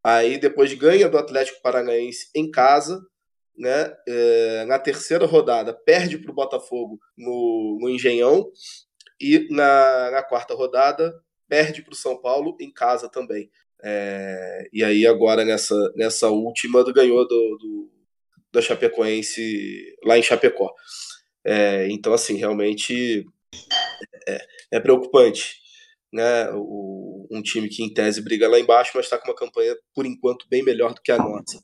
Aí 0.02 0.38
depois 0.38 0.72
ganha 0.74 1.08
do 1.08 1.18
Atlético 1.18 1.60
Paranaense 1.60 2.28
em 2.34 2.50
casa, 2.50 3.00
né? 3.56 3.94
É, 4.08 4.64
na 4.64 4.78
terceira 4.78 5.26
rodada 5.26 5.74
perde 5.74 6.18
para 6.18 6.30
o 6.30 6.34
Botafogo 6.34 6.98
no, 7.16 7.78
no 7.80 7.90
Engenhão 7.90 8.48
e 9.22 9.46
na, 9.50 10.10
na 10.10 10.22
quarta 10.22 10.52
rodada 10.52 11.14
perde 11.48 11.82
para 11.82 11.92
o 11.92 11.96
São 11.96 12.20
Paulo 12.20 12.56
em 12.60 12.72
casa 12.72 13.08
também. 13.08 13.48
É, 13.84 14.68
e 14.72 14.82
aí 14.82 15.06
agora 15.06 15.44
nessa, 15.44 15.74
nessa 15.94 16.28
última 16.28 16.84
ganhou 16.92 17.26
do, 17.26 17.58
do, 17.58 17.90
da 18.52 18.60
Chapecoense 18.60 19.96
lá 20.04 20.18
em 20.18 20.22
Chapecó. 20.22 20.74
É, 21.44 21.88
então 21.88 22.12
assim 22.12 22.36
realmente 22.36 23.24
é, 24.26 24.46
é 24.72 24.80
preocupante, 24.80 25.56
né? 26.12 26.50
O, 26.54 27.28
um 27.30 27.42
time 27.42 27.68
que 27.68 27.82
em 27.82 27.92
tese 27.92 28.22
briga 28.22 28.48
lá 28.48 28.58
embaixo, 28.58 28.92
mas 28.94 29.06
está 29.06 29.18
com 29.18 29.28
uma 29.28 29.36
campanha 29.36 29.76
por 29.94 30.04
enquanto 30.04 30.48
bem 30.48 30.64
melhor 30.64 30.94
do 30.94 31.00
que 31.00 31.12
a 31.12 31.18
nossa. 31.18 31.62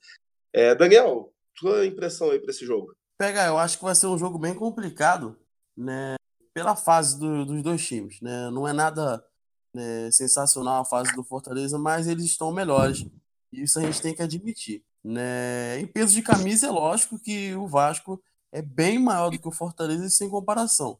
É, 0.52 0.74
Daniel, 0.74 1.32
tua 1.56 1.86
impressão 1.86 2.30
aí 2.30 2.38
para 2.38 2.50
esse 2.50 2.64
jogo? 2.64 2.94
Pega, 3.18 3.46
eu 3.46 3.58
acho 3.58 3.78
que 3.78 3.84
vai 3.84 3.94
ser 3.94 4.06
um 4.06 4.18
jogo 4.18 4.38
bem 4.38 4.54
complicado, 4.54 5.36
né? 5.76 6.17
Pela 6.58 6.74
fase 6.74 7.16
do, 7.16 7.46
dos 7.46 7.62
dois 7.62 7.86
times. 7.86 8.20
Né? 8.20 8.50
Não 8.50 8.66
é 8.66 8.72
nada 8.72 9.24
né, 9.72 10.10
sensacional 10.10 10.82
a 10.82 10.84
fase 10.84 11.14
do 11.14 11.22
Fortaleza, 11.22 11.78
mas 11.78 12.08
eles 12.08 12.24
estão 12.24 12.52
melhores. 12.52 13.06
Isso 13.52 13.78
a 13.78 13.82
gente 13.82 14.02
tem 14.02 14.12
que 14.12 14.22
admitir. 14.22 14.84
Né? 15.04 15.78
Em 15.78 15.86
peso 15.86 16.12
de 16.12 16.20
camisa, 16.20 16.66
é 16.66 16.70
lógico 16.70 17.16
que 17.16 17.54
o 17.54 17.68
Vasco 17.68 18.20
é 18.50 18.60
bem 18.60 18.98
maior 18.98 19.30
do 19.30 19.38
que 19.38 19.46
o 19.46 19.52
Fortaleza 19.52 20.10
sem 20.10 20.28
comparação. 20.28 20.98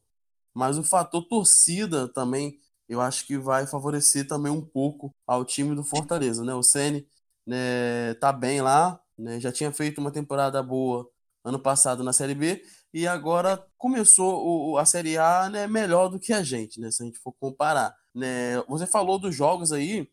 Mas 0.55 0.79
o 0.79 0.85
fator 0.85 1.25
torcida 1.27 2.07
também, 2.07 2.61
eu 2.88 3.01
acho 3.01 3.27
que 3.27 3.37
vai 3.37 3.66
favorecer 3.66 4.29
também 4.29 4.53
um 4.53 4.64
pouco 4.64 5.12
ao 5.27 5.44
time 5.44 5.75
do 5.75 5.83
Fortaleza. 5.83 6.44
Né? 6.44 6.55
O 6.55 6.62
Ceni 6.62 7.05
né, 7.44 8.14
tá 8.14 8.33
bem 8.33 8.61
lá, 8.62 9.01
né? 9.18 9.40
já 9.40 9.51
tinha 9.51 9.73
feito 9.73 10.01
uma 10.01 10.12
temporada 10.12 10.62
boa 10.62 11.11
ano 11.44 11.59
passado 11.59 12.05
na 12.05 12.12
Série 12.12 12.35
B 12.35 12.62
e 12.92 13.07
agora 13.07 13.62
começou 13.77 14.70
o, 14.72 14.79
a 14.79 14.85
Série 14.85 15.18
A 15.18 15.48
né, 15.48 15.66
melhor 15.66 16.09
do 16.09 16.18
que 16.18 16.33
a 16.33 16.42
gente, 16.42 16.81
né? 16.81 16.90
Se 16.90 17.03
a 17.03 17.07
gente 17.07 17.18
for 17.18 17.33
comparar. 17.33 17.94
Né? 18.14 18.61
Você 18.68 18.87
falou 18.87 19.18
dos 19.18 19.35
jogos 19.35 19.72
aí, 19.72 20.09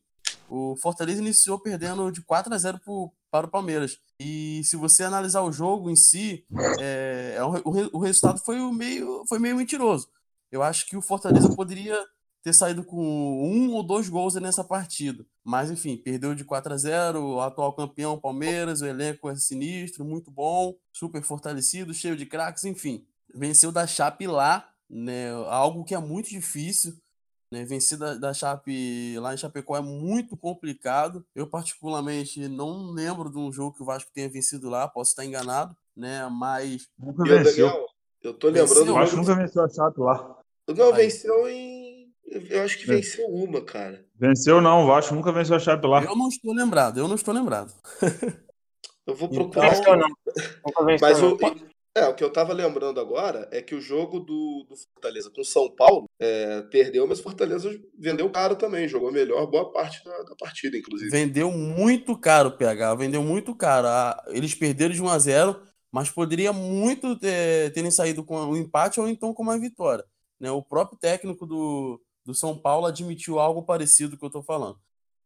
o 0.49 0.75
Fortaleza 0.75 1.21
iniciou 1.21 1.59
perdendo 1.59 2.11
de 2.11 2.21
4 2.21 2.53
a 2.53 2.57
0 2.57 2.79
pro, 2.79 3.11
para 3.31 3.47
o 3.47 3.49
Palmeiras. 3.49 3.99
E 4.19 4.61
se 4.63 4.75
você 4.75 5.03
analisar 5.03 5.41
o 5.41 5.51
jogo 5.51 5.89
em 5.89 5.95
si, 5.95 6.45
é, 6.79 7.35
é 7.37 7.43
o, 7.43 7.61
o 7.93 7.99
resultado 7.99 8.39
foi 8.39 8.59
meio, 8.71 9.23
foi 9.27 9.39
meio 9.39 9.55
mentiroso. 9.55 10.09
Eu 10.51 10.61
acho 10.61 10.85
que 10.85 10.95
o 10.95 11.01
Fortaleza 11.01 11.53
poderia 11.55 11.97
ter 12.45 12.53
saído 12.53 12.83
com 12.83 13.03
um 13.43 13.73
ou 13.73 13.81
dois 13.81 14.07
gols 14.07 14.35
nessa 14.35 14.63
partida. 14.63 15.25
Mas, 15.43 15.71
enfim, 15.71 15.97
perdeu 15.97 16.35
de 16.35 16.45
4 16.45 16.73
a 16.73 16.77
0 16.77 17.19
o 17.19 17.41
atual 17.41 17.73
campeão 17.73 18.19
Palmeiras, 18.19 18.81
o 18.81 18.85
elenco 18.85 19.27
é 19.27 19.35
sinistro, 19.35 20.05
muito 20.05 20.29
bom, 20.29 20.75
super 20.93 21.23
fortalecido, 21.23 21.91
cheio 21.91 22.15
de 22.15 22.23
craques, 22.23 22.63
enfim. 22.63 23.03
Venceu 23.33 23.71
da 23.71 23.87
Chape 23.87 24.27
lá, 24.27 24.69
né, 24.87 25.31
algo 25.49 25.83
que 25.83 25.95
é 25.95 25.97
muito 25.97 26.29
difícil. 26.29 26.95
Né, 27.51 27.65
vencer 27.65 27.97
da, 27.97 28.13
da 28.13 28.31
Chape 28.31 29.17
lá 29.17 29.33
em 29.33 29.37
Chapecó 29.37 29.75
é 29.75 29.81
muito 29.81 30.37
complicado. 30.37 31.25
Eu, 31.33 31.47
particularmente, 31.47 32.47
não 32.47 32.91
lembro 32.91 33.31
de 33.31 33.39
um 33.39 33.51
jogo 33.51 33.75
que 33.75 33.81
o 33.81 33.85
Vasco 33.85 34.11
tenha 34.13 34.29
vencido 34.29 34.69
lá, 34.69 34.87
posso 34.87 35.11
estar 35.11 35.25
enganado, 35.25 35.75
né? 35.97 36.27
Mas. 36.29 36.87
Nunca 36.97 37.23
venceu. 37.23 37.87
eu 38.21 38.33
tô 38.35 38.49
lembrando. 38.49 38.91
O 38.91 38.93
Vasco 38.93 39.15
nunca 39.15 39.35
venceu 39.35 39.63
a 39.63 39.69
Chape 39.69 39.99
lá. 39.99 40.37
Não, 40.67 40.93
venceu 40.93 41.47
em 41.47 41.74
Eu 42.27 42.63
acho 42.63 42.77
que 42.79 42.87
venceu 42.87 43.25
uma, 43.27 43.61
cara. 43.61 44.03
Venceu 44.15 44.59
não, 44.61 44.83
o 44.83 44.87
Vasco 44.87 45.13
nunca 45.13 45.31
venceu 45.31 45.55
a 45.55 45.59
Chape 45.59 45.85
lá. 45.87 46.03
Eu 46.03 46.15
não 46.15 46.27
estou 46.27 46.53
lembrado, 46.53 46.99
eu 46.99 47.07
não 47.07 47.15
estou 47.15 47.33
lembrado. 47.33 47.71
Eu 49.05 49.15
vou 49.15 49.29
Então- 49.31 49.49
procurar. 49.49 49.69
Venceu 49.75 49.95
não. 49.95 50.07
Nunca 50.65 50.85
venceu, 50.85 51.07
Mas 51.07 51.21
não. 51.21 51.33
o, 51.33 51.37
é, 51.95 52.07
o 52.07 52.15
que 52.15 52.23
eu 52.23 52.29
tava 52.33 52.51
lembrando 52.53 52.99
agora 52.99 53.47
é 53.51 53.61
que 53.61 53.75
o 53.75 53.79
jogo 53.79 54.19
do, 54.19 54.65
do 54.67 54.75
Fortaleza 54.93 55.29
com 55.33 55.43
São 55.43 55.69
Paulo 55.69 56.05
é, 56.19 56.61
perdeu, 56.63 57.07
mas 57.07 57.19
o 57.19 57.23
Fortaleza 57.23 57.69
vendeu 57.97 58.29
caro 58.29 58.55
também, 58.55 58.87
jogou 58.87 59.11
melhor 59.11 59.45
boa 59.47 59.71
parte 59.71 60.03
da, 60.03 60.17
da 60.23 60.35
partida, 60.35 60.75
inclusive. 60.77 61.11
Vendeu 61.11 61.51
muito 61.51 62.17
caro, 62.19 62.57
PH. 62.57 62.95
Vendeu 62.95 63.21
muito 63.23 63.55
caro. 63.55 63.87
Ah, 63.87 64.21
Eles 64.29 64.55
perderam 64.55 64.93
de 64.93 65.01
1 65.01 65.07
a 65.09 65.19
0 65.19 65.61
mas 65.91 66.09
poderia 66.09 66.51
muito 66.51 67.17
ter, 67.17 67.71
terem 67.71 67.89
saído 67.91 68.25
com 68.25 68.35
um 68.37 68.57
empate 68.57 68.99
ou 68.99 69.07
então 69.07 69.33
com 69.33 69.43
uma 69.43 69.57
vitória. 69.57 70.03
né? 70.37 70.51
O 70.51 70.61
próprio 70.61 70.99
técnico 70.99 71.45
do, 71.45 72.01
do 72.25 72.33
São 72.33 72.57
Paulo 72.57 72.85
admitiu 72.87 73.39
algo 73.39 73.63
parecido 73.63 74.17
que 74.17 74.25
eu 74.25 74.29
tô 74.29 74.41
falando. 74.43 74.79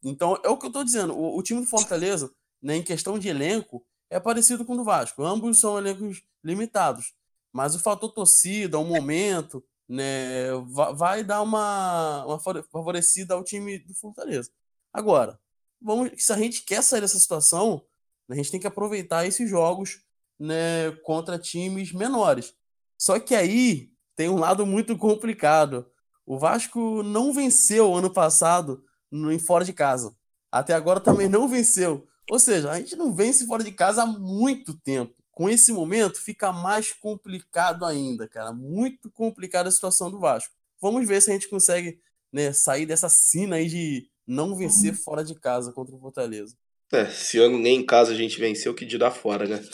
Então, 0.04 0.38
é 0.44 0.50
o 0.50 0.58
que 0.58 0.68
eu 0.68 0.72
tô 0.72 0.84
dizendo. 0.84 1.14
O, 1.18 1.38
o 1.38 1.44
time 1.44 1.62
do 1.62 1.68
Fortaleza, 1.68 2.32
né, 2.62 2.76
em 2.78 2.84
questão 2.84 3.18
de 3.20 3.28
elenco, 3.30 3.86
é 4.10 4.20
parecido 4.20 4.66
com 4.66 4.74
o 4.74 4.78
do 4.78 4.84
Vasco. 4.84 5.24
Ambos 5.24 5.60
são 5.60 5.78
elencos 5.78 6.22
limitados. 6.44 7.14
Mas 7.52 7.76
o 7.76 7.80
fator 7.80 8.12
torcida, 8.12 8.78
o 8.80 8.86
momento, 8.86 9.64
né, 9.88 10.52
va- 10.68 10.92
vai 10.92 11.24
dar 11.24 11.42
uma, 11.42 12.26
uma 12.26 12.40
favore- 12.40 12.66
favorecida 12.72 13.34
ao 13.34 13.44
time 13.44 13.80
do 13.80 13.94
Fortaleza. 13.94 14.52
Agora, 14.94 15.40
vamos, 15.82 16.12
se 16.24 16.32
a 16.32 16.38
gente 16.38 16.64
quer 16.64 16.84
sair 16.84 17.02
dessa 17.02 17.20
situação, 17.20 17.84
a 18.30 18.36
gente 18.36 18.52
tem 18.52 18.60
que 18.60 18.68
aproveitar 18.68 19.26
esses 19.26 19.50
jogos 19.50 20.02
né, 20.40 20.92
contra 21.04 21.40
times 21.40 21.92
menores. 21.92 22.54
Só 22.98 23.20
que 23.20 23.34
aí 23.36 23.92
tem 24.16 24.30
um 24.30 24.38
lado 24.38 24.66
muito 24.66 24.98
complicado. 24.98 25.90
O 26.30 26.38
Vasco 26.38 27.02
não 27.02 27.34
venceu 27.34 27.96
ano 27.96 28.14
passado 28.14 28.84
no, 29.10 29.32
em 29.32 29.40
fora 29.40 29.66
de 29.66 29.74
casa. 29.74 30.14
Até 30.52 30.74
agora 30.76 31.00
também 31.00 31.28
não 31.28 31.48
venceu. 31.48 32.08
Ou 32.30 32.38
seja, 32.38 32.70
a 32.70 32.78
gente 32.78 32.96
não 32.96 33.12
vence 33.12 33.48
fora 33.48 33.64
de 33.64 33.72
casa 33.72 34.04
há 34.04 34.06
muito 34.06 34.78
tempo. 34.78 35.16
Com 35.32 35.50
esse 35.50 35.72
momento 35.72 36.22
fica 36.22 36.54
mais 36.54 36.94
complicado 36.94 37.84
ainda, 37.84 38.28
cara. 38.28 38.54
Muito 38.54 39.10
complicada 39.10 39.70
a 39.70 39.72
situação 39.72 40.12
do 40.12 40.20
Vasco. 40.20 40.54
Vamos 40.80 41.08
ver 41.08 41.20
se 41.20 41.32
a 41.32 41.34
gente 41.34 41.50
consegue 41.50 42.00
né, 42.32 42.54
sair 42.54 42.86
dessa 42.86 43.10
sina 43.10 43.56
aí 43.56 43.68
de 43.68 44.08
não 44.28 44.56
vencer 44.56 44.94
fora 44.94 45.24
de 45.24 45.34
casa 45.34 45.74
contra 45.74 45.96
o 45.96 46.00
Fortaleza. 46.00 46.56
É, 46.94 47.10
esse 47.10 47.40
ano 47.40 47.58
nem 47.58 47.80
em 47.80 47.86
casa 47.86 48.12
a 48.12 48.16
gente 48.16 48.40
venceu, 48.40 48.76
que 48.76 48.86
dirá 48.86 49.10
fora, 49.10 49.48
né? 49.48 49.68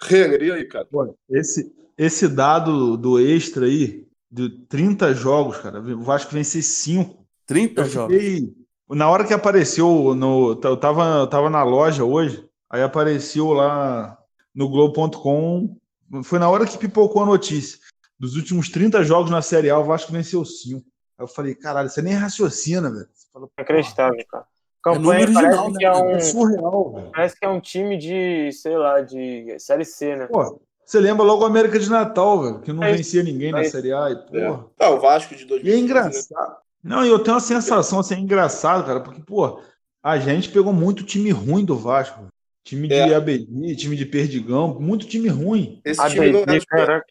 Renner, 0.00 0.42
e 0.42 0.50
aí, 0.50 0.64
cara? 0.64 0.88
Esse, 1.30 1.72
esse 1.96 2.26
dado 2.26 2.96
do 2.96 3.20
extra 3.20 3.66
aí, 3.66 4.04
de 4.34 4.50
30 4.66 5.14
jogos, 5.14 5.58
cara, 5.58 5.80
o 5.80 6.02
Vasco 6.02 6.32
venceu 6.32 6.60
5. 6.60 7.24
30 7.46 7.82
Eu 7.82 7.84
jogos. 7.86 8.16
fiquei. 8.16 8.52
Na 8.90 9.08
hora 9.08 9.24
que 9.24 9.32
apareceu 9.32 10.12
no. 10.14 10.58
Eu 10.62 10.76
tava, 10.76 11.04
eu 11.20 11.26
tava 11.28 11.48
na 11.48 11.62
loja 11.62 12.04
hoje, 12.04 12.44
aí 12.68 12.82
apareceu 12.82 13.52
lá 13.52 14.18
no 14.52 14.68
Globo.com. 14.68 15.76
Foi 16.24 16.38
na 16.40 16.50
hora 16.50 16.66
que 16.66 16.76
pipocou 16.76 17.22
a 17.22 17.26
notícia. 17.26 17.78
Dos 18.18 18.34
últimos 18.36 18.68
30 18.68 19.04
jogos 19.04 19.30
na 19.30 19.40
Série 19.40 19.70
A, 19.70 19.78
o 19.78 19.84
Vasco 19.84 20.10
venceu 20.12 20.44
5. 20.44 20.80
Aí 21.16 21.24
eu 21.24 21.28
falei, 21.28 21.54
caralho, 21.54 21.88
você 21.88 22.02
nem 22.02 22.14
raciocina, 22.14 22.90
velho. 22.90 23.06
Você 23.14 23.26
fala, 23.32 23.48
Inacreditável, 23.56 24.24
cara. 24.28 24.44
É 24.44 24.46
Campanha 24.82 25.26
número 25.26 25.32
parece, 25.32 25.70
né, 25.70 25.78
que 25.78 25.84
é 25.86 25.92
cara? 25.92 26.10
é 26.12 26.16
um, 26.16 26.20
surreal, 26.20 26.92
velho. 26.92 27.10
parece 27.12 27.38
que 27.38 27.44
é 27.44 27.48
um 27.48 27.60
time 27.60 27.96
de, 27.96 28.52
sei 28.52 28.76
lá, 28.76 29.00
de 29.00 29.56
Série 29.58 29.84
C, 29.84 30.16
né? 30.16 30.26
Pô, 30.26 30.60
você 30.84 31.00
lembra 31.00 31.24
logo 31.24 31.42
o 31.42 31.46
América 31.46 31.78
de 31.78 31.88
Natal, 31.90 32.42
velho, 32.42 32.60
que 32.60 32.72
não 32.72 32.82
É 32.82 32.92
vencia 32.92 33.22
ninguém 33.22 33.52
na 33.52 33.60
É 33.60 33.62
isso. 33.62 33.72
Série 33.72 33.92
A. 33.92 34.10
E, 34.10 34.16
porra. 34.16 34.66
Ah, 34.78 34.90
o 34.90 35.00
Vasco 35.00 35.34
de 35.34 35.42
E 35.42 35.44
é 35.44 35.48
2015, 35.48 35.76
né? 35.76 35.84
engraçado. 35.84 36.56
Não, 36.82 37.04
e 37.04 37.08
eu 37.08 37.18
tenho 37.18 37.34
uma 37.34 37.40
sensação 37.40 38.00
assim, 38.00 38.14
é 38.14 38.18
engraçado, 38.18 38.84
cara, 38.84 39.00
porque, 39.00 39.22
pô, 39.22 39.60
a 40.02 40.18
gente 40.18 40.50
pegou 40.50 40.72
muito 40.72 41.02
time 41.04 41.30
ruim 41.30 41.64
do 41.64 41.76
Vasco. 41.76 42.18
velho. 42.18 42.28
Time 42.64 42.88
de 42.88 42.94
É. 42.94 43.14
ABD, 43.14 43.76
time 43.76 43.94
de 43.96 44.06
Perdigão, 44.06 44.78
muito 44.80 45.06
time 45.06 45.28
ruim. 45.28 45.80
Esse 45.84 46.06
time 46.08 46.30
não 46.30 46.40
é 46.40 46.42
ABD, 46.42 46.66
caraca. 46.66 47.06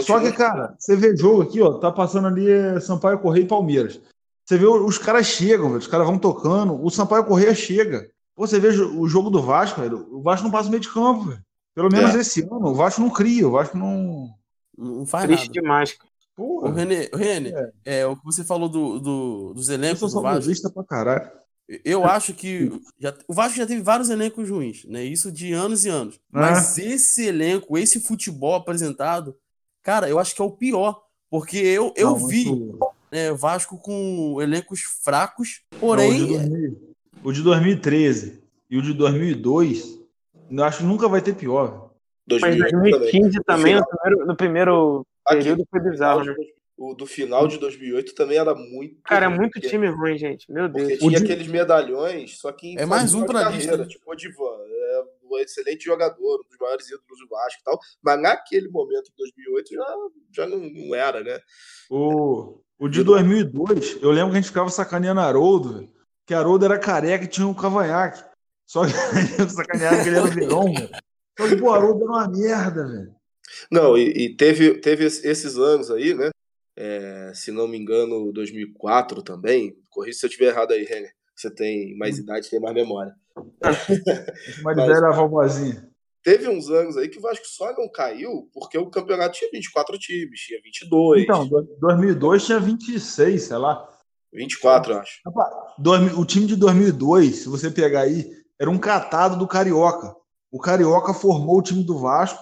Só 0.00 0.18
que, 0.20 0.32
cara, 0.32 0.74
você 0.78 0.96
vê 0.96 1.14
jogo 1.16 1.42
aqui, 1.42 1.60
ó, 1.60 1.74
tá 1.74 1.90
passando 1.92 2.26
ali 2.28 2.50
é, 2.50 2.80
Sampaio 2.80 3.18
Correia 3.18 3.42
e 3.44 3.48
Palmeiras. 3.48 4.00
Você 4.44 4.56
vê 4.56 4.64
os 4.66 4.98
caras 4.98 5.26
chegam, 5.26 5.68
velho, 5.68 5.78
os 5.78 5.86
caras 5.86 6.06
vão 6.06 6.18
tocando, 6.18 6.82
o 6.84 6.90
Sampaio 6.90 7.24
Correia 7.24 7.54
chega. 7.54 8.08
Pô, 8.34 8.46
você 8.46 8.58
vê 8.58 8.68
o 8.68 9.06
jogo 9.06 9.28
do 9.28 9.42
Vasco, 9.42 9.80
velho, 9.80 10.06
o 10.10 10.22
Vasco 10.22 10.44
não 10.44 10.50
passa 10.50 10.68
o 10.68 10.70
meio 10.70 10.80
de 10.80 10.88
campo, 10.88 11.24
velho. 11.24 11.42
Pelo 11.74 11.88
menos 11.90 12.14
É. 12.14 12.20
esse 12.20 12.42
ano, 12.42 12.66
o 12.68 12.74
Vasco 12.74 13.00
não 13.00 13.10
cria, 13.10 13.46
o 13.48 13.50
Vasco 13.52 13.76
não. 13.78 14.28
Não 14.76 15.06
faz 15.06 15.26
Triste 15.26 15.48
nada. 15.48 15.60
demais, 15.60 15.92
cara. 15.92 16.10
O 16.36 16.68
René, 16.70 17.08
o 17.12 17.16
René 17.16 17.52
é. 17.84 18.06
o 18.06 18.16
que 18.16 18.24
você 18.24 18.42
falou 18.42 18.68
do, 18.68 18.98
do- 18.98 19.54
dos 19.54 19.68
eu 19.68 19.74
elencos 19.74 19.98
sou 20.00 20.08
do 20.08 20.22
Vasco. 20.22 20.72
pra 20.72 20.82
caralho. 20.84 21.30
Eu 21.84 22.04
acho 22.04 22.34
que 22.34 22.70
já- 22.98 23.14
o 23.28 23.34
Vasco 23.34 23.56
já 23.56 23.66
teve 23.66 23.82
vários 23.82 24.08
elencos 24.10 24.48
ruins, 24.48 24.84
né? 24.86 25.04
Isso 25.04 25.30
de 25.30 25.52
anos 25.52 25.84
e 25.84 25.88
anos. 25.90 26.16
É. 26.16 26.18
Mas 26.30 26.78
esse 26.78 27.26
elenco, 27.26 27.76
esse 27.78 28.00
futebol 28.00 28.54
apresentado, 28.54 29.36
cara, 29.82 30.08
eu 30.08 30.18
acho 30.18 30.34
que 30.34 30.40
é 30.42 30.44
o 30.44 30.50
pior. 30.50 31.02
Porque 31.30 31.56
eu, 31.58 31.92
eu 31.96 32.10
Não, 32.10 32.26
vi 32.26 32.44
né, 33.10 33.32
Vasco 33.32 33.78
com 33.78 34.38
elencos 34.42 34.80
fracos, 35.02 35.62
Não, 35.72 35.78
porém. 35.80 36.10
o, 36.22 36.26
de 36.26 36.26
2000 36.38 36.94
o 37.24 37.32
de 37.32 37.42
2013 37.42 38.42
e 38.68 38.76
o 38.78 38.82
de 38.82 38.92
2002, 38.94 39.98
eu 40.60 40.64
acho 40.64 40.78
que 40.78 40.84
nunca 40.84 41.08
vai 41.08 41.20
ter 41.20 41.34
pior. 41.34 41.66
velho. 41.70 42.40
Mas 42.40 42.40
2008 42.56 42.70
também. 42.72 42.90
2015 42.92 43.42
também, 43.44 43.64
final. 43.74 43.80
no 43.80 43.86
primeiro, 43.98 44.26
no 44.26 44.36
primeiro 44.36 45.06
Aqui, 45.26 45.38
período 45.38 45.66
foi 45.70 45.80
bizarro, 45.80 46.24
né? 46.24 46.34
O 46.76 46.94
do 46.94 47.06
final 47.06 47.46
de 47.46 47.58
2008 47.58 48.14
também 48.14 48.38
era 48.38 48.54
muito. 48.54 48.96
Cara, 49.04 49.26
é 49.26 49.28
ruim, 49.28 49.38
muito 49.38 49.52
porque- 49.52 49.68
time 49.68 49.88
ruim, 49.88 50.16
gente. 50.18 50.50
Meu 50.50 50.68
Porque 50.70 50.86
Deus. 50.86 50.98
tinha 51.00 51.18
de- 51.18 51.24
aqueles 51.24 51.46
medalhões, 51.46 52.38
só 52.38 52.50
que 52.50 52.68
em 52.74 52.78
É 52.78 52.86
mais 52.86 53.12
um 53.14 53.24
pra 53.24 53.42
carreira, 53.44 53.56
lista, 53.56 53.76
né? 53.76 53.86
tipo 53.86 54.10
o 54.10 54.14
Divan, 54.16 54.56
é 54.66 55.02
um 55.30 55.38
excelente 55.38 55.84
jogador, 55.84 56.40
um 56.40 56.48
dos 56.48 56.58
maiores 56.60 56.86
ídolos 56.88 57.18
do 57.20 57.28
Vasco 57.28 57.60
e 57.60 57.64
tal, 57.64 57.78
mas 58.02 58.20
naquele 58.20 58.68
momento, 58.68 59.10
em 59.10 59.16
2008, 59.16 59.74
já, 59.74 59.96
já 60.32 60.46
não, 60.46 60.58
não 60.58 60.94
era, 60.94 61.22
né? 61.22 61.38
O, 61.90 62.60
o 62.78 62.88
de 62.88 63.02
2002, 63.04 63.98
eu 64.02 64.10
lembro 64.10 64.30
que 64.30 64.38
a 64.38 64.40
gente 64.40 64.48
ficava 64.48 64.70
sacaneando 64.70 65.20
Haroldo, 65.20 65.74
velho, 65.74 65.90
que 66.26 66.34
Haroldo 66.34 66.64
era 66.64 66.78
careca 66.78 67.24
e 67.24 67.28
tinha 67.28 67.46
um 67.46 67.54
cavanhaque. 67.54 68.24
Só 68.66 68.82
que 68.86 68.92
sacaneava 69.50 70.02
que 70.02 70.08
ele 70.08 70.16
era 70.16 70.24
o 70.24 70.30
verão, 70.30 70.64
velho. 70.72 70.88
Só 71.38 71.48
que, 71.48 71.56
pô, 71.56 71.72
Haroldo 71.72 72.02
era 72.04 72.12
uma 72.12 72.28
merda, 72.28 72.86
velho. 72.86 73.14
Não, 73.70 73.96
e, 73.98 74.08
e 74.26 74.36
teve, 74.36 74.74
teve 74.78 75.04
es- 75.04 75.24
esses 75.24 75.56
anos 75.58 75.90
aí, 75.90 76.14
né? 76.14 76.30
É, 76.76 77.32
se 77.34 77.50
não 77.52 77.68
me 77.68 77.76
engano, 77.78 78.32
2004 78.32 79.22
também. 79.22 79.76
Corrija 79.90 80.18
se 80.18 80.26
eu 80.26 80.28
estiver 80.28 80.46
errado 80.48 80.72
aí, 80.72 80.84
Renner. 80.84 81.12
Você 81.36 81.50
tem 81.50 81.96
mais 81.98 82.18
idade, 82.18 82.48
tem 82.48 82.60
mais 82.60 82.74
memória. 82.74 83.14
Mas 84.62 84.76
Mas- 84.76 84.90
era 84.90 85.08
a 85.08 85.12
vovozinha. 85.12 85.88
Teve 86.24 86.48
uns 86.48 86.70
anos 86.70 86.96
aí 86.96 87.08
que 87.08 87.18
o 87.18 87.20
Vasco 87.20 87.44
só 87.48 87.72
não 87.76 87.90
caiu 87.90 88.48
porque 88.54 88.78
o 88.78 88.88
campeonato 88.88 89.36
tinha 89.36 89.50
24 89.50 89.98
times, 89.98 90.38
tinha 90.40 90.60
22, 90.62 91.24
Então, 91.24 91.48
do- 91.48 91.62
2002 91.80 92.46
tinha 92.46 92.60
26, 92.60 93.42
sei 93.42 93.56
lá. 93.56 93.88
24, 94.32 94.92
eu 94.92 94.98
acho. 94.98 95.20
O 96.16 96.24
time 96.24 96.46
de 96.46 96.54
2002, 96.56 97.36
se 97.40 97.48
você 97.48 97.70
pegar 97.72 98.02
aí, 98.02 98.30
era 98.62 98.70
um 98.70 98.78
catado 98.78 99.36
do 99.36 99.46
Carioca. 99.48 100.14
O 100.52 100.60
Carioca 100.60 101.12
formou 101.12 101.58
o 101.58 101.62
time 101.62 101.82
do 101.82 101.98
Vasco, 101.98 102.38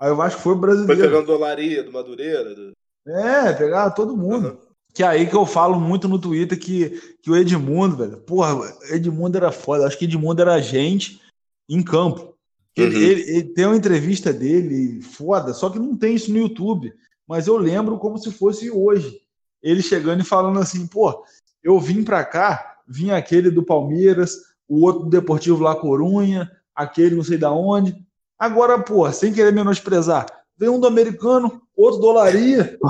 aí 0.00 0.10
o 0.10 0.16
Vasco 0.16 0.40
foi 0.40 0.54
Foi 0.54 0.60
brasileiro. 0.62 1.02
pegando 1.02 1.26
dolaria 1.26 1.82
do 1.82 1.92
Madureira. 1.92 2.54
do- 2.54 2.72
É, 3.06 3.52
pegava 3.52 3.90
todo 3.94 4.16
mundo. 4.16 4.58
Que 4.94 5.02
é 5.02 5.06
aí 5.06 5.26
que 5.26 5.36
eu 5.36 5.44
falo 5.44 5.78
muito 5.78 6.08
no 6.08 6.18
Twitter 6.18 6.58
que, 6.58 7.16
que 7.22 7.30
o 7.30 7.36
Edmundo, 7.36 7.96
velho, 7.96 8.16
porra, 8.18 8.56
Edmundo 8.90 9.36
era 9.36 9.52
foda. 9.52 9.86
Acho 9.86 9.98
que 9.98 10.06
Edmundo 10.06 10.40
era 10.40 10.58
gente 10.60 11.20
em 11.68 11.82
campo. 11.82 12.34
Ele, 12.74 12.96
Uhum. 12.96 13.02
ele- 13.02 13.20
ele 13.30 13.42
tem 13.44 13.66
uma 13.66 13.76
entrevista 13.76 14.32
dele 14.32 15.02
foda, 15.02 15.52
só 15.52 15.68
que 15.68 15.78
não 15.78 15.96
tem 15.96 16.14
isso 16.14 16.30
no 16.32 16.38
YouTube. 16.38 16.92
Mas 17.28 17.46
eu 17.46 17.56
lembro 17.58 17.98
como 17.98 18.16
se 18.18 18.30
fosse 18.32 18.70
hoje. 18.70 19.20
Ele 19.62 19.82
chegando 19.82 20.22
e 20.22 20.24
falando 20.24 20.58
assim, 20.60 20.86
pô, 20.86 21.22
eu 21.62 21.78
vim 21.78 22.02
pra 22.02 22.24
cá, 22.24 22.76
vim 22.86 23.10
aquele 23.10 23.50
do 23.50 23.62
Palmeiras, 23.62 24.36
o 24.68 24.84
outro 24.84 25.04
do 25.04 25.10
Deportivo 25.10 25.62
La 25.62 25.74
Corunha, 25.74 26.50
aquele 26.74 27.16
não 27.16 27.24
sei 27.24 27.38
da 27.38 27.50
onde. 27.50 27.96
Agora, 28.38 28.78
pô, 28.78 29.10
sem 29.10 29.32
querer 29.32 29.52
menosprezar, 29.52 30.26
vem 30.56 30.68
um 30.68 30.78
do 30.78 30.86
americano, 30.86 31.60
outro 31.76 32.00
do 32.00 32.06
Olaria. 32.08 32.78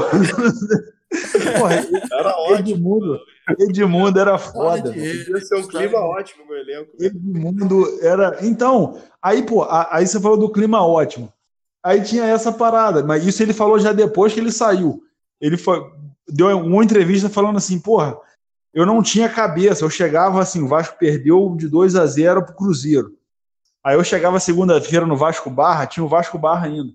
Porra, 1.59 1.87
Era 2.12 2.37
ótimo. 2.37 2.59
Edmundo, 2.59 3.20
Edmundo 3.59 4.20
era 4.20 4.37
foda. 4.37 4.91
Podia 4.93 5.41
ser 5.41 5.57
um 5.57 5.66
clima 5.66 5.99
ótimo 6.01 6.45
no 6.47 6.55
elenco. 6.55 6.91
né? 6.99 7.07
Edmundo 7.07 7.99
era. 8.03 8.39
Então, 8.43 8.99
aí, 9.22 9.43
pô, 9.43 9.66
aí 9.91 10.07
você 10.07 10.20
falou 10.20 10.37
do 10.37 10.53
clima 10.53 10.87
ótimo. 10.87 11.33
Aí 11.83 12.03
tinha 12.03 12.24
essa 12.24 12.53
parada, 12.53 13.03
mas 13.03 13.26
isso 13.26 13.43
ele 13.43 13.55
falou 13.55 13.79
já 13.79 13.93
depois 13.93 14.35
que 14.35 14.41
ele 14.41 14.53
saiu. 14.53 15.01
Ele 15.41 15.57
foi, 15.57 15.81
deu 16.29 16.49
uma 16.59 16.85
entrevista 16.85 17.31
falando 17.31 17.57
assim, 17.57 17.79
porra, 17.79 18.16
eu 18.73 18.87
não 18.87 19.03
tinha 19.03 19.29
cabeça, 19.29 19.85
eu 19.85 19.91
chegava 19.91 20.41
assim, 20.41 20.62
o 20.62 20.69
Vasco 20.69 20.99
perdeu 20.99 21.55
de 21.57 21.69
2 21.69 21.97
a 21.97 22.07
0 22.07 22.45
pro 22.45 22.55
Cruzeiro. 22.55 23.16
Aí 23.83 23.97
eu 23.97 24.05
chegava 24.05 24.41
segunda-feira 24.41 25.07
no 25.07 25.16
Vasco 25.16 25.49
Barra, 25.51 25.87
tinha 25.87 26.05
o 26.05 26.09
Vasco 26.09 26.39
Barra 26.39 26.66
ainda. 26.66 26.93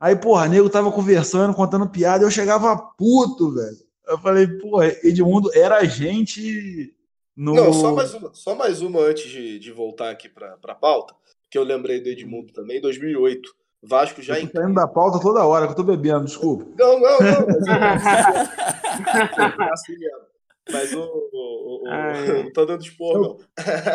Aí, 0.00 0.16
porra, 0.16 0.48
nego 0.48 0.68
tava 0.68 0.90
conversando, 0.92 1.54
contando 1.54 1.88
piada, 1.88 2.24
eu 2.24 2.30
chegava 2.30 2.76
puto, 2.76 3.54
velho. 3.54 3.76
Eu 4.06 4.18
falei, 4.18 4.46
pô, 4.46 4.82
Edmundo 4.82 5.50
era 5.54 5.78
a 5.78 5.84
gente 5.84 6.94
no. 7.36 7.54
Não, 7.54 7.72
só 7.72 7.94
mais 7.94 8.14
uma, 8.14 8.34
só 8.34 8.54
mais 8.54 8.82
uma 8.82 9.00
antes 9.00 9.30
de, 9.30 9.58
de 9.58 9.72
voltar 9.72 10.10
aqui 10.10 10.28
para 10.28 10.56
a 10.62 10.74
pauta, 10.74 11.14
que 11.50 11.56
eu 11.56 11.64
lembrei 11.64 12.00
do 12.00 12.08
Edmundo 12.08 12.52
também, 12.52 12.80
2008. 12.80 13.48
Vasco 13.82 14.22
já 14.22 14.34
tô 14.34 14.40
saindo 14.40 14.74
da 14.74 14.88
pauta 14.88 15.20
toda 15.20 15.44
hora, 15.44 15.66
que 15.66 15.72
eu 15.72 15.76
tô 15.76 15.82
bebendo, 15.82 16.24
desculpa. 16.24 16.64
Não, 16.78 16.98
não, 16.98 17.18
não. 17.18 17.46
Mas, 19.58 19.72
assim 19.72 19.98
mesmo. 19.98 20.33
Mas 20.70 20.92
o, 20.92 21.00
o, 21.00 21.82
o, 21.82 21.90
não 22.44 22.52
tô 22.52 22.64
dando 22.64 22.82
expor, 22.82 23.20
não. 23.20 23.38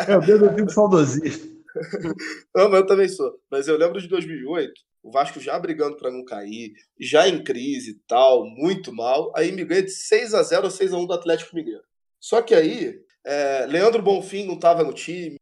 Eu 0.08 0.20
bebo, 0.20 0.46
eu 0.46 0.54
fico 0.54 0.70
saudosista. 0.70 1.60
Não, 2.52 2.68
mas 2.68 2.80
eu 2.80 2.86
também 2.86 3.08
sou. 3.08 3.40
Mas 3.48 3.68
eu 3.68 3.76
lembro 3.76 4.00
de 4.00 4.08
2008, 4.08 4.72
o 5.04 5.10
Vasco 5.12 5.38
já 5.38 5.56
brigando 5.56 5.96
para 5.96 6.10
não 6.10 6.24
cair, 6.24 6.72
já 6.98 7.28
em 7.28 7.44
crise 7.44 7.92
e 7.92 7.98
tal, 8.08 8.44
muito 8.44 8.92
mal. 8.92 9.32
Aí 9.36 9.52
me 9.52 9.64
ganha 9.64 9.84
de 9.84 9.92
6 9.92 10.34
a 10.34 10.42
0 10.42 10.64
ou 10.64 10.70
6 10.70 10.92
a 10.92 10.96
1 10.96 11.06
do 11.06 11.12
Atlético 11.12 11.54
Mineiro. 11.54 11.84
Só 12.18 12.42
que 12.42 12.54
aí, 12.54 13.00
é, 13.24 13.66
Leandro 13.66 14.02
Bonfim 14.02 14.46
não 14.46 14.54
estava 14.54 14.82
no 14.82 14.92
time, 14.92 15.36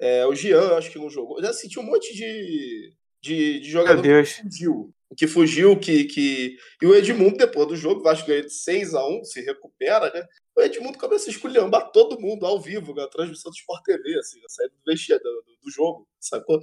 é, 0.00 0.26
o 0.26 0.34
Jean 0.34 0.76
acho 0.76 0.90
que 0.90 0.98
não 0.98 1.08
jogou. 1.08 1.40
Já 1.40 1.52
senti 1.52 1.78
um 1.78 1.84
monte 1.84 2.14
de, 2.14 2.92
de, 3.20 3.60
de 3.60 3.70
jogador 3.70 4.02
que 4.02 4.42
fugiu. 4.42 4.94
Que 5.16 5.26
fugiu, 5.26 5.78
que, 5.78 6.04
que. 6.04 6.56
E 6.80 6.86
o 6.86 6.94
Edmundo, 6.94 7.36
depois 7.36 7.68
do 7.68 7.76
jogo, 7.76 8.00
o 8.00 8.02
Vasco 8.02 8.26
ganha 8.26 8.42
de 8.42 8.52
6 8.52 8.94
a 8.94 9.06
1 9.06 9.24
se 9.24 9.40
recupera, 9.42 10.10
né? 10.12 10.26
O 10.56 10.60
Edmundo 10.60 10.98
começa 10.98 11.30
a 11.30 11.32
esculhambar 11.32 11.90
todo 11.92 12.20
mundo 12.20 12.44
ao 12.44 12.60
vivo, 12.60 12.94
na 12.94 13.06
transmissão 13.08 13.50
do 13.50 13.56
Sport 13.56 13.82
TV, 13.84 14.18
assim, 14.18 14.40
na 14.42 14.48
saída 14.48 14.74
do 14.74 14.90
vestiário 14.90 15.24
do, 15.24 15.44
do 15.64 15.70
jogo, 15.70 16.06
sacou? 16.20 16.60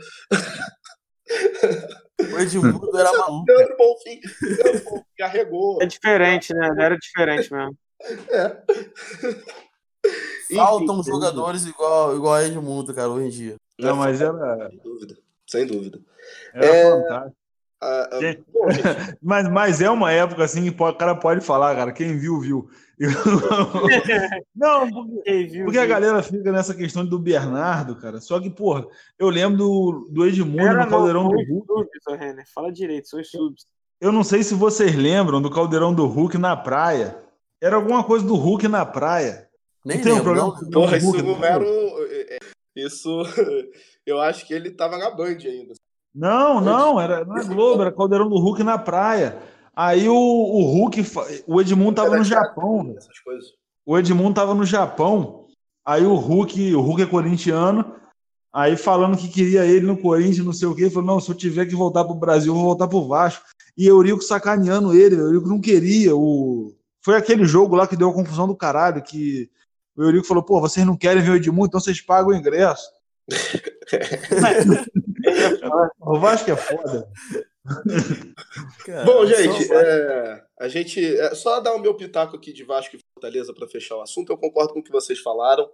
O 2.19 2.39
Edmundo 2.39 2.97
era 2.97 3.11
maluco. 3.11 3.45
Leandro 3.47 3.77
Bonfim, 3.77 4.19
Leandro 4.41 4.83
Bonfim 4.83 5.03
carregou. 5.17 5.81
É 5.81 5.85
diferente, 5.85 6.53
né? 6.53 6.67
Era 6.77 6.97
diferente 6.97 7.51
mesmo. 7.51 7.77
É. 8.29 8.63
Faltam 10.55 10.99
Enfim, 10.99 11.11
jogadores 11.11 11.65
igual, 11.65 12.15
igual 12.15 12.33
a 12.35 12.43
Edmundo, 12.45 12.93
cara, 12.93 13.09
hoje 13.09 13.25
em 13.27 13.29
dia. 13.29 13.55
Não, 13.77 13.95
mas 13.95 14.21
era, 14.21 14.69
Sem 14.69 14.79
dúvida. 14.79 15.17
Sem 15.47 15.65
dúvida. 15.67 15.99
era 16.53 16.65
É. 16.65 16.91
fantástico. 16.91 17.38
Ah, 17.81 18.09
ah, 18.11 18.19
bom, 18.51 18.65
Mas, 19.21 19.49
mas 19.49 19.81
é 19.81 19.89
uma 19.89 20.11
época 20.11 20.43
assim 20.43 20.69
que 20.69 20.83
o 20.83 20.93
cara 20.93 21.15
pode 21.15 21.41
falar, 21.41 21.75
cara. 21.75 21.91
Quem 21.93 22.17
viu, 22.17 22.39
viu. 22.39 22.69
Não, 24.55 24.89
porque, 24.89 25.43
viu, 25.45 25.63
porque 25.65 25.77
a 25.77 25.85
viu. 25.85 25.89
galera 25.89 26.21
fica 26.21 26.51
nessa 26.51 26.73
questão 26.73 27.05
do 27.05 27.17
Bernardo, 27.17 27.95
cara. 27.95 28.19
Só 28.19 28.39
que, 28.39 28.49
porra, 28.49 28.85
eu 29.17 29.29
lembro 29.29 29.57
do, 29.57 30.07
do 30.11 30.25
Edmundo 30.25 30.61
Era 30.61 30.83
no 30.85 30.89
Caldeirão 30.89 31.23
não, 31.23 31.29
do 31.31 31.37
Hulk. 31.37 31.67
subs, 31.67 32.19
Renner. 32.19 32.45
Fala 32.53 32.71
direito, 32.71 33.07
são 33.07 33.19
os 33.21 33.29
subs. 33.29 33.65
Eu 34.01 34.11
não 34.11 34.23
sei 34.23 34.43
se 34.43 34.53
vocês 34.53 34.95
lembram 34.95 35.41
do 35.41 35.49
Caldeirão 35.49 35.93
do 35.93 36.05
Hulk 36.05 36.37
na 36.37 36.55
praia. 36.55 37.17
Era 37.61 37.75
alguma 37.75 38.03
coisa 38.03 38.25
do 38.25 38.35
Hulk 38.35 38.67
na 38.67 38.85
praia. 38.85 39.47
Nem 39.85 39.97
Não 39.97 40.03
tem 40.03 40.11
um 40.11 40.15
lembro, 40.17 40.33
problema 40.33 40.59
não. 40.61 40.69
porra, 40.71 40.97
isso 40.97 41.23
não 41.23 41.43
era. 41.43 41.63
o- 41.63 41.99
Isso. 42.75 43.23
Eu 44.05 44.19
acho 44.19 44.45
que 44.47 44.53
ele 44.53 44.71
tava 44.71 44.97
na 44.97 45.09
Band 45.09 45.37
ainda. 45.45 45.73
Não, 46.13 46.59
não, 46.59 46.99
era 46.99 47.23
na 47.23 47.43
Globo, 47.43 47.81
era 47.81 47.91
Caldeirão 47.91 48.29
do 48.29 48.39
Hulk 48.39 48.63
na 48.63 48.77
praia. 48.77 49.37
Aí 49.75 50.09
o, 50.09 50.13
o 50.13 50.61
Hulk, 50.63 51.05
o 51.47 51.61
Edmundo 51.61 51.93
tava 51.93 52.17
no 52.17 52.23
Japão, 52.23 52.95
o 53.85 53.97
Edmundo 53.97 54.33
tava 54.33 54.53
no 54.53 54.65
Japão, 54.65 55.45
aí 55.85 56.05
o 56.05 56.15
Hulk, 56.15 56.75
o 56.75 56.81
Hulk 56.81 57.03
é 57.03 57.05
corintiano, 57.05 57.95
aí 58.51 58.75
falando 58.75 59.17
que 59.17 59.29
queria 59.29 59.65
ele 59.65 59.85
no 59.85 59.97
Corinthians, 59.97 60.45
não 60.45 60.51
sei 60.51 60.67
o 60.67 60.75
quê, 60.75 60.83
ele 60.83 60.89
falou, 60.89 61.07
não, 61.07 61.19
se 61.19 61.29
eu 61.29 61.35
tiver 61.35 61.65
que 61.65 61.75
voltar 61.75 62.03
pro 62.03 62.13
Brasil, 62.13 62.51
eu 62.51 62.55
vou 62.55 62.65
voltar 62.65 62.87
pro 62.87 63.07
Vasco. 63.07 63.45
E 63.77 63.87
Eurico 63.87 64.21
sacaneando 64.21 64.93
ele, 64.93 65.15
o 65.15 65.27
Eurico 65.27 65.47
não 65.47 65.61
queria, 65.61 66.13
o... 66.13 66.75
foi 67.01 67.15
aquele 67.15 67.45
jogo 67.45 67.75
lá 67.75 67.87
que 67.87 67.95
deu 67.95 68.09
a 68.09 68.13
confusão 68.13 68.47
do 68.47 68.57
caralho, 68.57 69.01
que 69.01 69.49
o 69.95 70.03
Eurico 70.03 70.27
falou, 70.27 70.43
pô, 70.43 70.59
vocês 70.59 70.85
não 70.85 70.97
querem 70.97 71.23
ver 71.23 71.31
o 71.31 71.35
Edmundo, 71.35 71.67
então 71.67 71.79
vocês 71.79 72.01
pagam 72.01 72.31
o 72.31 72.35
ingresso. 72.35 72.89
o 75.99 76.19
Vasco 76.19 76.51
é 76.51 76.55
foda. 76.55 77.09
Cara, 78.85 79.05
Bom, 79.05 79.25
gente, 79.25 79.71
é, 79.71 80.43
a 80.59 80.67
gente. 80.67 81.17
é, 81.17 81.35
só 81.35 81.59
dar 81.59 81.73
o 81.73 81.79
meu 81.79 81.95
pitaco 81.95 82.35
aqui 82.35 82.51
de 82.51 82.63
Vasco 82.63 82.95
e 82.95 82.99
Fortaleza 83.13 83.53
para 83.53 83.67
fechar 83.67 83.97
o 83.97 84.01
assunto. 84.01 84.31
Eu 84.31 84.37
concordo 84.37 84.73
com 84.73 84.79
o 84.79 84.83
que 84.83 84.91
vocês 84.91 85.19
falaram. 85.19 85.69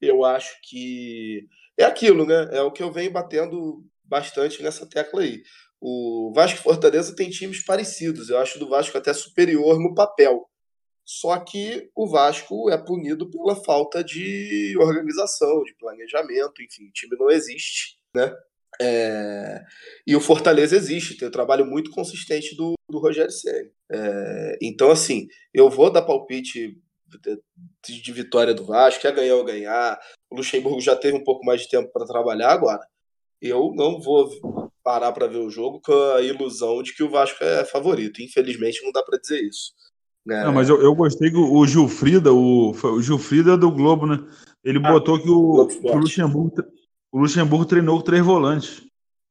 Eu 0.00 0.24
acho 0.24 0.58
que 0.62 1.46
é 1.76 1.84
aquilo, 1.84 2.24
né? 2.24 2.48
É 2.52 2.62
o 2.62 2.70
que 2.70 2.82
eu 2.82 2.92
venho 2.92 3.10
batendo 3.10 3.84
bastante 4.04 4.62
nessa 4.62 4.86
tecla 4.86 5.22
aí. 5.22 5.42
O 5.80 6.32
Vasco 6.34 6.58
e 6.58 6.62
Fortaleza 6.62 7.16
tem 7.16 7.30
times 7.30 7.64
parecidos. 7.64 8.28
Eu 8.28 8.38
acho 8.38 8.58
do 8.58 8.68
Vasco 8.68 8.96
até 8.96 9.12
superior 9.12 9.78
no 9.78 9.94
papel. 9.94 10.48
Só 11.12 11.40
que 11.40 11.90
o 11.92 12.06
Vasco 12.06 12.70
é 12.70 12.78
punido 12.78 13.28
pela 13.28 13.56
falta 13.56 14.04
de 14.04 14.76
organização, 14.78 15.64
de 15.64 15.74
planejamento, 15.74 16.62
enfim, 16.62 16.86
o 16.86 16.92
time 16.92 17.16
não 17.18 17.28
existe, 17.28 17.98
né? 18.14 18.32
É, 18.80 19.60
E 20.06 20.14
o 20.14 20.20
Fortaleza 20.20 20.76
existe, 20.76 21.16
tem 21.16 21.26
um 21.26 21.32
trabalho 21.32 21.66
muito 21.66 21.90
consistente 21.90 22.54
do, 22.54 22.74
do 22.88 23.00
Rogério 23.00 23.32
Ceni. 23.32 23.72
É, 23.90 24.58
Então, 24.62 24.88
assim, 24.88 25.26
eu 25.52 25.68
vou 25.68 25.90
dar 25.90 26.02
palpite 26.02 26.80
de, 27.84 28.00
de 28.00 28.12
vitória 28.12 28.54
do 28.54 28.64
Vasco, 28.64 29.02
quer 29.02 29.12
ganhar 29.12 29.34
ou 29.34 29.44
ganhar. 29.44 29.98
O 30.30 30.36
Luxemburgo 30.36 30.80
já 30.80 30.94
teve 30.94 31.16
um 31.16 31.24
pouco 31.24 31.44
mais 31.44 31.62
de 31.62 31.68
tempo 31.68 31.90
para 31.92 32.06
trabalhar 32.06 32.52
agora. 32.52 32.86
Eu 33.42 33.72
não 33.74 34.00
vou 34.00 34.30
parar 34.84 35.10
para 35.10 35.26
ver 35.26 35.38
o 35.38 35.50
jogo 35.50 35.80
com 35.80 35.92
a 35.92 36.22
ilusão 36.22 36.84
de 36.84 36.94
que 36.94 37.02
o 37.02 37.10
Vasco 37.10 37.42
é 37.42 37.64
favorito. 37.64 38.22
Infelizmente, 38.22 38.84
não 38.84 38.92
dá 38.92 39.02
para 39.02 39.18
dizer 39.18 39.42
isso. 39.42 39.72
Né? 40.24 40.44
Não, 40.44 40.52
mas 40.52 40.68
eu, 40.68 40.80
eu 40.82 40.94
gostei 40.94 41.30
que 41.30 41.36
o, 41.36 41.54
o 41.58 41.66
Gilfrida, 41.66 42.32
o, 42.32 42.70
o 42.72 43.02
Gilfrida 43.02 43.52
é 43.52 43.56
do 43.56 43.70
Globo, 43.70 44.06
né? 44.06 44.18
Ele 44.62 44.78
Ah, 44.84 44.92
botou 44.92 45.18
que 45.18 45.28
o, 45.30 45.66
que 45.66 45.86
o 45.88 45.96
Luxemburgo, 45.96 46.52
o 47.10 47.18
Luxemburgo 47.18 47.64
treinou 47.64 47.98
com 47.98 48.04
três 48.04 48.24
volantes. 48.24 48.82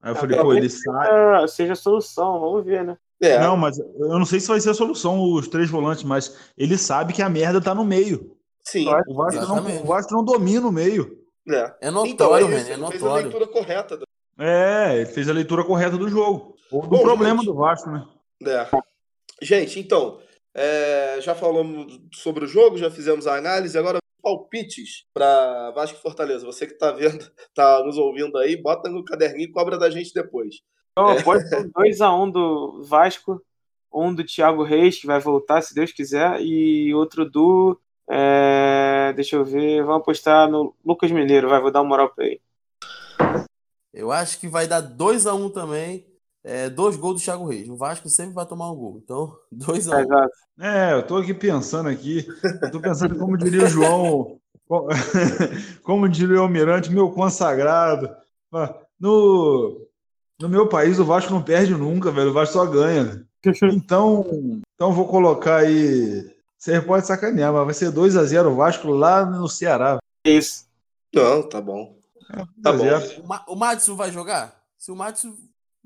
Aí 0.01 0.11
eu 0.11 0.15
Ah, 0.15 0.19
falei, 0.19 0.39
pô, 0.39 0.53
ele 0.53 0.69
sabe. 0.69 1.07
Ah, 1.09 1.47
seja 1.47 1.73
a 1.73 1.75
solução, 1.75 2.39
vamos 2.39 2.65
ver, 2.65 2.83
né? 2.83 2.97
É, 3.21 3.37
Não, 3.39 3.57
mas 3.57 3.77
eu 3.77 4.17
não 4.17 4.25
sei 4.25 4.39
se 4.39 4.47
vai 4.47 4.59
ser 4.61 4.69
a 4.69 4.73
solução, 4.73 5.21
os 5.33 5.47
três 5.47 5.69
volantes, 5.69 6.03
mas 6.03 6.51
ele 6.57 6.77
sabe 6.77 7.11
que 7.13 7.21
a 7.21 7.29
merda 7.29 7.59
tá 7.59 7.75
no 7.75 7.83
meio. 7.83 8.35
sim. 8.63 8.87
O 9.07 9.13
Vasco, 9.13 9.45
não, 9.45 9.83
o 9.83 9.85
Vasco 9.85 10.13
não 10.13 10.23
domina 10.23 10.65
o 10.67 10.71
meio. 10.71 11.19
É. 11.47 11.75
É 11.81 11.89
Então, 11.89 12.05
notório, 12.05 12.47
é 12.47 12.49
mano, 12.49 12.61
isso, 12.61 12.71
é 12.71 12.73
ele 12.75 12.85
fez 12.87 13.03
a 13.03 13.05
notório. 13.05 13.23
leitura 13.29 13.47
correta. 13.47 13.97
da- 13.97 14.05
É, 14.39 14.95
ele 14.97 15.05
fez 15.07 15.27
a 15.29 15.33
leitura 15.33 15.63
correta 15.65 15.97
do 15.97 16.07
jogo. 16.07 16.55
Ou 16.71 16.81
do 16.83 16.87
Bom, 16.89 17.01
problema 17.01 17.37
gente. 17.39 17.45
do 17.47 17.55
Vasco, 17.55 17.89
né? 17.91 18.05
É. 18.45 18.67
Gente, 19.41 19.79
então, 19.79 20.19
é, 20.53 21.19
já 21.21 21.35
falamos 21.35 21.99
sobre 22.13 22.45
o 22.45 22.47
jogo, 22.47 22.77
já 22.77 22.89
fizemos 22.89 23.27
a 23.27 23.35
análise, 23.35 23.77
agora 23.77 23.99
palpites 24.21 25.05
para 25.13 25.71
Vasco 25.71 25.97
e 25.97 26.01
Fortaleza. 26.01 26.45
Você 26.45 26.67
que 26.67 26.73
tá 26.73 26.91
vendo, 26.91 27.29
tá 27.53 27.83
nos 27.83 27.97
ouvindo 27.97 28.37
aí, 28.37 28.55
bota 28.61 28.89
no 28.89 29.03
caderninho 29.03 29.49
e 29.49 29.51
cobra 29.51 29.77
da 29.77 29.89
gente 29.89 30.13
depois. 30.13 30.61
Então, 30.91 31.21
pode 31.23 31.47
ser 31.47 31.69
2x1 31.71 32.31
do 32.31 32.83
Vasco, 32.83 33.41
um 33.93 34.13
do 34.13 34.23
Thiago 34.23 34.63
Reis, 34.63 34.99
que 34.99 35.07
vai 35.07 35.19
voltar, 35.19 35.61
se 35.61 35.73
Deus 35.73 35.91
quiser, 35.91 36.41
e 36.41 36.93
outro 36.93 37.29
do. 37.29 37.79
é, 38.09 39.13
deixa 39.15 39.35
eu 39.35 39.45
ver, 39.45 39.83
vamos 39.83 40.01
apostar 40.01 40.49
no 40.49 40.75
Lucas 40.85 41.11
Mineiro, 41.11 41.49
vai, 41.49 41.61
vou 41.61 41.71
dar 41.71 41.81
uma 41.81 41.89
moral 41.89 42.09
pra 42.13 42.25
ele. 42.25 42.41
Eu 43.93 44.11
acho 44.11 44.39
que 44.39 44.47
vai 44.47 44.67
dar 44.67 44.81
2x1 44.81 45.51
também. 45.51 46.08
É, 46.49 46.69
dois 46.69 46.95
gols 46.95 47.21
do 47.21 47.23
Thiago 47.23 47.45
Reis. 47.47 47.69
O 47.69 47.75
Vasco 47.75 48.09
sempre 48.09 48.33
vai 48.33 48.45
tomar 48.45 48.71
um 48.71 48.75
gol. 48.75 49.01
Então, 49.03 49.35
2x1. 49.53 49.77
Exato. 50.03 50.31
É, 50.59 50.93
eu 50.93 51.03
tô 51.05 51.17
aqui 51.17 51.33
pensando 51.33 51.89
aqui. 51.89 52.25
Eu 52.61 52.71
tô 52.71 52.79
pensando 52.79 53.17
como 53.17 53.37
diria 53.37 53.63
o 53.63 53.67
João, 53.69 54.39
co- 54.67 54.87
como 55.83 56.09
diria 56.09 56.37
o 56.39 56.41
Almirante, 56.43 56.91
meu 56.91 57.11
consagrado. 57.11 58.09
Ah, 58.51 58.73
No, 58.99 59.85
no 60.39 60.49
meu 60.49 60.67
país, 60.67 60.99
o 60.99 61.05
Vasco 61.05 61.31
não 61.31 61.41
perde 61.43 61.73
nunca, 61.75 62.11
velho. 62.11 62.31
O 62.31 62.33
Vasco 62.33 62.53
só 62.53 62.65
ganha. 62.65 63.25
Então, 63.73 64.25
então 64.75 64.91
vou 64.91 65.07
colocar 65.07 65.57
aí. 65.57 66.29
Você 66.57 66.81
pode 66.81 67.07
sacanear, 67.07 67.53
mas 67.53 67.65
vai 67.65 67.73
ser 67.73 67.91
2x0 67.91 68.47
o 68.47 68.55
Vasco 68.55 68.89
lá 68.89 69.23
no 69.25 69.47
Ceará. 69.47 69.97
É 70.25 70.31
isso. 70.31 70.65
Não, 71.13 71.41
tá 71.47 71.61
bom. 71.61 71.95
Tá 72.61 72.73
bom. 72.73 72.83
2x0. 72.83 73.23
O, 73.23 73.27
Ma 73.27 73.45
o 73.47 73.55
Madison 73.55 73.95
vai 73.95 74.11
jogar? 74.11 74.59
Se 74.77 74.91
o 74.91 74.95
Madison 74.95 75.33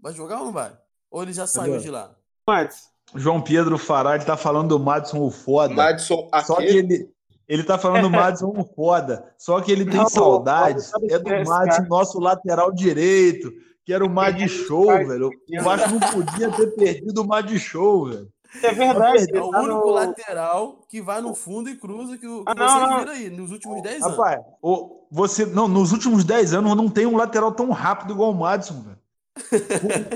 vai 0.04 0.14
jogar 0.14 0.40
ou 0.40 0.46
não 0.46 0.52
vai? 0.52 0.72
Ou 1.10 1.24
ele 1.24 1.32
já 1.34 1.48
saiu 1.48 1.78
de 1.80 1.90
lá? 1.90 2.12
Mas, 2.48 2.90
João 3.16 3.42
Pedro 3.42 3.78
Fará, 3.78 4.16
ele 4.16 4.26
tá 4.26 4.36
falando 4.36 4.70
do 4.70 4.80
Madison 4.80 5.22
o 5.22 5.32
foda. 5.32 5.74
Madison 5.74 6.28
Só 6.46 6.56
que 6.58 6.64
aqui. 6.66 6.78
ele, 6.78 7.10
ele 7.48 7.64
tá 7.64 7.78
falando 7.78 8.04
do 8.04 8.10
Madison 8.12 8.54
o 8.56 8.66
foda. 8.76 9.34
Só 9.38 9.62
que 9.62 9.72
ele 9.72 9.86
tem 9.86 10.02
Não, 10.02 10.10
saudades. 10.10 10.86
sabe 10.86 11.12
É 11.12 11.18
do 11.18 11.30
Madison, 11.30 11.78
cara. 11.78 11.88
nosso 11.88 12.20
lateral 12.20 12.72
direito, 12.74 13.50
que 13.86 13.94
era 13.94 14.04
o 14.06 14.10
Mad 14.10 14.38
Show, 14.48 14.88
velho. 14.88 15.30
O 15.30 15.64
Vasco 15.64 15.90
não 15.90 16.00
podia 16.00 16.52
ter 16.52 16.68
perdido 16.76 17.22
o 17.22 17.28
Mad 17.28 17.50
Show, 17.58 18.06
velho. 18.10 18.30
é 18.62 18.72
verdade. 18.74 19.28
É 19.36 19.42
o 19.42 19.50
tá 19.52 19.60
único 19.62 19.88
no- 19.88 19.92
lateral 19.92 20.86
que 20.90 21.02
vai 21.02 21.22
no 21.22 21.34
fundo 21.34 21.70
e 21.70 21.76
cruza 21.78 22.18
que, 22.18 22.28
o- 22.28 22.44
que 22.44 22.52
Ah, 22.52 22.56
não, 22.56 22.68
vocês 22.68 22.90
não. 22.90 23.00
viram 23.00 23.12
aí 23.14 23.30
nos 23.30 23.52
últimos 23.52 23.82
10 23.82 24.04
anos. 24.04 24.18
Rapaz, 24.18 24.42
o- 24.62 25.06
você, 25.12 25.46
não, 25.46 25.68
nos 25.68 25.92
últimos 25.94 26.24
10 26.26 26.54
anos 26.54 26.76
não 26.76 26.90
tem 26.90 27.06
um 27.06 27.16
lateral 27.18 27.52
tão 27.52 27.70
rápido 27.72 28.14
igual 28.14 28.32
o 28.32 28.36
Madison, 28.36 28.82
velho. 28.82 28.98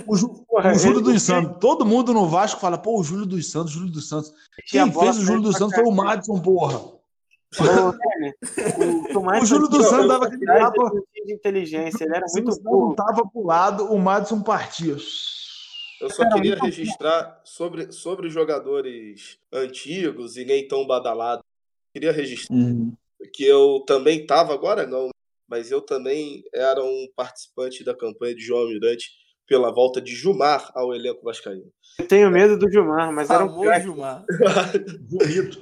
O, 0.08 0.14
o, 0.14 0.16
Ju- 0.16 0.46
o 0.50 0.74
Júlio 0.76 1.02
dos 1.02 1.22
Santos. 1.24 1.58
Todo 1.60 1.86
mundo 1.86 2.14
no 2.14 2.28
Vasco 2.28 2.60
fala, 2.60 2.78
pô, 2.78 3.00
o 3.00 3.04
Júlio 3.04 3.26
dos 3.26 3.50
Santos, 3.52 3.72
Júlio 3.72 3.92
dos 3.92 4.08
Santos. 4.10 4.34
Quem 4.68 4.88
bola 4.88 5.14
fez 5.14 5.24
o 5.24 5.26
Júlio 5.26 5.42
dos 5.44 5.56
Santos 5.58 5.76
foi 5.76 5.86
o 5.86 5.92
Madison, 5.92 6.40
porra. 6.40 6.80
O 7.60 9.14
Tomás 9.14 9.44
O 9.44 9.46
Júlio 9.46 9.68
dos 9.68 9.86
Santos 9.88 10.08
dava 10.08 10.26
aquele 10.26 10.46
tapa. 10.46 10.92
de 11.26 11.34
inteligência, 11.34 12.04
ele 12.04 12.16
era 12.16 12.26
muito 12.34 12.62
burro. 12.62 12.96
tava 12.96 13.28
pro 13.28 13.46
lado, 13.46 13.86
o 13.86 13.98
Madison 14.00 14.42
partia. 14.42 14.98
Eu 16.00 16.10
só 16.12 16.30
queria 16.30 16.56
registrar 16.60 17.42
sobre, 17.44 17.92
sobre 17.92 18.30
jogadores 18.30 19.40
antigos 19.52 20.38
e 20.38 20.46
nem 20.46 20.68
tão 20.68 20.86
badalados. 20.86 21.44
Queria 21.94 22.12
registrar 22.12 22.56
que 23.34 23.44
eu 23.44 23.84
também 23.88 24.20
estava, 24.22 24.54
agora 24.54 24.86
não, 24.86 25.10
mas 25.50 25.72
eu 25.72 25.82
também 25.82 26.44
era 26.54 26.84
um 26.84 27.08
participante 27.16 27.84
da 27.84 27.96
campanha 27.96 28.36
de 28.36 28.42
João 28.42 28.62
Almirante 28.62 29.10
pela 29.48 29.72
volta 29.72 30.02
de 30.02 30.14
Jumar 30.14 30.72
ao 30.76 30.94
elenco 30.94 31.24
vascaíno. 31.24 31.72
Eu 32.00 32.08
tenho 32.08 32.30
medo 32.30 32.58
do 32.58 32.70
Gilmar, 32.70 33.12
mas 33.12 33.30
era 33.30 33.46
um 33.46 33.62
craque. 33.62 33.84
Gilmar. 33.86 34.24
Bonito. 35.10 35.60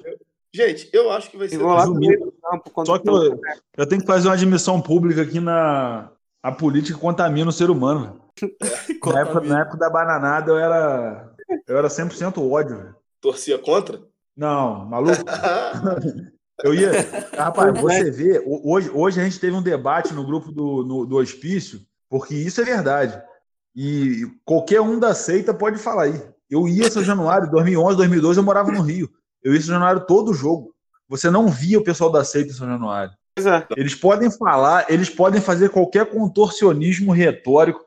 Gente, 0.54 0.90
eu 0.94 1.12
acho 1.12 1.30
que 1.30 1.38
vai 1.38 1.48
ser. 1.48 1.58
Lá 1.58 1.86
Jumito. 1.86 2.00
meio 2.00 2.20
do 2.26 2.32
campo. 2.42 2.70
Quando 2.72 2.88
Só 2.88 2.98
que 2.98 3.10
eu, 3.10 3.40
eu 3.78 3.86
tenho 3.88 4.02
que 4.02 4.08
fazer 4.08 4.28
uma 4.28 4.34
admissão 4.34 4.82
pública 4.82 5.22
aqui 5.22 5.40
na. 5.40 6.12
A 6.42 6.52
política 6.52 6.98
contamina 7.00 7.50
o 7.50 7.54
ser 7.54 7.70
humano. 7.70 8.20
velho. 8.40 8.56
Na 9.14 9.20
época, 9.22 9.42
na 9.42 9.62
época 9.62 9.78
da 9.78 9.90
bananada 9.90 10.52
eu 10.52 10.58
era. 10.58 11.32
Eu 11.68 11.78
era 11.78 11.88
100% 11.88 12.38
ódio. 12.52 12.96
Torcia 13.22 13.58
contra? 13.58 14.02
Não, 14.36 14.86
maluco. 14.86 15.24
Eu 16.64 16.74
ia. 16.74 16.92
Rapaz, 17.38 17.80
você 17.80 18.10
vê, 18.12 18.40
ho- 18.46 18.62
hoje, 18.74 18.90
hoje 18.94 19.20
a 19.20 19.24
gente 19.26 19.40
teve 19.40 19.56
um 19.56 19.62
debate 19.62 20.14
no 20.14 20.26
grupo 20.26 20.52
do, 20.52 20.84
no- 20.86 21.06
do 21.06 21.18
hospício, 21.18 21.82
porque 22.10 22.34
isso 22.34 22.62
é 22.62 22.64
verdade. 22.64 23.22
E 23.76 24.26
qualquer 24.46 24.80
um 24.80 24.98
da 24.98 25.14
seita 25.14 25.54
pode 25.54 25.78
falar 25.78 26.04
aí. 26.04 26.22
Eu 26.50 26.68
ia 26.68 26.90
São 26.90 27.04
Januário, 27.04 27.52
2011, 27.52 27.98
2012, 27.98 28.40
eu 28.40 28.44
morava 28.44 28.72
no 28.72 28.82
Rio. 28.82 29.10
Eu 29.44 29.54
ia 29.54 29.60
São 29.60 29.74
Januário 29.74 30.06
todo 30.06 30.34
jogo. 30.34 30.74
Você 31.10 31.30
não 31.30 31.48
via 31.48 31.78
o 31.78 31.84
pessoal 31.84 32.12
da 32.12 32.24
seita 32.24 32.52
em 32.52 32.54
São 32.54 32.68
Januário. 32.68 33.12
Pois 33.36 33.46
é. 33.46 33.68
Eles 33.76 33.94
podem 33.94 34.32
falar, 34.32 34.86
eles 34.90 35.10
podem 35.10 35.42
fazer 35.42 35.70
qualquer 35.70 36.06
contorcionismo 36.06 37.12
retórico. 37.12 37.84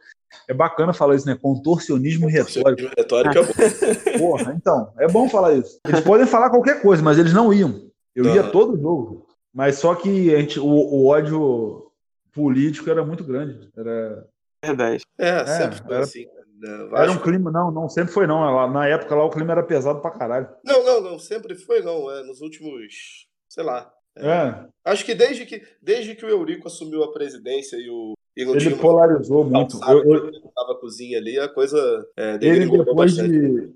É 0.47 0.53
bacana 0.53 0.93
falar 0.93 1.17
isso, 1.17 1.27
né? 1.27 1.39
Contorcionismo 1.41 2.29
retórico. 2.29 2.91
Retórica 2.97 3.41
é 3.41 3.43
bom. 3.43 4.19
Porra, 4.19 4.55
então, 4.55 4.93
é 4.99 5.09
bom 5.09 5.29
falar 5.29 5.55
isso. 5.55 5.81
Eles 5.87 6.01
podem 6.01 6.27
falar 6.27 6.51
qualquer 6.51 6.83
coisa, 6.83 7.03
mas 7.03 7.19
eles 7.19 7.33
não 7.33 7.53
iam. 7.53 7.89
Eu 8.15 8.27
ia 8.27 8.43
Aham. 8.43 8.51
todo 8.51 8.79
jogo. 8.79 9.27
Mas 9.55 9.77
só 9.77 9.95
que 9.95 10.35
a 10.35 10.39
gente, 10.39 10.61
o, 10.61 10.67
o 10.67 11.07
ódio 11.07 11.91
político 12.33 12.91
era 12.91 13.05
muito 13.05 13.25
grande. 13.25 13.71
Era, 13.77 14.27
Verdade. 14.65 15.05
É, 15.19 15.47
sempre 15.47 15.79
foi 15.79 15.95
era- 15.95 16.05
assim. 16.05 16.27
né? 16.61 16.89
era 16.95 17.13
um 17.13 17.19
clima, 17.19 17.51
não, 17.51 17.71
não 17.71 17.89
sempre 17.89 18.13
foi 18.13 18.27
não. 18.27 18.41
Lá- 18.41 18.69
Na 18.69 18.87
época 18.87 19.15
lá 19.15 19.25
o 19.25 19.31
clima 19.31 19.53
era 19.53 19.63
pesado 19.63 20.01
pra 20.01 20.11
caralho. 20.11 20.49
Não, 20.65 20.85
não, 20.85 21.01
não, 21.01 21.19
sempre 21.19 21.55
foi 21.55 21.83
não. 21.83 22.11
É, 22.11 22.23
nos 22.25 22.41
últimos, 22.41 23.29
sei 23.49 23.63
lá. 23.65 23.91
É, 24.17 24.55
Acho 24.85 25.05
que 25.05 25.15
desde 25.15 25.47
que, 25.47 25.63
desde 25.81 26.17
que 26.17 26.25
o 26.25 26.29
Eurico 26.29 26.67
assumiu 26.67 27.05
a 27.05 27.13
presidência 27.13 27.77
e 27.77 27.89
o 27.89 28.15
e 28.37 28.45
não 28.45 28.55
ele 28.55 28.75
polarizou 28.77 29.45
muito. 29.45 29.79
Eu- 29.85 30.05
eu- 30.05 30.33
tava 30.55 30.73
a 30.73 30.81
cozinha 30.81 31.19
ali, 31.19 31.39
a 31.39 31.49
coisa 31.49 31.77
é, 32.17 32.39
ele 32.41 32.67
depois 32.69 33.17
bastante. 33.17 33.29
de 33.31 33.73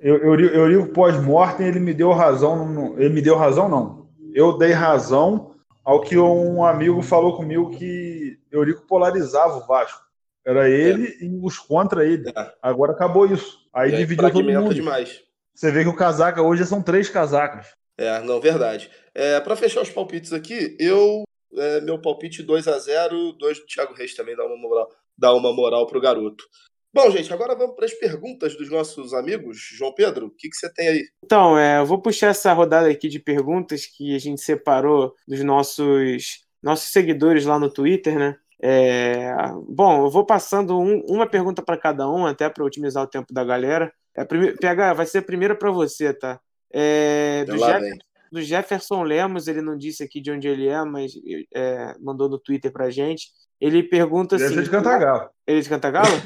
eu, 0.00 0.16
eu, 0.16 0.34
eu 0.40 0.66
li 0.68 0.76
o 0.76 0.92
pós-mortem, 0.92 1.66
ele 1.66 1.78
me 1.80 1.92
deu 1.94 2.10
razão, 2.12 2.96
ele 2.98 3.08
me 3.14 3.22
deu 3.22 3.36
razão 3.36 3.68
não. 3.68 4.08
Eu 4.32 4.56
dei 4.58 4.72
razão 4.72 5.54
ao 5.84 6.00
que 6.00 6.16
um 6.18 6.64
amigo 6.64 7.02
falou 7.02 7.36
comigo 7.36 7.70
que 7.70 8.36
Eurico 8.50 8.86
polarizava 8.86 9.58
o 9.58 9.66
Vasco. 9.66 10.00
Era 10.50 10.68
ele 10.68 11.16
e 11.20 11.40
os 11.40 11.58
contra 11.58 12.04
ele. 12.04 12.28
É. 12.28 12.52
Agora 12.60 12.90
acabou 12.90 13.24
isso. 13.24 13.60
Aí 13.72 13.92
aí 13.92 13.98
dividiu 13.98 14.28
todo 14.32 14.44
mundo. 14.44 14.74
demais. 14.74 15.22
Você 15.54 15.70
vê 15.70 15.84
que 15.84 15.88
o 15.88 15.94
casaca 15.94 16.42
hoje 16.42 16.66
são 16.66 16.82
três 16.82 17.08
casacas. 17.08 17.68
É, 17.96 18.20
não, 18.22 18.40
verdade. 18.40 18.90
É, 19.14 19.38
para 19.40 19.54
fechar 19.54 19.80
os 19.80 19.90
palpites 19.90 20.32
aqui, 20.32 20.76
eu. 20.80 21.22
é, 21.56 21.80
meu 21.82 22.00
palpite 22.00 22.42
2 22.42 22.66
a 22.66 22.78
0 22.78 23.32
2 23.34 23.60
do 23.60 23.66
Thiago 23.66 23.94
Reis 23.94 24.14
também 24.14 24.34
dá 24.34 24.44
uma 24.44 24.56
moral, 24.56 24.88
dá 25.16 25.32
uma 25.32 25.52
moral 25.52 25.86
pro 25.86 26.00
garoto. 26.00 26.42
Bom, 26.92 27.08
gente, 27.12 27.32
agora 27.32 27.54
vamos 27.54 27.76
para 27.76 27.84
as 27.84 27.94
perguntas 27.94 28.56
dos 28.56 28.68
nossos 28.68 29.14
amigos. 29.14 29.58
João 29.58 29.94
Pedro, 29.94 30.26
o 30.26 30.30
que, 30.30 30.48
que 30.48 30.56
você 30.56 30.72
tem 30.72 30.88
aí? 30.88 31.04
Então, 31.24 31.56
é, 31.56 31.78
eu 31.78 31.86
vou 31.86 32.02
puxar 32.02 32.28
essa 32.28 32.52
rodada 32.52 32.90
aqui 32.90 33.08
de 33.08 33.20
perguntas 33.20 33.86
que 33.86 34.16
a 34.16 34.18
gente 34.18 34.40
separou 34.40 35.14
dos 35.28 35.40
nossos, 35.44 36.40
nossos 36.60 36.90
seguidores 36.90 37.44
lá 37.44 37.60
no 37.60 37.70
Twitter, 37.70 38.18
né? 38.18 38.36
É, 38.62 39.32
bom, 39.68 40.04
eu 40.04 40.10
vou 40.10 40.24
passando 40.26 40.78
um- 40.78 41.02
uma 41.08 41.26
pergunta 41.26 41.62
para 41.62 41.78
cada 41.78 42.08
um, 42.10 42.26
até 42.26 42.48
para 42.48 42.64
otimizar 42.64 43.02
o 43.02 43.06
tempo 43.06 43.32
da 43.32 43.42
galera. 43.44 43.90
É, 44.14 44.24
prime- 44.24 44.52
PH, 44.56 44.92
vai 44.94 45.06
ser 45.06 45.18
a 45.18 45.22
primeira 45.22 45.54
para 45.54 45.70
você, 45.70 46.12
tá? 46.12 46.38
É, 46.72 47.44
do, 47.46 47.56
Lá 47.56 47.78
Jeff- 47.78 47.98
do 48.30 48.42
Jefferson 48.42 49.02
Lemos, 49.02 49.48
ele 49.48 49.62
não 49.62 49.76
disse 49.76 50.02
aqui 50.02 50.20
de 50.20 50.30
onde 50.30 50.46
ele 50.46 50.68
é, 50.68 50.84
mas 50.84 51.12
é, 51.54 51.94
mandou 52.00 52.28
no 52.28 52.38
Twitter 52.38 52.70
pra 52.72 52.90
gente. 52.90 53.28
Ele 53.60 53.82
pergunta 53.82 54.36
Deve 54.36 54.46
assim. 54.46 54.54
ser 54.56 54.62
de 54.64 54.70
Cantagalo. 54.70 55.30
Ele 55.46 55.58
é 55.58 55.62
de 55.62 55.68
Cantagalo? 55.68 56.22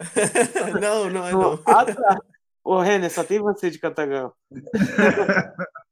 não, 0.80 1.10
não 1.10 1.26
é 1.26 1.32
Não. 1.32 1.40
não. 1.40 1.62
Ah, 1.66 1.84
tá. 1.84 2.18
Ô, 2.64 2.78
Renner, 2.80 3.10
só 3.10 3.22
tem 3.24 3.38
você 3.40 3.68
de 3.70 3.78
Cantagalo. 3.78 4.32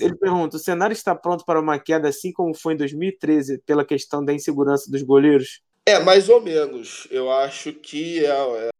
Ele 0.00 0.16
pergunta: 0.16 0.56
o 0.56 0.60
cenário 0.60 0.92
está 0.92 1.14
pronto 1.14 1.44
para 1.44 1.60
uma 1.60 1.78
queda 1.78 2.08
assim 2.08 2.32
como 2.32 2.54
foi 2.54 2.74
em 2.74 2.76
2013 2.76 3.58
pela 3.66 3.84
questão 3.84 4.24
da 4.24 4.32
insegurança 4.32 4.90
dos 4.90 5.02
goleiros? 5.02 5.60
É, 5.86 5.98
mais 6.00 6.28
ou 6.28 6.40
menos. 6.40 7.06
Eu 7.10 7.30
acho 7.30 7.72
que 7.72 8.24
é, 8.24 8.28
é- 8.30 8.70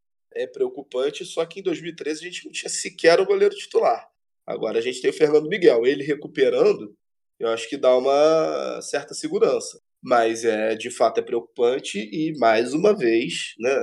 é 0.43 0.47
preocupante, 0.47 1.25
só 1.25 1.45
que 1.45 1.59
em 1.59 1.63
2013 1.63 2.21
a 2.21 2.23
gente 2.23 2.45
não 2.45 2.51
tinha 2.51 2.69
sequer 2.69 3.19
o 3.19 3.25
goleiro 3.25 3.55
titular. 3.55 4.07
Agora 4.45 4.77
a 4.79 4.81
gente 4.81 5.01
tem 5.01 5.09
o 5.09 5.13
Fernando 5.13 5.47
Miguel. 5.49 5.85
Ele 5.85 6.03
recuperando, 6.03 6.93
eu 7.39 7.49
acho 7.49 7.67
que 7.69 7.77
dá 7.77 7.95
uma 7.97 8.79
certa 8.81 9.13
segurança. 9.13 9.79
Mas 10.01 10.45
é 10.45 10.75
de 10.75 10.91
fato 10.91 11.19
é 11.19 11.23
preocupante 11.23 11.97
e 11.99 12.37
mais 12.37 12.73
uma 12.73 12.95
vez, 12.95 13.53
né? 13.59 13.75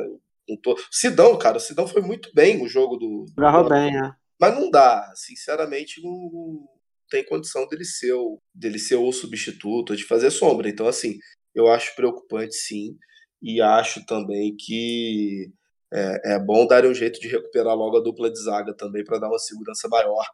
não 0.49 0.57
tô- 0.59 0.77
Sidão, 0.91 1.37
cara, 1.39 1.57
o 1.57 1.61
Sidão 1.61 1.87
foi 1.89 2.03
muito 2.03 2.31
bem 2.35 2.59
no 2.59 2.69
jogo 2.69 2.97
do. 2.97 3.25
Agarrou 3.37 3.69
bem, 3.69 3.93
né? 3.93 4.15
Mas 4.41 4.55
não 4.55 4.71
dá, 4.71 5.11
sinceramente, 5.17 6.03
não 6.03 6.67
tem 7.09 7.25
condição 7.25 7.67
dele 7.69 7.85
ser, 7.85 8.13
o, 8.13 8.41
dele 8.55 8.79
ser 8.79 8.97
o 8.97 9.13
substituto, 9.13 9.97
de 9.97 10.05
fazer 10.05 10.31
sombra. 10.31 10.69
Então, 10.69 10.87
assim, 10.87 11.19
eu 11.55 11.69
acho 11.69 11.95
preocupante 11.95 12.55
sim, 12.55 12.97
e 13.43 13.61
acho 13.61 14.05
também 14.07 14.57
que 14.57 15.53
é, 15.93 16.35
é 16.35 16.39
bom 16.39 16.67
dar 16.67 16.85
um 16.85 16.95
jeito 16.95 17.21
de 17.21 17.29
recuperar 17.29 17.77
logo 17.77 17.97
a 17.97 18.03
dupla 18.03 18.31
de 18.31 18.43
zaga 18.43 18.75
também 18.75 19.05
para 19.05 19.19
dar 19.19 19.29
uma 19.29 19.39
segurança 19.39 19.89
maior 19.89 20.27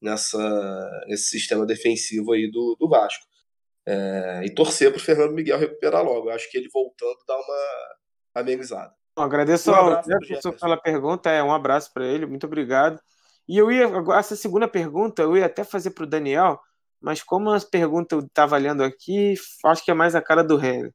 nessa, 0.00 1.04
nesse 1.06 1.28
sistema 1.30 1.66
defensivo 1.66 2.32
aí 2.32 2.50
do, 2.50 2.76
do 2.78 2.88
Vasco. 2.88 3.26
É, 3.86 4.42
e 4.44 4.54
torcer 4.54 4.90
para 4.90 4.98
o 4.98 5.02
Fernando 5.02 5.32
Miguel 5.32 5.58
recuperar 5.58 6.04
logo. 6.04 6.28
Eu 6.28 6.34
acho 6.34 6.50
que 6.50 6.58
ele 6.58 6.68
voltando 6.72 7.16
dá 7.26 7.36
uma 7.36 7.96
amenizada. 8.34 8.92
Bom, 9.16 9.22
agradeço 9.22 9.70
Um 9.70 9.74
ao 9.74 10.04
Jefferson. 10.04 10.52
pela 10.52 10.76
pergunta, 10.76 11.30
é 11.30 11.42
um 11.42 11.52
abraço 11.52 11.92
para 11.92 12.06
ele, 12.06 12.26
muito 12.26 12.46
obrigado. 12.46 13.00
E 13.48 13.56
eu 13.56 13.72
ia, 13.72 13.86
agora, 13.86 14.20
essa 14.20 14.36
segunda 14.36 14.68
pergunta, 14.68 15.22
eu 15.22 15.36
ia 15.36 15.46
até 15.46 15.64
fazer 15.64 15.90
para 15.90 16.04
o 16.04 16.08
Daniel, 16.08 16.60
mas 17.00 17.22
como 17.22 17.50
a 17.50 17.60
pergunta 17.60 18.14
eu 18.14 18.20
estava 18.20 18.56
lendo 18.58 18.82
aqui, 18.82 19.34
acho 19.64 19.84
que 19.84 19.90
é 19.90 19.94
mais 19.94 20.14
a 20.14 20.20
cara 20.20 20.44
do 20.44 20.56
Renner. 20.56 20.92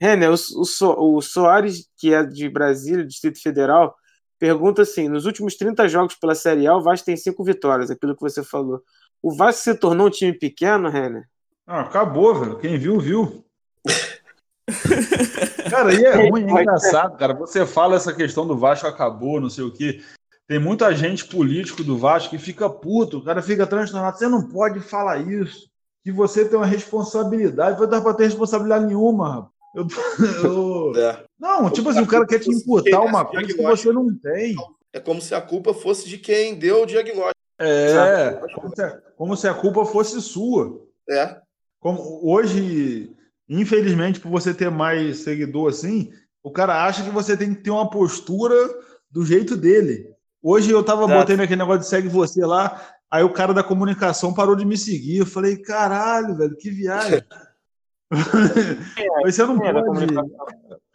Renner, 0.00 0.30
o, 0.30 0.34
o, 0.34 1.16
o 1.16 1.20
Soares, 1.20 1.88
que 1.98 2.14
é 2.14 2.24
de 2.24 2.48
Brasília, 2.48 3.04
Distrito 3.04 3.42
Federal, 3.42 3.94
pergunta 4.38 4.82
assim: 4.82 5.08
nos 5.08 5.26
últimos 5.26 5.56
30 5.56 5.86
jogos 5.88 6.14
pela 6.14 6.34
Série 6.34 6.66
A, 6.66 6.74
o 6.74 6.82
Vasco 6.82 7.04
tem 7.04 7.16
cinco 7.16 7.44
vitórias, 7.44 7.90
aquilo 7.90 8.16
que 8.16 8.22
você 8.22 8.42
falou. 8.42 8.82
O 9.22 9.34
Vasco 9.34 9.62
se 9.62 9.74
tornou 9.74 10.06
um 10.06 10.10
time 10.10 10.32
pequeno, 10.32 10.88
Renner? 10.88 11.28
Ah, 11.66 11.82
acabou, 11.82 12.34
velho. 12.34 12.58
Quem 12.58 12.78
viu, 12.78 12.98
viu. 12.98 13.44
Cara, 15.70 15.92
e 15.94 16.04
é 16.04 16.28
ruim, 16.30 16.46
é 16.46 16.62
engraçado, 16.62 17.16
cara. 17.16 17.34
Você 17.34 17.66
fala 17.66 17.96
essa 17.96 18.12
questão 18.12 18.46
do 18.46 18.56
Vasco 18.56 18.86
acabou, 18.86 19.40
não 19.40 19.50
sei 19.50 19.64
o 19.64 19.72
quê. 19.72 20.00
Tem 20.50 20.58
muita 20.58 20.92
gente 20.92 21.26
político 21.26 21.84
do 21.84 21.96
Vasco 21.96 22.30
que 22.30 22.36
fica 22.38 22.68
puto, 22.68 23.18
o 23.18 23.24
cara 23.24 23.40
fica 23.40 23.64
transtornado. 23.68 24.18
Você 24.18 24.26
não 24.26 24.48
pode 24.48 24.80
falar 24.80 25.18
isso. 25.18 25.70
Que 26.02 26.10
você 26.10 26.44
tem 26.44 26.56
uma 26.58 26.66
responsabilidade. 26.66 27.78
Vai 27.78 27.86
dar 27.86 28.00
pra 28.00 28.12
ter 28.14 28.24
responsabilidade 28.24 28.84
nenhuma, 28.84 29.32
rapaz. 29.32 29.52
Eu, 29.76 29.86
eu- 30.42 30.92
É, 31.00 31.22
Não, 31.38 31.70
tipo 31.70 31.88
assim, 31.90 32.00
o 32.00 32.06
cara 32.08 32.26
quer 32.26 32.40
te 32.40 32.50
imputar 32.50 33.00
uma 33.04 33.24
coisa 33.24 33.46
que 33.46 33.62
você 33.62 33.92
não 33.92 34.12
tem. 34.18 34.56
é 34.92 34.98
como 34.98 35.22
se 35.22 35.36
a 35.36 35.40
culpa 35.40 35.72
fosse 35.72 36.08
de 36.08 36.18
quem 36.18 36.56
deu 36.58 36.82
o 36.82 36.86
diagnóstico. 36.86 37.38
É, 37.56 38.32
como 38.52 38.74
se, 38.74 38.82
a- 38.82 39.00
como 39.16 39.36
se 39.36 39.46
a 39.46 39.54
culpa 39.54 39.84
fosse 39.84 40.20
sua. 40.20 40.80
É, 41.08 41.36
Como 41.78 42.20
hoje, 42.28 43.14
infelizmente, 43.48 44.18
por 44.18 44.30
você 44.32 44.52
ter 44.52 44.68
mais 44.68 45.18
seguidor 45.18 45.68
assim, 45.70 46.10
o 46.42 46.50
cara 46.50 46.84
acha 46.84 47.04
que 47.04 47.10
você 47.10 47.36
tem 47.36 47.54
que 47.54 47.62
ter 47.62 47.70
uma 47.70 47.88
postura 47.88 48.52
do 49.08 49.24
jeito 49.24 49.56
dele. 49.56 50.10
Hoje 50.42 50.70
eu 50.70 50.82
tava 50.82 51.04
Exato. 51.04 51.18
botando 51.18 51.40
aquele 51.40 51.60
negócio 51.60 51.80
de 51.80 51.86
segue 51.86 52.08
você 52.08 52.44
lá, 52.44 52.80
aí 53.10 53.22
o 53.22 53.32
cara 53.32 53.52
da 53.52 53.62
comunicação 53.62 54.32
parou 54.32 54.56
de 54.56 54.64
me 54.64 54.76
seguir. 54.76 55.18
Eu 55.18 55.26
falei, 55.26 55.56
caralho, 55.58 56.36
velho, 56.36 56.56
que 56.56 56.70
viagem. 56.70 57.22
Mas 59.22 59.34
você 59.34 59.46
não 59.46 59.64
é 59.64 59.72
da 59.72 59.84
pode. 59.84 60.06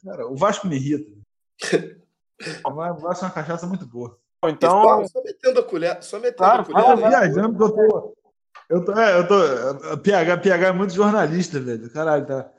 Cara, 0.04 0.28
o 0.28 0.36
Vasco 0.36 0.68
me 0.68 0.76
irrita. 0.76 1.12
Vai, 2.64 2.92
vai 2.92 3.16
ser 3.16 3.24
uma 3.24 3.32
cachaça 3.32 3.66
muito 3.66 3.86
boa. 3.88 4.20
Então, 4.46 4.70
Só, 4.70 5.08
só 5.08 5.24
metendo 5.24 5.60
a 5.62 5.64
colher, 5.64 6.04
só 6.04 6.20
metendo 6.20 6.38
Claro, 6.38 6.62
a 6.64 6.66
colher. 6.66 6.98
Né? 6.98 7.08
viajando, 7.08 7.58
porque 7.58 7.80
eu 7.80 7.88
tô. 7.88 8.16
Eu 8.68 8.86
tô, 8.86 8.92
é, 8.92 9.18
eu 9.20 9.28
tô. 9.28 9.98
PH, 10.00 10.38
PH 10.38 10.68
é 10.68 10.72
muito 10.74 10.94
jornalista, 10.94 11.60
velho. 11.62 11.90
Caralho, 11.94 12.26
tá. 12.26 12.52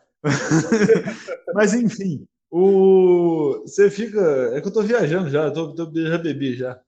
Mas 1.55 1.75
enfim, 1.75 2.27
o. 2.51 3.63
Você 3.67 3.91
fica. 3.91 4.21
É 4.55 4.61
que 4.61 4.69
eu 4.69 4.73
tô 4.73 4.83
viajando 4.83 5.31
já, 5.31 5.45
eu 5.45 5.53
tô, 5.53 5.75
tô- 5.75 5.91
já 5.95 6.19
bebi 6.19 6.55
já. 6.55 6.79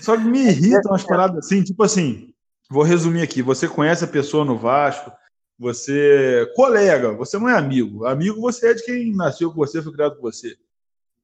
Só 0.00 0.16
que 0.16 0.24
me 0.24 0.40
irritam 0.48 0.90
umas 0.92 1.04
paradas 1.04 1.46
assim, 1.46 1.62
tipo 1.62 1.82
assim. 1.82 2.32
Vou 2.70 2.82
resumir 2.82 3.22
aqui. 3.22 3.42
Você 3.42 3.68
conhece 3.68 4.04
a 4.04 4.08
pessoa 4.08 4.44
no 4.44 4.56
Vasco, 4.58 5.12
você. 5.58 6.50
Colega, 6.56 7.12
você 7.12 7.38
não 7.38 7.48
é 7.48 7.56
amigo. 7.56 8.06
Amigo 8.06 8.40
você 8.40 8.70
é 8.70 8.74
de 8.74 8.84
quem 8.84 9.14
nasceu 9.14 9.50
com 9.50 9.56
você, 9.56 9.82
foi 9.82 9.92
criado 9.92 10.16
com 10.16 10.22
você. 10.22 10.56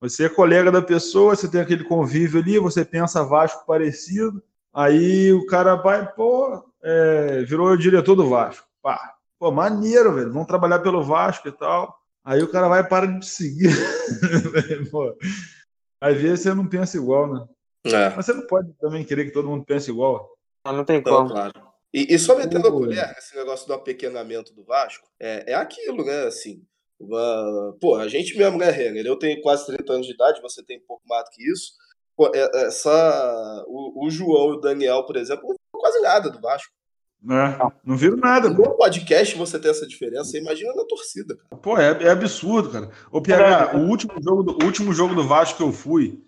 Você 0.00 0.24
é 0.24 0.28
colega 0.30 0.72
da 0.72 0.80
pessoa, 0.80 1.36
você 1.36 1.46
tem 1.46 1.60
aquele 1.60 1.84
convívio 1.84 2.40
ali, 2.40 2.58
você 2.58 2.84
pensa 2.84 3.22
Vasco 3.22 3.66
parecido. 3.66 4.42
Aí 4.72 5.32
o 5.32 5.44
cara 5.46 5.74
vai, 5.74 6.10
pô, 6.14 6.64
é, 6.82 7.42
virou 7.42 7.76
diretor 7.76 8.14
do 8.14 8.28
Vasco. 8.28 8.66
Pá, 8.82 9.14
pô, 9.38 9.50
maneiro, 9.50 10.14
velho. 10.14 10.32
Vamos 10.32 10.46
trabalhar 10.48 10.78
pelo 10.78 11.02
Vasco 11.02 11.48
e 11.48 11.52
tal. 11.52 11.99
Aí 12.24 12.42
o 12.42 12.50
cara 12.50 12.68
vai 12.68 12.80
e 12.80 12.88
para 12.88 13.06
de 13.06 13.20
te 13.20 13.26
seguir. 13.26 13.70
pô, 14.90 15.16
às 16.00 16.16
vezes 16.16 16.40
você 16.40 16.54
não 16.54 16.68
pensa 16.68 16.96
igual, 16.96 17.32
né? 17.32 17.46
É, 17.86 18.10
Mas 18.10 18.26
você 18.26 18.34
não 18.34 18.46
pode 18.46 18.72
também 18.74 19.04
querer 19.04 19.24
que 19.24 19.32
todo 19.32 19.48
mundo 19.48 19.64
pense 19.64 19.90
igual. 19.90 20.28
não 20.66 20.84
tem 20.84 20.98
então, 20.98 21.16
como. 21.16 21.30
claro. 21.30 21.70
E, 21.92 22.14
e 22.14 22.18
só 22.18 22.36
metendo 22.36 22.68
a 22.68 22.72
colher, 22.72 23.14
esse 23.18 23.34
negócio 23.36 23.66
do 23.66 23.72
apequenamento 23.74 24.54
do 24.54 24.62
Vasco, 24.64 25.08
é, 25.18 25.52
é 25.52 25.54
aquilo, 25.54 26.04
né? 26.04 26.26
Assim, 26.26 26.62
uma- 27.00 27.76
pô, 27.80 27.96
a 27.96 28.06
gente 28.06 28.36
mesmo, 28.36 28.58
né, 28.58 28.70
Renner? 28.70 29.04
Eu 29.06 29.18
tenho 29.18 29.40
quase 29.40 29.66
30 29.66 29.94
anos 29.94 30.06
de 30.06 30.12
idade, 30.12 30.42
você 30.42 30.62
tem 30.62 30.78
um 30.78 30.86
pouco 30.86 31.02
mais 31.08 31.24
do 31.24 31.30
que 31.30 31.50
isso. 31.50 31.72
Pô, 32.16 32.30
é- 32.34 32.66
essa, 32.66 33.64
o, 33.66 34.06
o 34.06 34.10
João 34.10 34.50
e 34.52 34.56
o 34.56 34.60
Daniel, 34.60 35.04
por 35.04 35.16
exemplo, 35.16 35.48
não 35.48 35.80
quase 35.80 36.00
nada 36.00 36.30
do 36.30 36.40
Vasco. 36.40 36.72
Né? 37.22 37.58
Não 37.84 37.96
viram 37.96 38.16
nada. 38.16 38.48
No 38.48 38.76
podcast 38.76 39.36
você 39.36 39.58
tem 39.58 39.70
essa 39.70 39.86
diferença, 39.86 40.38
imagina 40.38 40.74
na 40.74 40.84
torcida, 40.84 41.36
cara. 41.36 41.62
Pô, 41.62 41.78
é, 41.78 42.04
é 42.04 42.10
absurdo, 42.10 42.70
cara. 42.70 42.90
Ô, 43.10 43.20
PH, 43.20 43.76
o 43.76 43.80
último, 43.80 44.14
jogo 44.22 44.42
do, 44.42 44.52
o 44.52 44.64
último 44.64 44.92
jogo 44.92 45.14
do 45.14 45.26
Vasco 45.26 45.58
que 45.58 45.62
eu 45.62 45.72
fui 45.72 46.24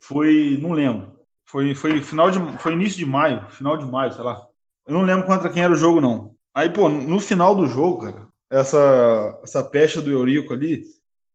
foi. 0.00 0.58
Não 0.60 0.72
lembro. 0.72 1.16
Foi, 1.44 1.74
foi, 1.74 2.00
final 2.00 2.30
de, 2.30 2.38
foi 2.58 2.72
início 2.72 2.98
de 2.98 3.06
maio, 3.06 3.44
final 3.50 3.76
de 3.76 3.84
maio, 3.84 4.12
sei 4.12 4.22
lá. 4.22 4.46
Eu 4.86 4.94
não 4.94 5.02
lembro 5.02 5.26
contra 5.26 5.48
quem 5.48 5.62
era 5.62 5.72
o 5.72 5.76
jogo, 5.76 6.00
não. 6.00 6.34
Aí, 6.54 6.70
pô, 6.70 6.88
no 6.88 7.20
final 7.20 7.54
do 7.54 7.66
jogo, 7.66 8.02
cara, 8.02 8.28
essa, 8.50 9.40
essa 9.42 9.62
pecha 9.62 10.00
do 10.00 10.10
Eurico 10.10 10.52
ali, 10.52 10.84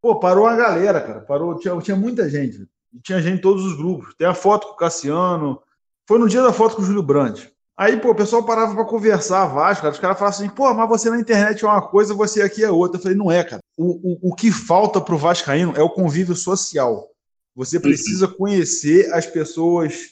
pô, 0.01 0.19
parou 0.19 0.47
a 0.47 0.55
galera, 0.55 1.01
cara. 1.01 1.21
Parou, 1.21 1.57
tinha, 1.59 1.77
tinha 1.79 1.95
muita 1.95 2.29
gente. 2.29 2.67
E 2.93 2.99
tinha 2.99 3.21
gente 3.21 3.37
em 3.37 3.41
todos 3.41 3.65
os 3.65 3.75
grupos. 3.75 4.13
Tem 4.15 4.27
a 4.27 4.33
foto 4.33 4.67
com 4.67 4.73
o 4.73 4.77
Cassiano. 4.77 5.61
Foi 6.07 6.17
no 6.17 6.27
dia 6.27 6.41
da 6.41 6.51
foto 6.51 6.75
com 6.75 6.81
o 6.81 6.85
Júlio 6.85 7.03
Brandt. 7.03 7.50
Aí, 7.81 7.97
pô, 7.97 8.11
o 8.11 8.15
pessoal 8.15 8.45
parava 8.45 8.75
pra 8.75 8.85
conversar, 8.85 9.47
Vasco, 9.47 9.81
cara. 9.81 9.91
Os 9.91 9.99
caras 9.99 10.19
falavam 10.19 10.37
assim, 10.37 10.49
pô, 10.49 10.71
mas 10.71 10.87
você 10.87 11.09
na 11.09 11.19
internet 11.19 11.65
é 11.65 11.67
uma 11.67 11.81
coisa, 11.81 12.13
você 12.13 12.43
aqui 12.43 12.63
é 12.63 12.69
outra. 12.69 12.99
Eu 12.99 13.01
falei, 13.01 13.17
não 13.17 13.31
é, 13.31 13.43
cara. 13.43 13.59
O, 13.75 14.27
o, 14.27 14.29
o 14.29 14.35
que 14.35 14.51
falta 14.51 15.01
pro 15.01 15.17
Vascaíno 15.17 15.73
é 15.75 15.81
o 15.81 15.89
convívio 15.89 16.35
social. 16.35 17.09
Você 17.55 17.79
precisa 17.79 18.27
conhecer 18.27 19.11
as 19.11 19.25
pessoas 19.25 20.11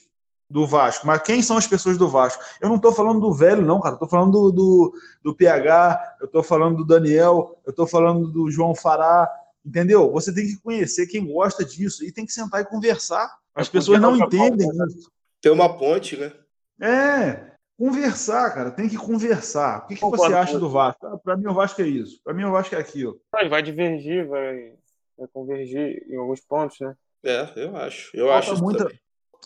do 0.50 0.66
Vasco. 0.66 1.06
Mas 1.06 1.22
quem 1.22 1.44
são 1.44 1.58
as 1.58 1.68
pessoas 1.68 1.96
do 1.96 2.10
Vasco? 2.10 2.44
Eu 2.60 2.70
não 2.70 2.80
tô 2.80 2.92
falando 2.92 3.20
do 3.20 3.32
velho, 3.32 3.62
não, 3.62 3.80
cara. 3.80 3.94
Eu 3.94 4.00
tô 4.00 4.08
falando 4.08 4.32
do, 4.32 4.52
do, 4.52 4.94
do 5.26 5.36
PH, 5.36 6.18
eu 6.22 6.28
tô 6.28 6.42
falando 6.42 6.78
do 6.78 6.86
Daniel, 6.86 7.62
eu 7.68 7.72
tô 7.72 7.86
falando 7.86 8.32
do 8.32 8.50
João 8.50 8.74
Fará. 8.74 9.30
Entendeu? 9.64 10.12
Você 10.14 10.34
tem 10.34 10.48
que 10.48 10.58
conhecer 10.58 11.06
quem 11.06 11.24
gosta 11.32 11.64
disso 11.64 12.04
e 12.04 12.12
tem 12.12 12.26
que 12.26 12.34
sentar 12.34 12.62
e 12.62 12.66
conversar. 12.66 13.32
As 13.54 13.70
pessoas 13.70 14.02
não 14.02 14.16
entendem 14.16 14.68
isso. 14.88 15.12
Tem 15.40 15.52
uma 15.52 15.78
ponte, 15.78 16.18
né? 16.18 16.34
É, 16.82 17.50
conversar, 17.80 18.54
cara. 18.54 18.72
Tem 18.72 18.90
que 18.90 18.98
conversar. 18.98 19.80
O 19.84 19.88
que, 19.88 19.96
que 19.96 20.02
Concordo 20.02 20.26
você 20.34 20.34
acha 20.38 20.60
do 20.60 20.70
Vasco? 20.70 21.06
Ah, 21.08 21.18
Pra 21.18 21.38
mim, 21.38 21.48
o 21.48 21.54
Vasco 21.54 21.82
é 21.82 21.88
isso. 21.88 22.22
Pra 22.24 22.34
mim, 22.34 22.44
o 22.44 22.52
Vasco 22.52 22.76
é 22.76 22.78
aquilo. 22.80 23.20
Vai, 23.32 23.48
vai 23.48 23.64
divergir, 23.64 24.28
vai, 24.28 24.74
vai 25.18 25.28
convergir 25.34 26.06
em 26.10 26.18
alguns 26.18 26.42
pontos, 26.42 26.78
né? 26.82 26.94
É, 27.24 27.50
eu 27.56 27.76
acho. 27.78 28.16
Eu 28.16 28.28
Falta 28.28 28.52
acho 28.52 28.62
muita-. 28.64 28.92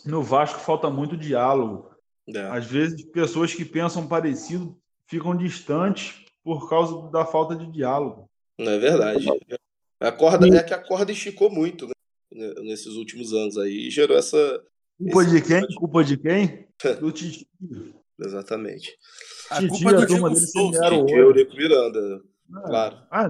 No 0.05 0.21
Vasco 0.23 0.59
falta 0.59 0.89
muito 0.89 1.15
diálogo. 1.15 1.91
É. 2.33 2.39
Às 2.47 2.65
vezes, 2.65 3.03
pessoas 3.11 3.53
que 3.53 3.63
pensam 3.63 4.07
parecido 4.07 4.75
ficam 5.07 5.35
distantes 5.35 6.25
por 6.43 6.69
causa 6.69 7.09
da 7.11 7.25
falta 7.25 7.55
de 7.55 7.71
diálogo. 7.71 8.29
Não 8.57 8.71
é 8.71 8.77
verdade. 8.79 9.25
A 9.99 10.11
corda, 10.11 10.47
é 10.47 10.63
que 10.63 10.73
a 10.73 10.77
corda 10.77 11.11
esticou 11.11 11.49
muito, 11.49 11.87
né? 11.87 11.93
Nesses 12.63 12.93
últimos 12.95 13.31
anos 13.33 13.57
aí. 13.57 13.87
E 13.87 13.91
gerou 13.91 14.17
essa. 14.17 14.37
Culpa 14.97 15.21
esse- 15.23 15.31
de 15.31 15.41
quem? 15.41 15.75
Culpa 15.75 16.03
de 16.03 16.17
quem? 16.17 16.67
Do 16.99 17.11
Titi. 17.11 17.47
Exatamente. 18.19 18.91
A 19.49 19.55
Titi, 19.59 19.69
culpa 19.69 19.89
é 19.91 19.93
do 19.95 20.05
Diego 20.05 20.35
Souza. 20.35 20.89
Que. 20.89 21.11
Eurico 21.13 21.55
Miranda, 21.55 22.21
Ah, 22.55 22.61
claro. 22.61 22.97
Ah, 23.11 23.29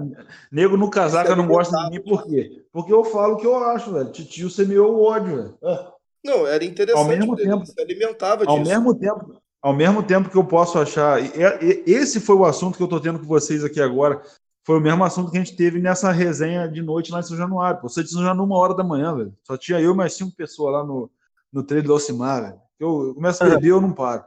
nego 0.52 0.76
no 0.76 0.90
casaca 0.90 1.34
não 1.34 1.46
gosta 1.46 1.76
de 1.84 1.90
mim 1.90 2.02
por 2.02 2.24
quê? 2.26 2.64
Porque 2.72 2.92
eu 2.92 3.04
falo 3.04 3.34
o 3.34 3.36
que 3.36 3.46
eu 3.46 3.56
acho, 3.56 3.92
velho. 3.92 4.10
Titio 4.12 4.50
semeou 4.50 4.94
o 4.96 5.02
ódio, 5.04 5.36
velho. 5.36 5.58
Ah. 5.64 5.90
Não, 6.24 6.46
era 6.46 6.64
interessante. 6.64 7.00
Ao 7.02 7.08
mesmo 7.08 7.38
ele 7.38 7.50
tempo- 7.50 7.66
se 7.66 7.80
alimentava 7.80 8.44
Ao 8.46 8.58
disso. 8.58 8.70
mesmo 8.70 8.94
tempo, 8.94 9.40
ao 9.62 9.72
mesmo 9.74 10.02
tempo 10.02 10.28
que 10.30 10.36
eu 10.36 10.44
posso 10.44 10.78
achar, 10.78 11.22
e- 11.22 11.82
esse 11.86 12.20
foi 12.20 12.34
o 12.36 12.44
assunto 12.44 12.76
que 12.76 12.82
eu 12.82 12.88
tô 12.88 12.98
tendo 13.00 13.18
com 13.18 13.26
vocês 13.26 13.62
aqui 13.64 13.80
agora. 13.80 14.20
Foi 14.66 14.78
o 14.78 14.80
mesmo 14.80 15.04
assunto 15.04 15.30
que 15.30 15.36
a 15.36 15.40
gente 15.44 15.56
teve 15.56 15.78
nessa 15.78 16.10
resenha 16.10 16.66
de 16.66 16.80
noite 16.80 17.12
lá 17.12 17.20
em 17.20 17.22
São 17.22 17.36
Januário. 17.36 17.80
Pô, 17.82 17.88
Você 17.88 18.02
disse 18.02 18.16
já 18.16 18.32
numa 18.34 18.56
hora 18.56 18.74
da 18.74 18.82
manhã, 18.82 19.14
velho. 19.14 19.34
Só 19.46 19.56
tinha 19.58 19.78
eu 19.78 19.92
e 19.92 19.96
mais 19.96 20.14
cinco 20.14 20.34
pessoas 20.34 20.72
lá 20.72 20.84
no, 20.84 21.10
no 21.52 21.62
treino 21.62 21.86
do 21.88 21.92
Alcimar, 21.92 22.42
velho. 22.42 22.60
Eu, 22.80 23.08
eu 23.08 23.14
começo 23.14 23.44
a 23.44 23.48
beber, 23.48 23.68
eu 23.68 23.80
não 23.80 23.92
paro. 23.92 24.24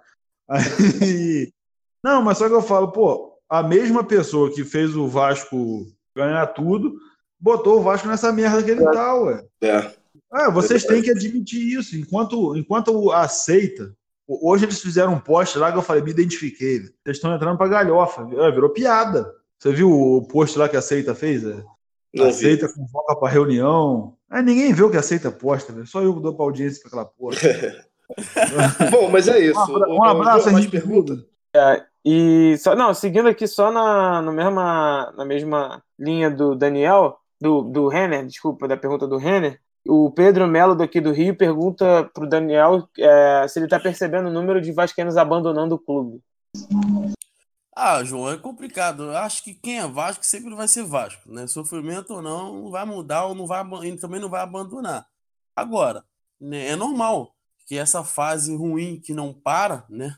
Aí, 0.49 1.51
não, 2.03 2.21
mas 2.21 2.37
só 2.37 2.47
que 2.47 2.55
eu 2.55 2.61
falo, 2.61 2.91
pô, 2.91 3.37
a 3.49 3.63
mesma 3.63 4.03
pessoa 4.03 4.53
que 4.53 4.63
fez 4.63 4.95
o 4.95 5.07
Vasco 5.07 5.85
ganhar 6.15 6.47
tudo, 6.47 6.95
botou 7.39 7.79
o 7.79 7.83
Vasco 7.83 8.07
nessa 8.07 8.31
merda 8.31 8.63
que 8.63 8.71
ele 8.71 8.83
tá, 8.83 9.15
ué. 9.15 9.45
É. 9.61 9.91
Ah, 10.31 10.49
vocês 10.49 10.83
têm 10.83 11.01
que 11.01 11.11
admitir 11.11 11.77
isso. 11.77 11.95
Enquanto, 11.95 12.55
enquanto 12.55 13.11
aceita. 13.11 13.93
Hoje 14.27 14.65
eles 14.65 14.81
fizeram 14.81 15.13
um 15.13 15.19
post 15.19 15.57
lá 15.57 15.71
que 15.71 15.77
eu 15.77 15.81
falei, 15.81 16.03
me 16.03 16.11
identifiquei. 16.11 16.79
Vocês 16.79 17.17
estão 17.17 17.33
entrando 17.33 17.57
pra 17.57 17.67
galhofa. 17.67 18.27
É, 18.33 18.51
virou 18.51 18.69
piada. 18.69 19.31
Você 19.57 19.71
viu 19.71 19.89
o 19.89 20.27
post 20.27 20.57
lá 20.59 20.67
que 20.67 20.75
a 20.75 20.79
Aceita 20.79 21.15
fez? 21.15 21.45
É? 21.45 21.63
Vi. 22.13 22.23
aceita 22.23 22.71
convoca 22.73 23.15
pra 23.15 23.29
reunião. 23.29 24.15
Aí 24.29 24.43
ninguém 24.43 24.73
vê 24.73 24.83
o 24.83 24.89
que 24.89 24.97
a 24.97 24.99
Aceita 24.99 25.31
posta, 25.31 25.71
velho. 25.71 25.87
Só 25.87 26.01
eu 26.01 26.13
que 26.13 26.21
dou 26.21 26.35
pra 26.35 26.45
audiência 26.45 26.81
pra 26.81 26.89
aquela 26.89 27.05
porra. 27.05 27.37
Bom, 28.91 29.09
mas 29.09 29.27
é 29.27 29.39
isso. 29.39 29.59
Um 29.59 29.99
ô, 29.99 30.03
abraço, 30.03 30.51
mais 30.51 30.67
pergunta? 30.67 31.25
E 32.05 32.57
só, 32.59 32.75
não, 32.75 32.93
seguindo 32.93 33.27
aqui 33.27 33.47
só 33.47 33.71
na, 33.71 34.21
na, 34.21 34.31
mesma, 34.31 35.13
na 35.17 35.25
mesma 35.25 35.83
linha 35.99 36.29
do 36.29 36.55
Daniel, 36.55 37.19
do, 37.39 37.63
do 37.63 37.87
Renner, 37.87 38.25
desculpa, 38.25 38.67
da 38.67 38.77
pergunta 38.77 39.07
do 39.07 39.17
Renner, 39.17 39.59
o 39.85 40.11
Pedro 40.11 40.47
Melo 40.47 40.75
daqui 40.75 40.99
do 40.99 41.11
Rio 41.11 41.35
pergunta 41.35 42.09
pro 42.13 42.27
Daniel 42.27 42.87
é, 42.97 43.47
se 43.47 43.59
ele 43.59 43.67
tá 43.67 43.79
percebendo 43.79 44.27
o 44.27 44.31
número 44.31 44.61
de 44.61 44.71
vascaínos 44.71 45.17
abandonando 45.17 45.75
o 45.75 45.79
clube. 45.79 46.21
Ah, 47.75 48.03
João, 48.03 48.31
é 48.31 48.37
complicado. 48.37 49.03
Eu 49.03 49.17
acho 49.17 49.43
que 49.43 49.53
quem 49.53 49.79
é 49.79 49.87
Vasco 49.87 50.25
sempre 50.25 50.53
vai 50.55 50.67
ser 50.67 50.83
Vasco, 50.83 51.31
né? 51.31 51.45
Sofrimento 51.45 52.15
ou 52.15 52.21
não, 52.21 52.63
não 52.63 52.71
vai 52.71 52.85
mudar 52.85 53.25
ou 53.25 53.35
não 53.35 53.45
vai, 53.45 53.63
ele 53.83 53.97
também 53.97 54.19
não 54.19 54.29
vai 54.29 54.41
abandonar. 54.41 55.05
Agora, 55.55 56.03
né, 56.39 56.69
é 56.69 56.75
normal 56.75 57.36
que 57.67 57.77
essa 57.77 58.03
fase 58.03 58.55
ruim 58.55 58.99
que 58.99 59.13
não 59.13 59.31
para, 59.31 59.85
né? 59.89 60.17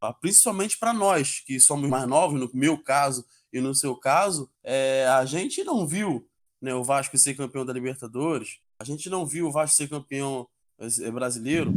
ah, 0.00 0.12
Principalmente 0.12 0.78
para 0.78 0.92
nós 0.92 1.40
que 1.40 1.58
somos 1.58 1.90
mais 1.90 2.06
novos, 2.06 2.38
no 2.38 2.48
meu 2.54 2.78
caso 2.78 3.24
e 3.52 3.60
no 3.60 3.74
seu 3.74 3.96
caso, 3.96 4.48
é, 4.62 5.06
a 5.08 5.24
gente 5.24 5.64
não 5.64 5.84
viu 5.86 6.28
né, 6.62 6.72
o 6.72 6.84
Vasco 6.84 7.18
ser 7.18 7.34
campeão 7.34 7.64
da 7.64 7.72
Libertadores, 7.72 8.60
a 8.78 8.84
gente 8.84 9.10
não 9.10 9.26
viu 9.26 9.48
o 9.48 9.52
Vasco 9.52 9.76
ser 9.76 9.88
campeão 9.88 10.46
eh, 10.78 11.10
brasileiro. 11.10 11.72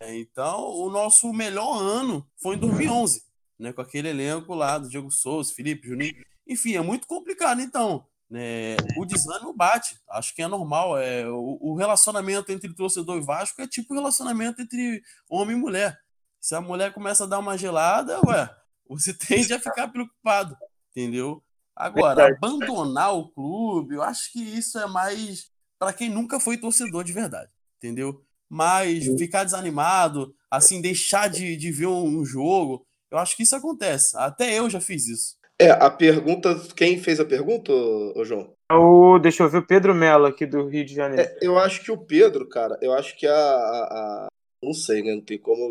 É, 0.00 0.18
Então, 0.18 0.70
o 0.70 0.90
nosso 0.90 1.32
melhor 1.32 1.80
ano 1.80 2.26
foi 2.36 2.56
em 2.56 2.58
2011 2.58 3.22
né, 3.62 3.72
com 3.72 3.80
aquele 3.80 4.08
elenco 4.08 4.54
lá 4.54 4.76
do 4.76 4.88
Diego 4.88 5.10
Souza, 5.10 5.54
Felipe, 5.54 5.86
Juninho. 5.86 6.24
Enfim, 6.46 6.74
é 6.74 6.80
muito 6.82 7.06
complicado, 7.06 7.60
então. 7.60 8.04
Né, 8.32 8.76
o 8.96 9.04
desânimo 9.04 9.52
bate, 9.52 9.94
acho 10.08 10.34
que 10.34 10.40
é 10.40 10.48
normal. 10.48 10.96
É, 10.96 11.28
o, 11.28 11.58
o 11.60 11.74
relacionamento 11.74 12.50
entre 12.50 12.72
torcedor 12.72 13.18
e 13.18 13.20
Vasco 13.20 13.60
é 13.60 13.68
tipo 13.68 13.92
o 13.92 13.96
relacionamento 13.96 14.62
entre 14.62 15.02
homem 15.28 15.54
e 15.54 15.60
mulher. 15.60 16.00
Se 16.40 16.54
a 16.54 16.60
mulher 16.62 16.94
começa 16.94 17.24
a 17.24 17.26
dar 17.26 17.40
uma 17.40 17.58
gelada, 17.58 18.18
ué, 18.26 18.48
você 18.88 19.12
tende 19.12 19.52
a 19.52 19.60
ficar 19.60 19.88
preocupado, 19.88 20.56
entendeu? 20.90 21.44
Agora, 21.76 22.28
abandonar 22.28 23.14
o 23.14 23.28
clube, 23.28 23.96
eu 23.96 24.02
acho 24.02 24.32
que 24.32 24.40
isso 24.40 24.78
é 24.78 24.86
mais 24.86 25.50
para 25.78 25.92
quem 25.92 26.08
nunca 26.08 26.40
foi 26.40 26.56
torcedor 26.56 27.04
de 27.04 27.12
verdade, 27.12 27.50
entendeu? 27.76 28.24
Mas 28.48 29.04
ficar 29.18 29.44
desanimado, 29.44 30.34
assim, 30.50 30.80
deixar 30.80 31.28
de, 31.28 31.54
de 31.54 31.70
ver 31.70 31.88
um, 31.88 32.20
um 32.20 32.24
jogo, 32.24 32.86
eu 33.10 33.18
acho 33.18 33.36
que 33.36 33.42
isso 33.42 33.54
acontece. 33.54 34.16
Até 34.16 34.58
eu 34.58 34.70
já 34.70 34.80
fiz 34.80 35.06
isso. 35.06 35.36
É, 35.62 35.70
a 35.70 35.90
pergunta. 35.90 36.54
Quem 36.76 36.98
fez 36.98 37.20
a 37.20 37.24
pergunta, 37.24 37.72
ô, 37.72 38.24
João? 38.24 38.54
O, 38.70 39.18
deixa 39.18 39.42
eu 39.42 39.48
ver 39.48 39.58
o 39.58 39.66
Pedro 39.66 39.94
Mello 39.94 40.26
aqui 40.26 40.46
do 40.46 40.66
Rio 40.66 40.84
de 40.84 40.94
Janeiro. 40.94 41.22
É, 41.22 41.38
eu 41.42 41.58
acho 41.58 41.82
que 41.82 41.90
o 41.92 41.98
Pedro, 41.98 42.48
cara, 42.48 42.78
eu 42.80 42.92
acho 42.92 43.16
que 43.16 43.26
a, 43.26 43.34
a, 43.34 44.24
a- 44.24 44.28
Não 44.62 44.72
sei, 44.72 45.02
né? 45.02 45.14
Não 45.14 45.24
tem 45.24 45.38
como. 45.38 45.68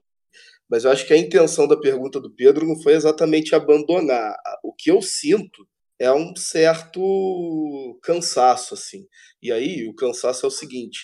Mas 0.70 0.86
eu 0.86 0.92
acho 0.92 1.06
que 1.06 1.14
a 1.14 1.18
intenção 1.18 1.68
da 1.68 1.78
pergunta 1.78 2.20
do 2.20 2.34
Pedro 2.34 2.66
não 2.66 2.82
foi 2.82 2.94
exatamente 2.94 3.54
abandonar. 3.54 4.36
O 4.64 4.74
que 4.74 4.89
eu 4.89 5.02
sinto 5.02 5.68
é 6.00 6.12
um 6.14 6.34
certo 6.36 8.00
cansaço, 8.04 8.74
assim. 8.74 9.06
E 9.42 9.52
aí, 9.52 9.88
o 9.88 9.96
cansaço 9.96 10.46
é 10.46 10.48
o 10.48 10.52
seguinte: 10.52 11.00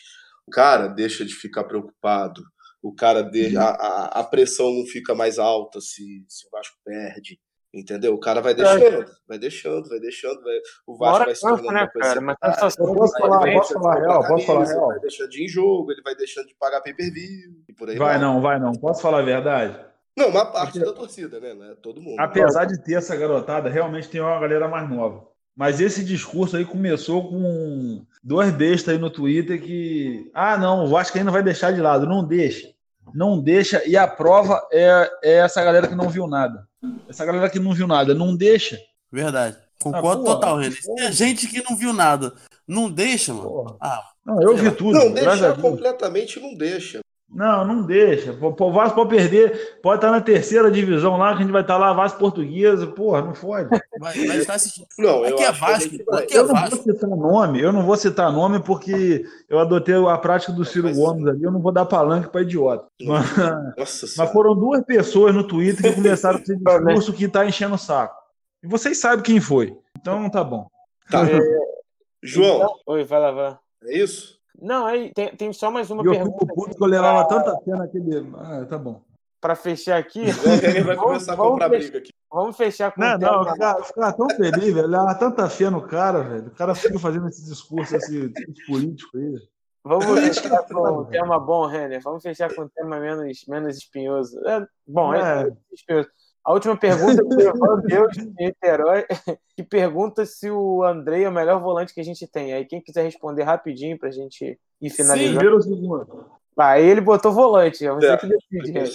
o 0.47 0.51
cara 0.51 0.87
deixa 0.87 1.25
de 1.25 1.33
ficar 1.33 1.65
preocupado, 1.65 2.41
o 2.81 2.93
cara 2.93 3.21
de, 3.21 3.57
a, 3.57 3.63
a, 3.69 4.05
a 4.19 4.23
pressão 4.23 4.71
não 4.73 4.85
fica 4.85 5.13
mais 5.13 5.37
alta 5.39 5.81
se, 5.81 6.23
se 6.29 6.47
o 6.47 6.49
Vasco 6.51 6.77
perde. 6.85 7.39
Entendeu? 7.77 8.13
O 8.13 8.19
cara 8.19 8.41
vai 8.41 8.53
deixando, 8.55 9.05
vai 9.27 9.37
deixando, 9.37 9.87
vai 9.87 9.99
deixando, 9.99 10.41
vai- 10.43 10.59
o 10.87 10.97
Vasco 10.97 11.25
vai 11.25 11.35
se 11.35 11.41
tornando 11.41 11.71
né, 11.71 11.81
uma 11.81 11.87
coisa 11.87 12.07
cara? 12.09 12.21
Mas 12.21 12.37
posso 12.39 13.17
falar, 13.19 13.35
ele 13.35 13.45
vai 13.45 13.53
posso 13.53 13.73
falar 13.73 13.95
real, 13.99 14.27
posso 14.27 14.45
falar 14.45 14.65
real. 14.65 14.87
Vai 14.87 14.99
deixando 14.99 15.29
de 15.29 15.41
ir 15.41 15.45
em 15.45 15.47
jogo, 15.47 15.91
ele 15.91 16.01
vai 16.01 16.15
deixando 16.15 16.47
de 16.47 16.55
pagar 16.55 16.81
pay-per-view 16.81 17.51
e 17.69 17.73
por 17.73 17.89
aí 17.89 17.97
Vai 17.97 18.19
não, 18.19 18.41
vai 18.41 18.59
não. 18.59 18.71
Posso 18.73 19.01
falar 19.01 19.19
a 19.19 19.23
verdade? 19.23 19.79
Não, 20.17 20.29
uma 20.29 20.45
parte 20.45 20.79
da 20.79 20.91
torcida, 20.91 21.39
né? 21.39 21.53
Não 21.53 21.65
é 21.65 21.75
todo 21.75 22.01
mundo. 22.01 22.19
Apesar 22.19 22.65
de 22.65 22.81
ter 22.83 22.95
essa 22.95 23.15
garotada, 23.15 23.69
realmente 23.69 24.09
tem 24.09 24.19
uma 24.19 24.39
galera 24.39 24.67
mais 24.67 24.89
nova. 24.89 25.27
Mas 25.55 25.79
esse 25.79 26.03
discurso 26.03 26.57
aí 26.57 26.65
começou 26.65 27.29
com 27.29 28.03
dois 28.23 28.51
bestas 28.51 28.93
aí 28.95 28.99
no 28.99 29.09
Twitter 29.11 29.61
que. 29.61 30.29
Ah, 30.33 30.57
não, 30.57 30.85
o 30.85 30.87
Vasco 30.87 31.17
ainda 31.17 31.31
vai 31.31 31.43
deixar 31.43 31.71
de 31.71 31.81
lado. 31.81 32.07
Não 32.07 32.23
deixa. 32.23 32.67
Não 33.13 33.39
deixa. 33.39 33.87
E 33.87 33.95
a 33.95 34.07
prova 34.07 34.61
é, 34.71 35.11
é 35.23 35.33
essa 35.37 35.63
galera 35.63 35.87
que 35.87 35.95
não 35.95 36.09
viu 36.09 36.27
nada. 36.27 36.66
Essa 37.09 37.25
galera 37.25 37.49
que 37.49 37.59
não 37.59 37.73
viu 37.73 37.87
nada. 37.87 38.13
Não 38.13 38.35
deixa. 38.35 38.79
Verdade. 39.11 39.57
Concordo 39.81 40.21
Ah, 40.21 40.25
porra, 40.25 40.35
total, 40.35 40.57
Renan. 40.57 40.75
Tem 40.95 41.11
gente 41.11 41.47
que 41.47 41.63
não 41.69 41.75
viu 41.77 41.93
nada. 41.93 42.33
Não 42.67 42.89
deixa, 42.89 43.33
mano. 43.33 43.77
Ah, 43.79 44.03
Não, 44.25 44.41
eu 44.41 44.55
vi 44.57 44.71
tudo. 44.71 44.97
Não, 44.97 45.13
graças 45.13 45.27
a 45.27 45.31
deixar 45.31 45.51
Deus. 45.53 45.61
completamente 45.61 46.39
não 46.39 46.53
deixa. 46.55 46.99
Não, 47.29 47.65
não 47.67 47.81
deixa. 47.85 48.31
O 48.31 48.71
Vasco 48.71 48.95
pode 48.95 49.09
perder, 49.09 49.79
pode 49.83 49.97
estar 49.97 50.11
na 50.11 50.21
terceira 50.21 50.71
divisão 50.71 51.17
lá, 51.17 51.31
que 51.33 51.39
a 51.39 51.41
gente 51.41 51.51
vai 51.51 51.61
estar 51.61 51.77
lá, 51.77 51.91
Vasco 51.91 52.17
Portuguesa, 52.17 52.87
porra, 52.87 53.21
não 53.21 53.35
fode. 53.35 53.67
vai, 53.99 54.25
vai 54.25 54.37
estar 54.37 54.53
assistindo. 54.53 54.87
Não, 54.97 55.25
eu 55.25 55.35
Aqui 55.35 55.43
é 55.43 55.51
que 55.53 55.59
Vasco, 55.59 55.97
vai. 56.07 56.23
aqui 56.23 56.33
é 56.33 56.37
Eu 56.39 56.47
não 56.47 56.53
Vasco. 56.55 56.75
vou 56.77 56.85
citar 56.85 57.09
nome, 57.09 57.61
eu 57.61 57.73
não 57.73 57.83
vou 57.83 57.97
citar 57.97 58.31
nome 58.31 58.59
porque 58.63 59.25
eu 59.49 59.59
adotei 59.59 59.93
a 59.95 60.17
prática 60.17 60.53
do 60.53 60.63
Ciro 60.63 60.87
Mas- 60.87 60.97
Gomes 60.97 61.27
ali, 61.27 61.43
eu 61.43 61.51
não 61.51 61.61
vou 61.61 61.71
dar 61.73 61.85
palanque 61.85 62.29
para 62.29 62.41
idiota. 62.43 62.85
Mas, 63.01 63.37
Nossa 63.77 64.05
mas 64.17 64.31
foram 64.31 64.55
duas 64.55 64.81
pessoas 64.85 65.35
no 65.35 65.43
Twitter 65.45 65.83
que 65.89 65.95
começaram 66.01 66.39
esse 66.39 66.55
discurso 66.55 67.11
que 67.13 67.27
tá 67.27 67.45
enchendo 67.45 67.75
o 67.75 67.77
saco. 67.77 68.15
E 68.63 68.67
vocês 68.67 68.97
sabem 68.99 69.21
quem 69.23 69.41
foi. 69.41 69.77
Então 69.99 70.29
tá 70.29 70.43
bom. 70.45 70.67
Tá. 71.11 71.23
João, 72.23 72.73
Oi, 72.87 73.03
vai 73.03 73.19
lá, 73.19 73.31
vai 73.31 73.43
lá. 73.43 73.59
é 73.83 73.97
isso? 73.97 74.36
Não, 74.61 74.85
aí 74.85 75.11
tem, 75.13 75.35
tem 75.35 75.53
só 75.53 75.69
mais 75.71 75.89
uma 75.91 76.03
E 76.03 76.05
eu 76.07 76.11
pergunta 76.11 76.39
fico 76.39 76.55
puto 76.55 76.75
que 76.77 76.83
eu 76.83 76.87
levava 76.87 77.27
tanta 77.27 77.57
fé 77.63 77.71
naquele. 77.71 78.27
Ah, 78.37 78.65
tá 78.65 78.77
bom. 78.77 79.01
para 79.39 79.55
fechar 79.55 79.97
aqui. 79.97 80.21
O 80.21 80.59
Renner 80.61 80.83
vai 80.85 80.95
Vamos- 80.97 81.03
começar 81.11 81.33
a 81.33 81.35
vamos 81.35 81.51
comprar 81.53 81.69
fech- 81.69 81.81
briga 81.83 81.97
aqui. 81.99 82.11
Vamos 82.31 82.57
fechar 82.57 82.91
com 82.91 82.99
Não, 83.01 83.15
o 83.15 83.17
não, 83.19 83.43
eu 83.47 83.53
ficava, 83.53 83.79
eu 83.79 83.83
ficava 83.85 84.13
tão 84.13 84.29
feliz, 84.29 84.73
velho. 84.73 84.79
Eu 84.79 84.87
levava 84.87 85.15
tanta 85.15 85.49
fé 85.49 85.69
no 85.69 85.81
cara, 85.87 86.21
velho. 86.23 86.47
O 86.47 86.51
cara 86.55 86.75
fica 86.75 86.97
fazendo 86.99 87.27
esse 87.29 87.45
discurso, 87.45 87.95
esse 87.95 88.29
discurso 88.29 88.61
político 88.67 89.17
aí. 89.17 89.35
Vamos 89.83 90.05
Política 90.05 90.49
fechar 90.49 90.63
é 90.63 90.73
com 90.73 90.99
um 91.01 91.05
tema 91.05 91.39
bom, 91.39 91.65
Renner. 91.65 92.01
Vamos 92.03 92.21
fechar 92.21 92.53
com 92.53 92.63
um 92.63 92.67
tema 92.67 92.99
menos, 92.99 93.45
menos 93.47 93.77
espinhoso. 93.77 94.37
É, 94.45 94.67
bom, 94.85 95.13
é. 95.13 95.43
É. 95.47 95.51
espinhoso. 95.71 96.09
A 96.47 96.53
última 96.53 96.77
pergunta 96.77 97.21
foi 97.25 97.45
o 97.45 97.53
Van 97.57 97.81
Deus 97.81 98.13
de 98.13 98.25
Niterói, 98.25 99.05
que 99.53 99.63
pergunta 99.63 100.25
se 100.25 100.49
o 100.49 100.81
Andrei 100.81 101.25
é 101.25 101.29
o 101.29 101.31
melhor 101.31 101.59
volante 101.59 101.93
que 101.93 101.99
a 101.99 102.03
gente 102.05 102.25
tem. 102.25 102.53
Aí 102.53 102.63
quem 102.63 102.79
quiser 102.79 103.03
responder 103.03 103.43
rapidinho 103.43 103.99
pra 103.99 104.09
gente 104.11 104.57
ir 104.81 104.89
finalizando. 104.89 105.33
Primeiro 105.39 105.55
ou 105.57 105.61
segundo? 105.61 106.25
Aí 106.57 106.85
ele 106.85 107.01
botou 107.01 107.33
volante, 107.33 107.85
é 107.85 107.91
você 107.91 108.07
É, 108.07 108.17
que 108.17 108.27
decide, 108.27 108.61
Primeiro. 108.61 108.91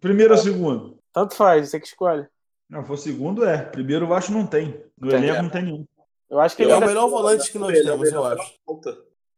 Primeiro 0.00 0.34
ou 0.34 0.38
segundo? 0.38 0.98
Tanto 1.12 1.34
faz, 1.34 1.68
você 1.68 1.80
que 1.80 1.86
escolhe. 1.88 2.28
Não, 2.70 2.84
for 2.84 2.96
segundo 2.96 3.44
é. 3.44 3.58
Primeiro 3.58 4.04
o 4.04 4.08
Vasco 4.08 4.30
não 4.30 4.46
tem. 4.46 4.80
No 4.96 5.10
Tem, 5.10 5.18
elenco 5.18 5.38
é. 5.38 5.42
não 5.42 5.50
tem 5.50 5.62
nenhum. 5.64 5.84
Eu 6.30 6.38
acho 6.38 6.54
que 6.54 6.62
É 6.62 6.66
ele 6.66 6.74
o 6.74 6.76
é 6.76 6.86
melhor 6.86 7.08
volante 7.08 7.50
que 7.50 7.58
nós 7.58 7.70
Ele 7.76 7.88
é 7.88 7.92
o 7.92 7.94
temos, 7.94 8.12
eu 8.12 8.22
melhor 8.22 8.38
acho. 8.38 8.54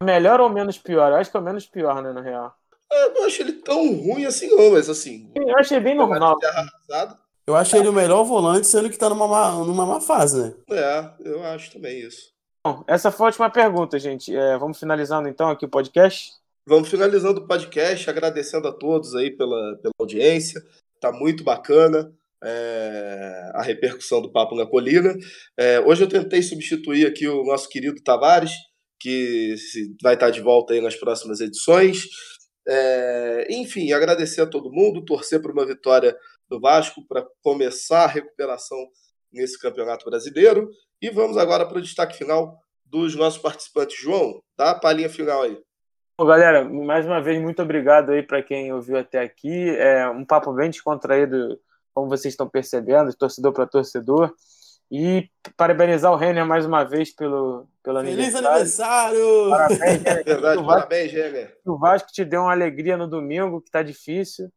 melhor 0.03 0.39
ou 0.41 0.49
menos 0.49 0.77
pior? 0.77 1.11
Eu 1.11 1.15
acho 1.17 1.31
que 1.31 1.37
é 1.37 1.39
o 1.39 1.43
menos 1.43 1.65
pior, 1.65 2.03
né, 2.03 2.13
na 2.13 2.21
real. 2.21 2.53
É, 2.91 3.05
Eu 3.05 3.13
não 3.15 3.25
acho 3.25 3.41
ele 3.41 3.53
tão 3.53 3.95
ruim 3.95 4.25
assim, 4.25 4.47
não, 4.55 4.71
mas 4.73 4.87
assim. 4.87 5.31
Eu 5.35 5.57
achei 5.57 5.79
bem 5.79 5.95
normal. 5.95 6.37
Terra 6.37 6.63
arrasada. 6.89 7.26
Eu 7.47 7.55
acho 7.55 7.77
ele 7.77 7.87
o 7.87 7.93
melhor 7.93 8.23
volante, 8.23 8.67
sendo 8.67 8.89
que 8.89 8.97
tá 8.97 9.09
numa 9.09 9.27
má, 9.27 9.51
numa 9.63 9.85
má 9.85 10.01
fase, 10.01 10.41
né? 10.41 10.53
É, 10.69 11.29
eu 11.29 11.43
acho 11.45 11.71
também 11.71 11.99
isso. 12.01 12.31
Bom, 12.65 12.83
essa 12.87 13.09
foi 13.09 13.27
a 13.27 13.29
última 13.29 13.49
pergunta, 13.49 13.97
gente. 13.97 14.35
É, 14.35 14.57
vamos 14.57 14.77
finalizando 14.77 15.29
então 15.29 15.49
aqui 15.49 15.63
o 15.65 15.69
podcast. 15.69 16.31
Vamos 16.67 16.89
finalizando 16.89 17.39
o 17.39 17.47
podcast, 17.47 18.09
agradecendo 18.09 18.67
a 18.67 18.73
todos 18.73 19.15
aí 19.15 19.31
pela, 19.31 19.77
pela 19.81 19.93
audiência. 19.97 20.61
Tá 20.99 21.13
muito 21.13 21.41
bacana 21.45 22.11
é, 22.43 23.51
a 23.53 23.61
repercussão 23.61 24.21
do 24.21 24.29
Papo 24.29 24.53
na 24.53 24.65
Colina. 24.65 25.15
É, 25.57 25.79
hoje 25.79 26.03
eu 26.03 26.09
tentei 26.09 26.41
substituir 26.41 27.07
aqui 27.07 27.25
o 27.29 27.45
nosso 27.45 27.69
querido 27.69 28.03
Tavares, 28.03 28.51
que 28.99 29.55
se- 29.57 29.95
vai 30.03 30.15
estar 30.15 30.29
de 30.31 30.41
volta 30.41 30.73
aí 30.73 30.81
nas 30.81 30.95
próximas 30.97 31.39
edições. 31.39 32.03
É, 32.67 33.47
enfim, 33.49 33.93
agradecer 33.93 34.41
a 34.41 34.45
todo 34.45 34.69
mundo, 34.73 35.05
torcer 35.05 35.41
por 35.41 35.51
uma 35.51 35.65
vitória 35.65 36.13
do 36.49 36.59
Vasco 36.59 37.01
para 37.07 37.25
começar 37.43 38.03
a 38.05 38.07
recuperação 38.07 38.77
nesse 39.31 39.59
Campeonato 39.59 40.05
Brasileiro. 40.09 40.69
E 41.01 41.09
vamos 41.09 41.37
agora 41.37 41.65
para 41.65 41.77
o 41.77 41.81
destaque 41.81 42.17
final 42.17 42.57
dos 42.85 43.15
nossos 43.15 43.39
participantes. 43.39 43.97
João, 43.99 44.41
dá 44.57 44.71
a 44.71 44.79
palhinha 44.79 45.09
final 45.09 45.43
aí. 45.43 45.57
Bom, 46.19 46.25
galera, 46.25 46.63
mais 46.67 47.05
uma 47.05 47.21
vez, 47.21 47.39
muito 47.41 47.61
obrigado 47.61 48.11
aí 48.11 48.23
para 48.23 48.41
quem 48.41 48.73
ouviu 48.73 48.97
até 48.97 49.19
aqui. 49.19 49.69
É 49.77 50.09
um 50.09 50.25
papo 50.25 50.51
bem 50.53 50.69
descontraído, 50.69 51.59
como 51.93 52.09
vocês 52.09 52.33
estão 52.33 52.49
percebendo, 52.49 53.13
torcedor 53.15 53.53
para 53.53 53.67
torcedor. 53.67 54.33
E 54.89 55.29
parabenizar 55.57 56.11
o 56.13 56.15
Renner 56.15 56.45
mais 56.45 56.65
uma 56.65 56.83
vez 56.85 57.13
pelo, 57.13 57.67
pelo 57.83 57.99
Feliz 57.99 58.33
aniversário. 58.33 58.47
aniversário! 59.43 59.49
Parabéns, 59.49 59.79
Renner. 60.01 60.23
Verdade, 60.23 60.55
Que 60.57 60.63
o 60.63 60.65
Vasco- 60.65 60.65
parabéns, 60.65 61.11
Renner. 61.11 61.57
que 61.61 61.69
o 61.69 61.77
Vasco 61.77 62.09
te 62.11 62.23
deu 62.25 62.41
uma 62.41 62.51
alegria 62.53 62.95
no 62.97 63.05
domingo, 63.07 63.61
que 63.61 63.69
tá 63.69 63.83
difícil. 63.83 64.49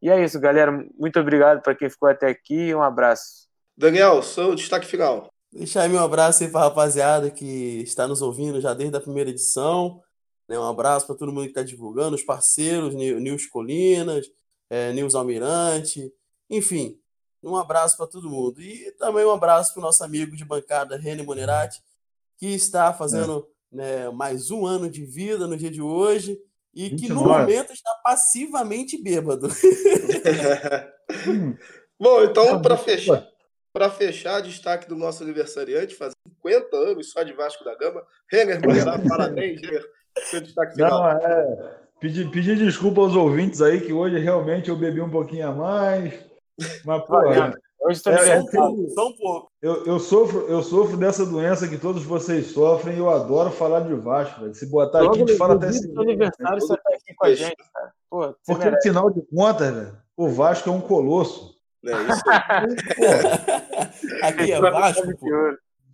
E 0.00 0.08
é 0.10 0.22
isso, 0.24 0.38
galera. 0.40 0.70
Muito 0.98 1.18
obrigado 1.18 1.60
para 1.62 1.74
quem 1.74 1.90
ficou 1.90 2.08
até 2.08 2.28
aqui. 2.28 2.74
Um 2.74 2.82
abraço. 2.82 3.48
Daniel, 3.76 4.22
seu 4.22 4.54
destaque 4.54 4.86
final. 4.86 5.28
Deixar 5.52 5.82
aí 5.82 5.88
meu 5.88 6.00
abraço 6.00 6.42
aí 6.44 6.50
pra 6.50 6.60
rapaziada 6.62 7.30
que 7.30 7.80
está 7.82 8.06
nos 8.06 8.20
ouvindo 8.22 8.60
já 8.60 8.74
desde 8.74 8.96
a 8.96 9.00
primeira 9.00 9.30
edição. 9.30 10.02
né? 10.48 10.58
Um 10.58 10.64
abraço 10.66 11.06
para 11.06 11.16
todo 11.16 11.32
mundo 11.32 11.44
que 11.44 11.50
está 11.50 11.62
divulgando, 11.62 12.14
os 12.16 12.22
parceiros, 12.22 12.94
Nil- 12.94 13.18
Nils 13.20 13.46
Colinas, 13.46 14.26
é, 14.70 14.92
Nils 14.92 15.14
Almirante, 15.14 16.12
enfim, 16.50 16.98
um 17.42 17.56
abraço 17.56 17.96
para 17.96 18.06
todo 18.06 18.28
mundo. 18.30 18.60
E 18.60 18.90
também 18.98 19.24
um 19.24 19.30
abraço 19.30 19.72
para 19.72 19.80
o 19.80 19.82
nosso 19.82 20.02
amigo 20.04 20.36
de 20.36 20.44
bancada, 20.44 20.96
René 20.96 21.22
Monerati, 21.22 21.82
que 22.36 22.46
está 22.54 22.92
fazendo 22.92 23.46
né, 23.72 24.08
mais 24.10 24.50
um 24.50 24.66
ano 24.66 24.88
de 24.90 25.04
vida 25.04 25.46
no 25.46 25.56
dia 25.56 25.70
de 25.70 25.80
hoje 25.82 26.38
e 26.78 26.90
que 26.90 27.08
no 27.08 27.16
29. 27.16 27.40
momento 27.40 27.72
está 27.72 27.90
passivamente 28.04 29.02
bêbado. 29.02 29.48
Bom, 32.00 32.22
então, 32.22 32.62
para 32.62 32.76
fechar, 32.76 33.26
para 33.72 33.90
fechar, 33.90 34.40
destaque 34.40 34.88
do 34.88 34.94
nosso 34.94 35.24
aniversariante, 35.24 35.96
faz 35.96 36.14
50 36.40 36.76
anos 36.76 37.10
só 37.10 37.24
de 37.24 37.32
Vasco 37.32 37.64
da 37.64 37.74
Gama. 37.74 38.00
Renner 38.30 38.60
parabéns, 39.08 39.60
Renner. 39.60 39.84
Seu 40.30 40.40
destaque 40.40 40.74
final. 40.74 40.90
Não, 40.90 41.10
é. 41.10 41.78
Pedir 42.00 42.30
pedir 42.30 42.56
desculpa 42.56 43.00
aos 43.00 43.16
ouvintes 43.16 43.60
aí, 43.60 43.80
que 43.80 43.92
hoje 43.92 44.20
realmente 44.20 44.68
eu 44.68 44.76
bebi 44.76 45.00
um 45.00 45.10
pouquinho 45.10 45.48
a 45.48 45.52
mais. 45.52 46.14
Mas, 46.84 47.04
pô. 47.04 47.16
Hoje 47.80 47.96
estou 47.98 48.12
É, 48.12 48.16
Só 48.16 48.22
um 48.22 48.32
aniversário. 48.32 48.74
pouco, 48.76 48.90
só 48.90 49.08
um 49.08 49.12
pouco. 49.16 49.48
eu, 49.62 49.84
eu, 49.86 49.98
sofro, 50.00 50.40
eu 50.48 50.62
sofro 50.62 50.96
dessa 50.96 51.24
doença 51.24 51.68
que 51.68 51.78
todos 51.78 52.02
vocês 52.02 52.48
sofrem 52.48 52.96
e 52.96 52.98
eu 52.98 53.08
adoro 53.08 53.50
falar 53.50 53.80
de 53.80 53.94
Vasco, 53.94 54.40
velho. 54.40 54.54
Se 54.54 54.66
botar 54.66 54.98
aqui, 55.04 55.08
a 55.10 55.12
gente 55.26 55.36
fala 55.36 55.54
até 55.54 55.68
assim. 55.68 55.92
aniversário 55.98 56.60
você 56.60 56.76
tá 56.76 56.90
aqui 56.92 57.14
com 57.16 57.26
a 57.26 57.34
gente, 57.34 57.56
cara. 57.72 57.92
Pô, 58.10 58.20
você 58.26 58.34
Porque, 58.46 58.64
merece. 58.64 58.88
afinal 58.88 59.10
de 59.10 59.22
contas, 59.34 59.74
velho, 59.74 59.96
o 60.16 60.28
Vasco 60.28 60.68
é 60.68 60.72
um 60.72 60.80
colosso. 60.80 61.56
É 61.86 61.92
isso 61.92 62.22
aí. 62.26 62.76
Aqui 64.22 64.52
é 64.52 64.60
Vasco, 64.60 65.16
pô. 65.16 65.28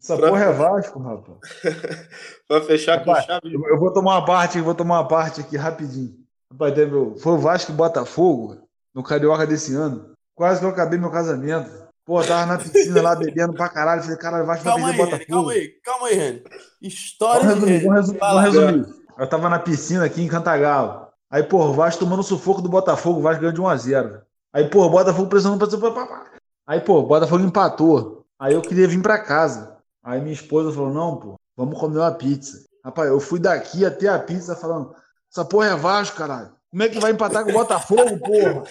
essa 0.02 0.16
Pra- 0.16 0.28
porra 0.30 0.44
é 0.44 0.52
Vasco, 0.52 0.98
rapaz. 0.98 1.38
Para 2.48 2.60
fechar 2.62 3.04
com 3.04 3.10
Rapaz, 3.10 3.26
chave 3.26 3.48
de 3.48 3.54
Eu 3.54 3.64
eu 3.68 3.78
vou 3.78 3.92
tomar 3.92 4.18
uma 4.18 4.24
parte, 4.24 4.60
vou 4.60 4.74
tomar 4.74 5.00
uma 5.00 5.08
parte 5.08 5.40
aqui 5.42 5.56
rapidinho. 5.56 6.14
Rapaz, 6.50 6.72
o- 6.92 7.16
foi 7.18 7.32
o 7.34 7.38
Vasco 7.38 7.72
e 7.72 7.74
Botafogo 7.74 8.56
no 8.94 9.02
Carioca 9.02 9.46
desse 9.46 9.74
ano. 9.74 10.13
Quase 10.34 10.60
que 10.60 10.66
eu 10.66 10.70
acabei 10.70 10.98
meu 10.98 11.10
casamento. 11.10 11.70
Pô, 12.04 12.22
tava 12.22 12.46
na 12.46 12.58
piscina 12.58 13.00
lá 13.00 13.14
bebendo 13.14 13.54
pra 13.54 13.68
caralho. 13.68 14.02
Falei, 14.02 14.18
caralho, 14.18 14.46
vai 14.46 14.62
Calma 14.62 14.88
aí, 14.88 14.96
perder 14.96 14.96
Reni, 14.96 15.10
Botafogo. 15.10 15.32
calma 15.32 15.52
aí, 15.52 15.68
calma 15.82 16.06
aí, 16.08 16.14
Reni. 16.14 16.42
História 16.82 17.48
Vamos 17.48 17.64
de 17.64 17.70
resumir, 17.72 17.84
vamos 17.84 18.00
resumir, 18.00 18.18
vamos 18.20 18.42
resumir. 18.42 19.04
Eu 19.16 19.28
tava 19.28 19.48
na 19.48 19.58
piscina 19.58 20.04
aqui 20.04 20.22
em 20.22 20.28
Cantagalo. 20.28 21.06
Aí, 21.30 21.42
pô, 21.42 21.64
o 21.64 21.72
Vasco 21.72 22.00
tomando 22.00 22.22
sufoco 22.22 22.60
do 22.60 22.68
Botafogo, 22.68 23.20
o 23.20 23.22
Vasco 23.22 23.40
ganhou 23.40 23.54
de 23.54 23.60
1x0. 23.60 24.20
Aí, 24.52 24.68
pô, 24.68 24.84
o 24.84 24.90
Botafogo 24.90 25.28
precisando 25.28 25.58
pra. 25.58 26.26
Aí, 26.66 26.80
pô, 26.80 26.98
o 26.98 27.06
Botafogo 27.06 27.42
empatou. 27.42 28.24
Aí 28.38 28.54
eu 28.54 28.62
queria 28.62 28.86
vir 28.88 29.00
pra 29.00 29.18
casa. 29.18 29.78
Aí 30.02 30.20
minha 30.20 30.34
esposa 30.34 30.72
falou: 30.72 30.92
não, 30.92 31.16
pô, 31.16 31.40
Vamos 31.56 31.78
comer 31.78 31.98
uma 31.98 32.12
pizza. 32.12 32.64
Rapaz, 32.84 33.08
eu 33.08 33.20
fui 33.20 33.38
daqui 33.38 33.84
até 33.84 34.08
a 34.08 34.18
pizza 34.18 34.56
falando: 34.56 34.94
essa 35.30 35.44
porra 35.44 35.68
é 35.68 35.76
Vasco, 35.76 36.16
caralho. 36.16 36.53
Como 36.74 36.82
é 36.82 36.88
que 36.88 36.98
vai 36.98 37.12
empatar 37.12 37.44
com 37.44 37.50
o 37.50 37.52
Botafogo, 37.52 38.18
porra? 38.18 38.64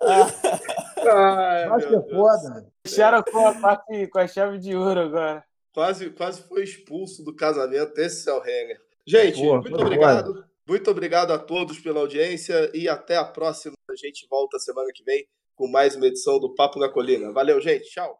Ai, 0.00 1.68
Vasco 1.68 1.90
meu 1.90 1.98
é 1.98 2.08
foda. 2.08 2.72
Fecharam 2.86 3.24
com 3.24 3.44
a, 3.44 3.54
parte, 3.54 4.06
com 4.06 4.18
a 4.20 4.28
chave 4.28 4.60
de 4.60 4.76
ouro 4.76 5.00
agora. 5.00 5.44
Quase, 5.74 6.10
quase 6.10 6.42
foi 6.42 6.62
expulso 6.62 7.24
do 7.24 7.34
casamento 7.34 7.98
esse 7.98 8.30
é 8.30 8.32
o 8.32 8.38
Henger. 8.38 8.80
Gente, 9.04 9.40
Porra, 9.40 9.62
muito 9.62 9.80
obrigado. 9.80 10.44
Muito 10.64 10.90
obrigado 10.92 11.32
a 11.32 11.38
todos 11.40 11.80
pela 11.80 11.98
audiência 11.98 12.70
e 12.72 12.88
até 12.88 13.16
a 13.16 13.24
próxima. 13.24 13.74
A 13.90 13.96
gente 13.96 14.24
volta 14.30 14.60
semana 14.60 14.90
que 14.94 15.02
vem 15.02 15.26
com 15.56 15.66
mais 15.66 15.96
uma 15.96 16.06
edição 16.06 16.38
do 16.38 16.54
Papo 16.54 16.78
na 16.78 16.88
Colina. 16.88 17.32
Valeu, 17.32 17.60
gente. 17.60 17.90
Tchau. 17.90 18.16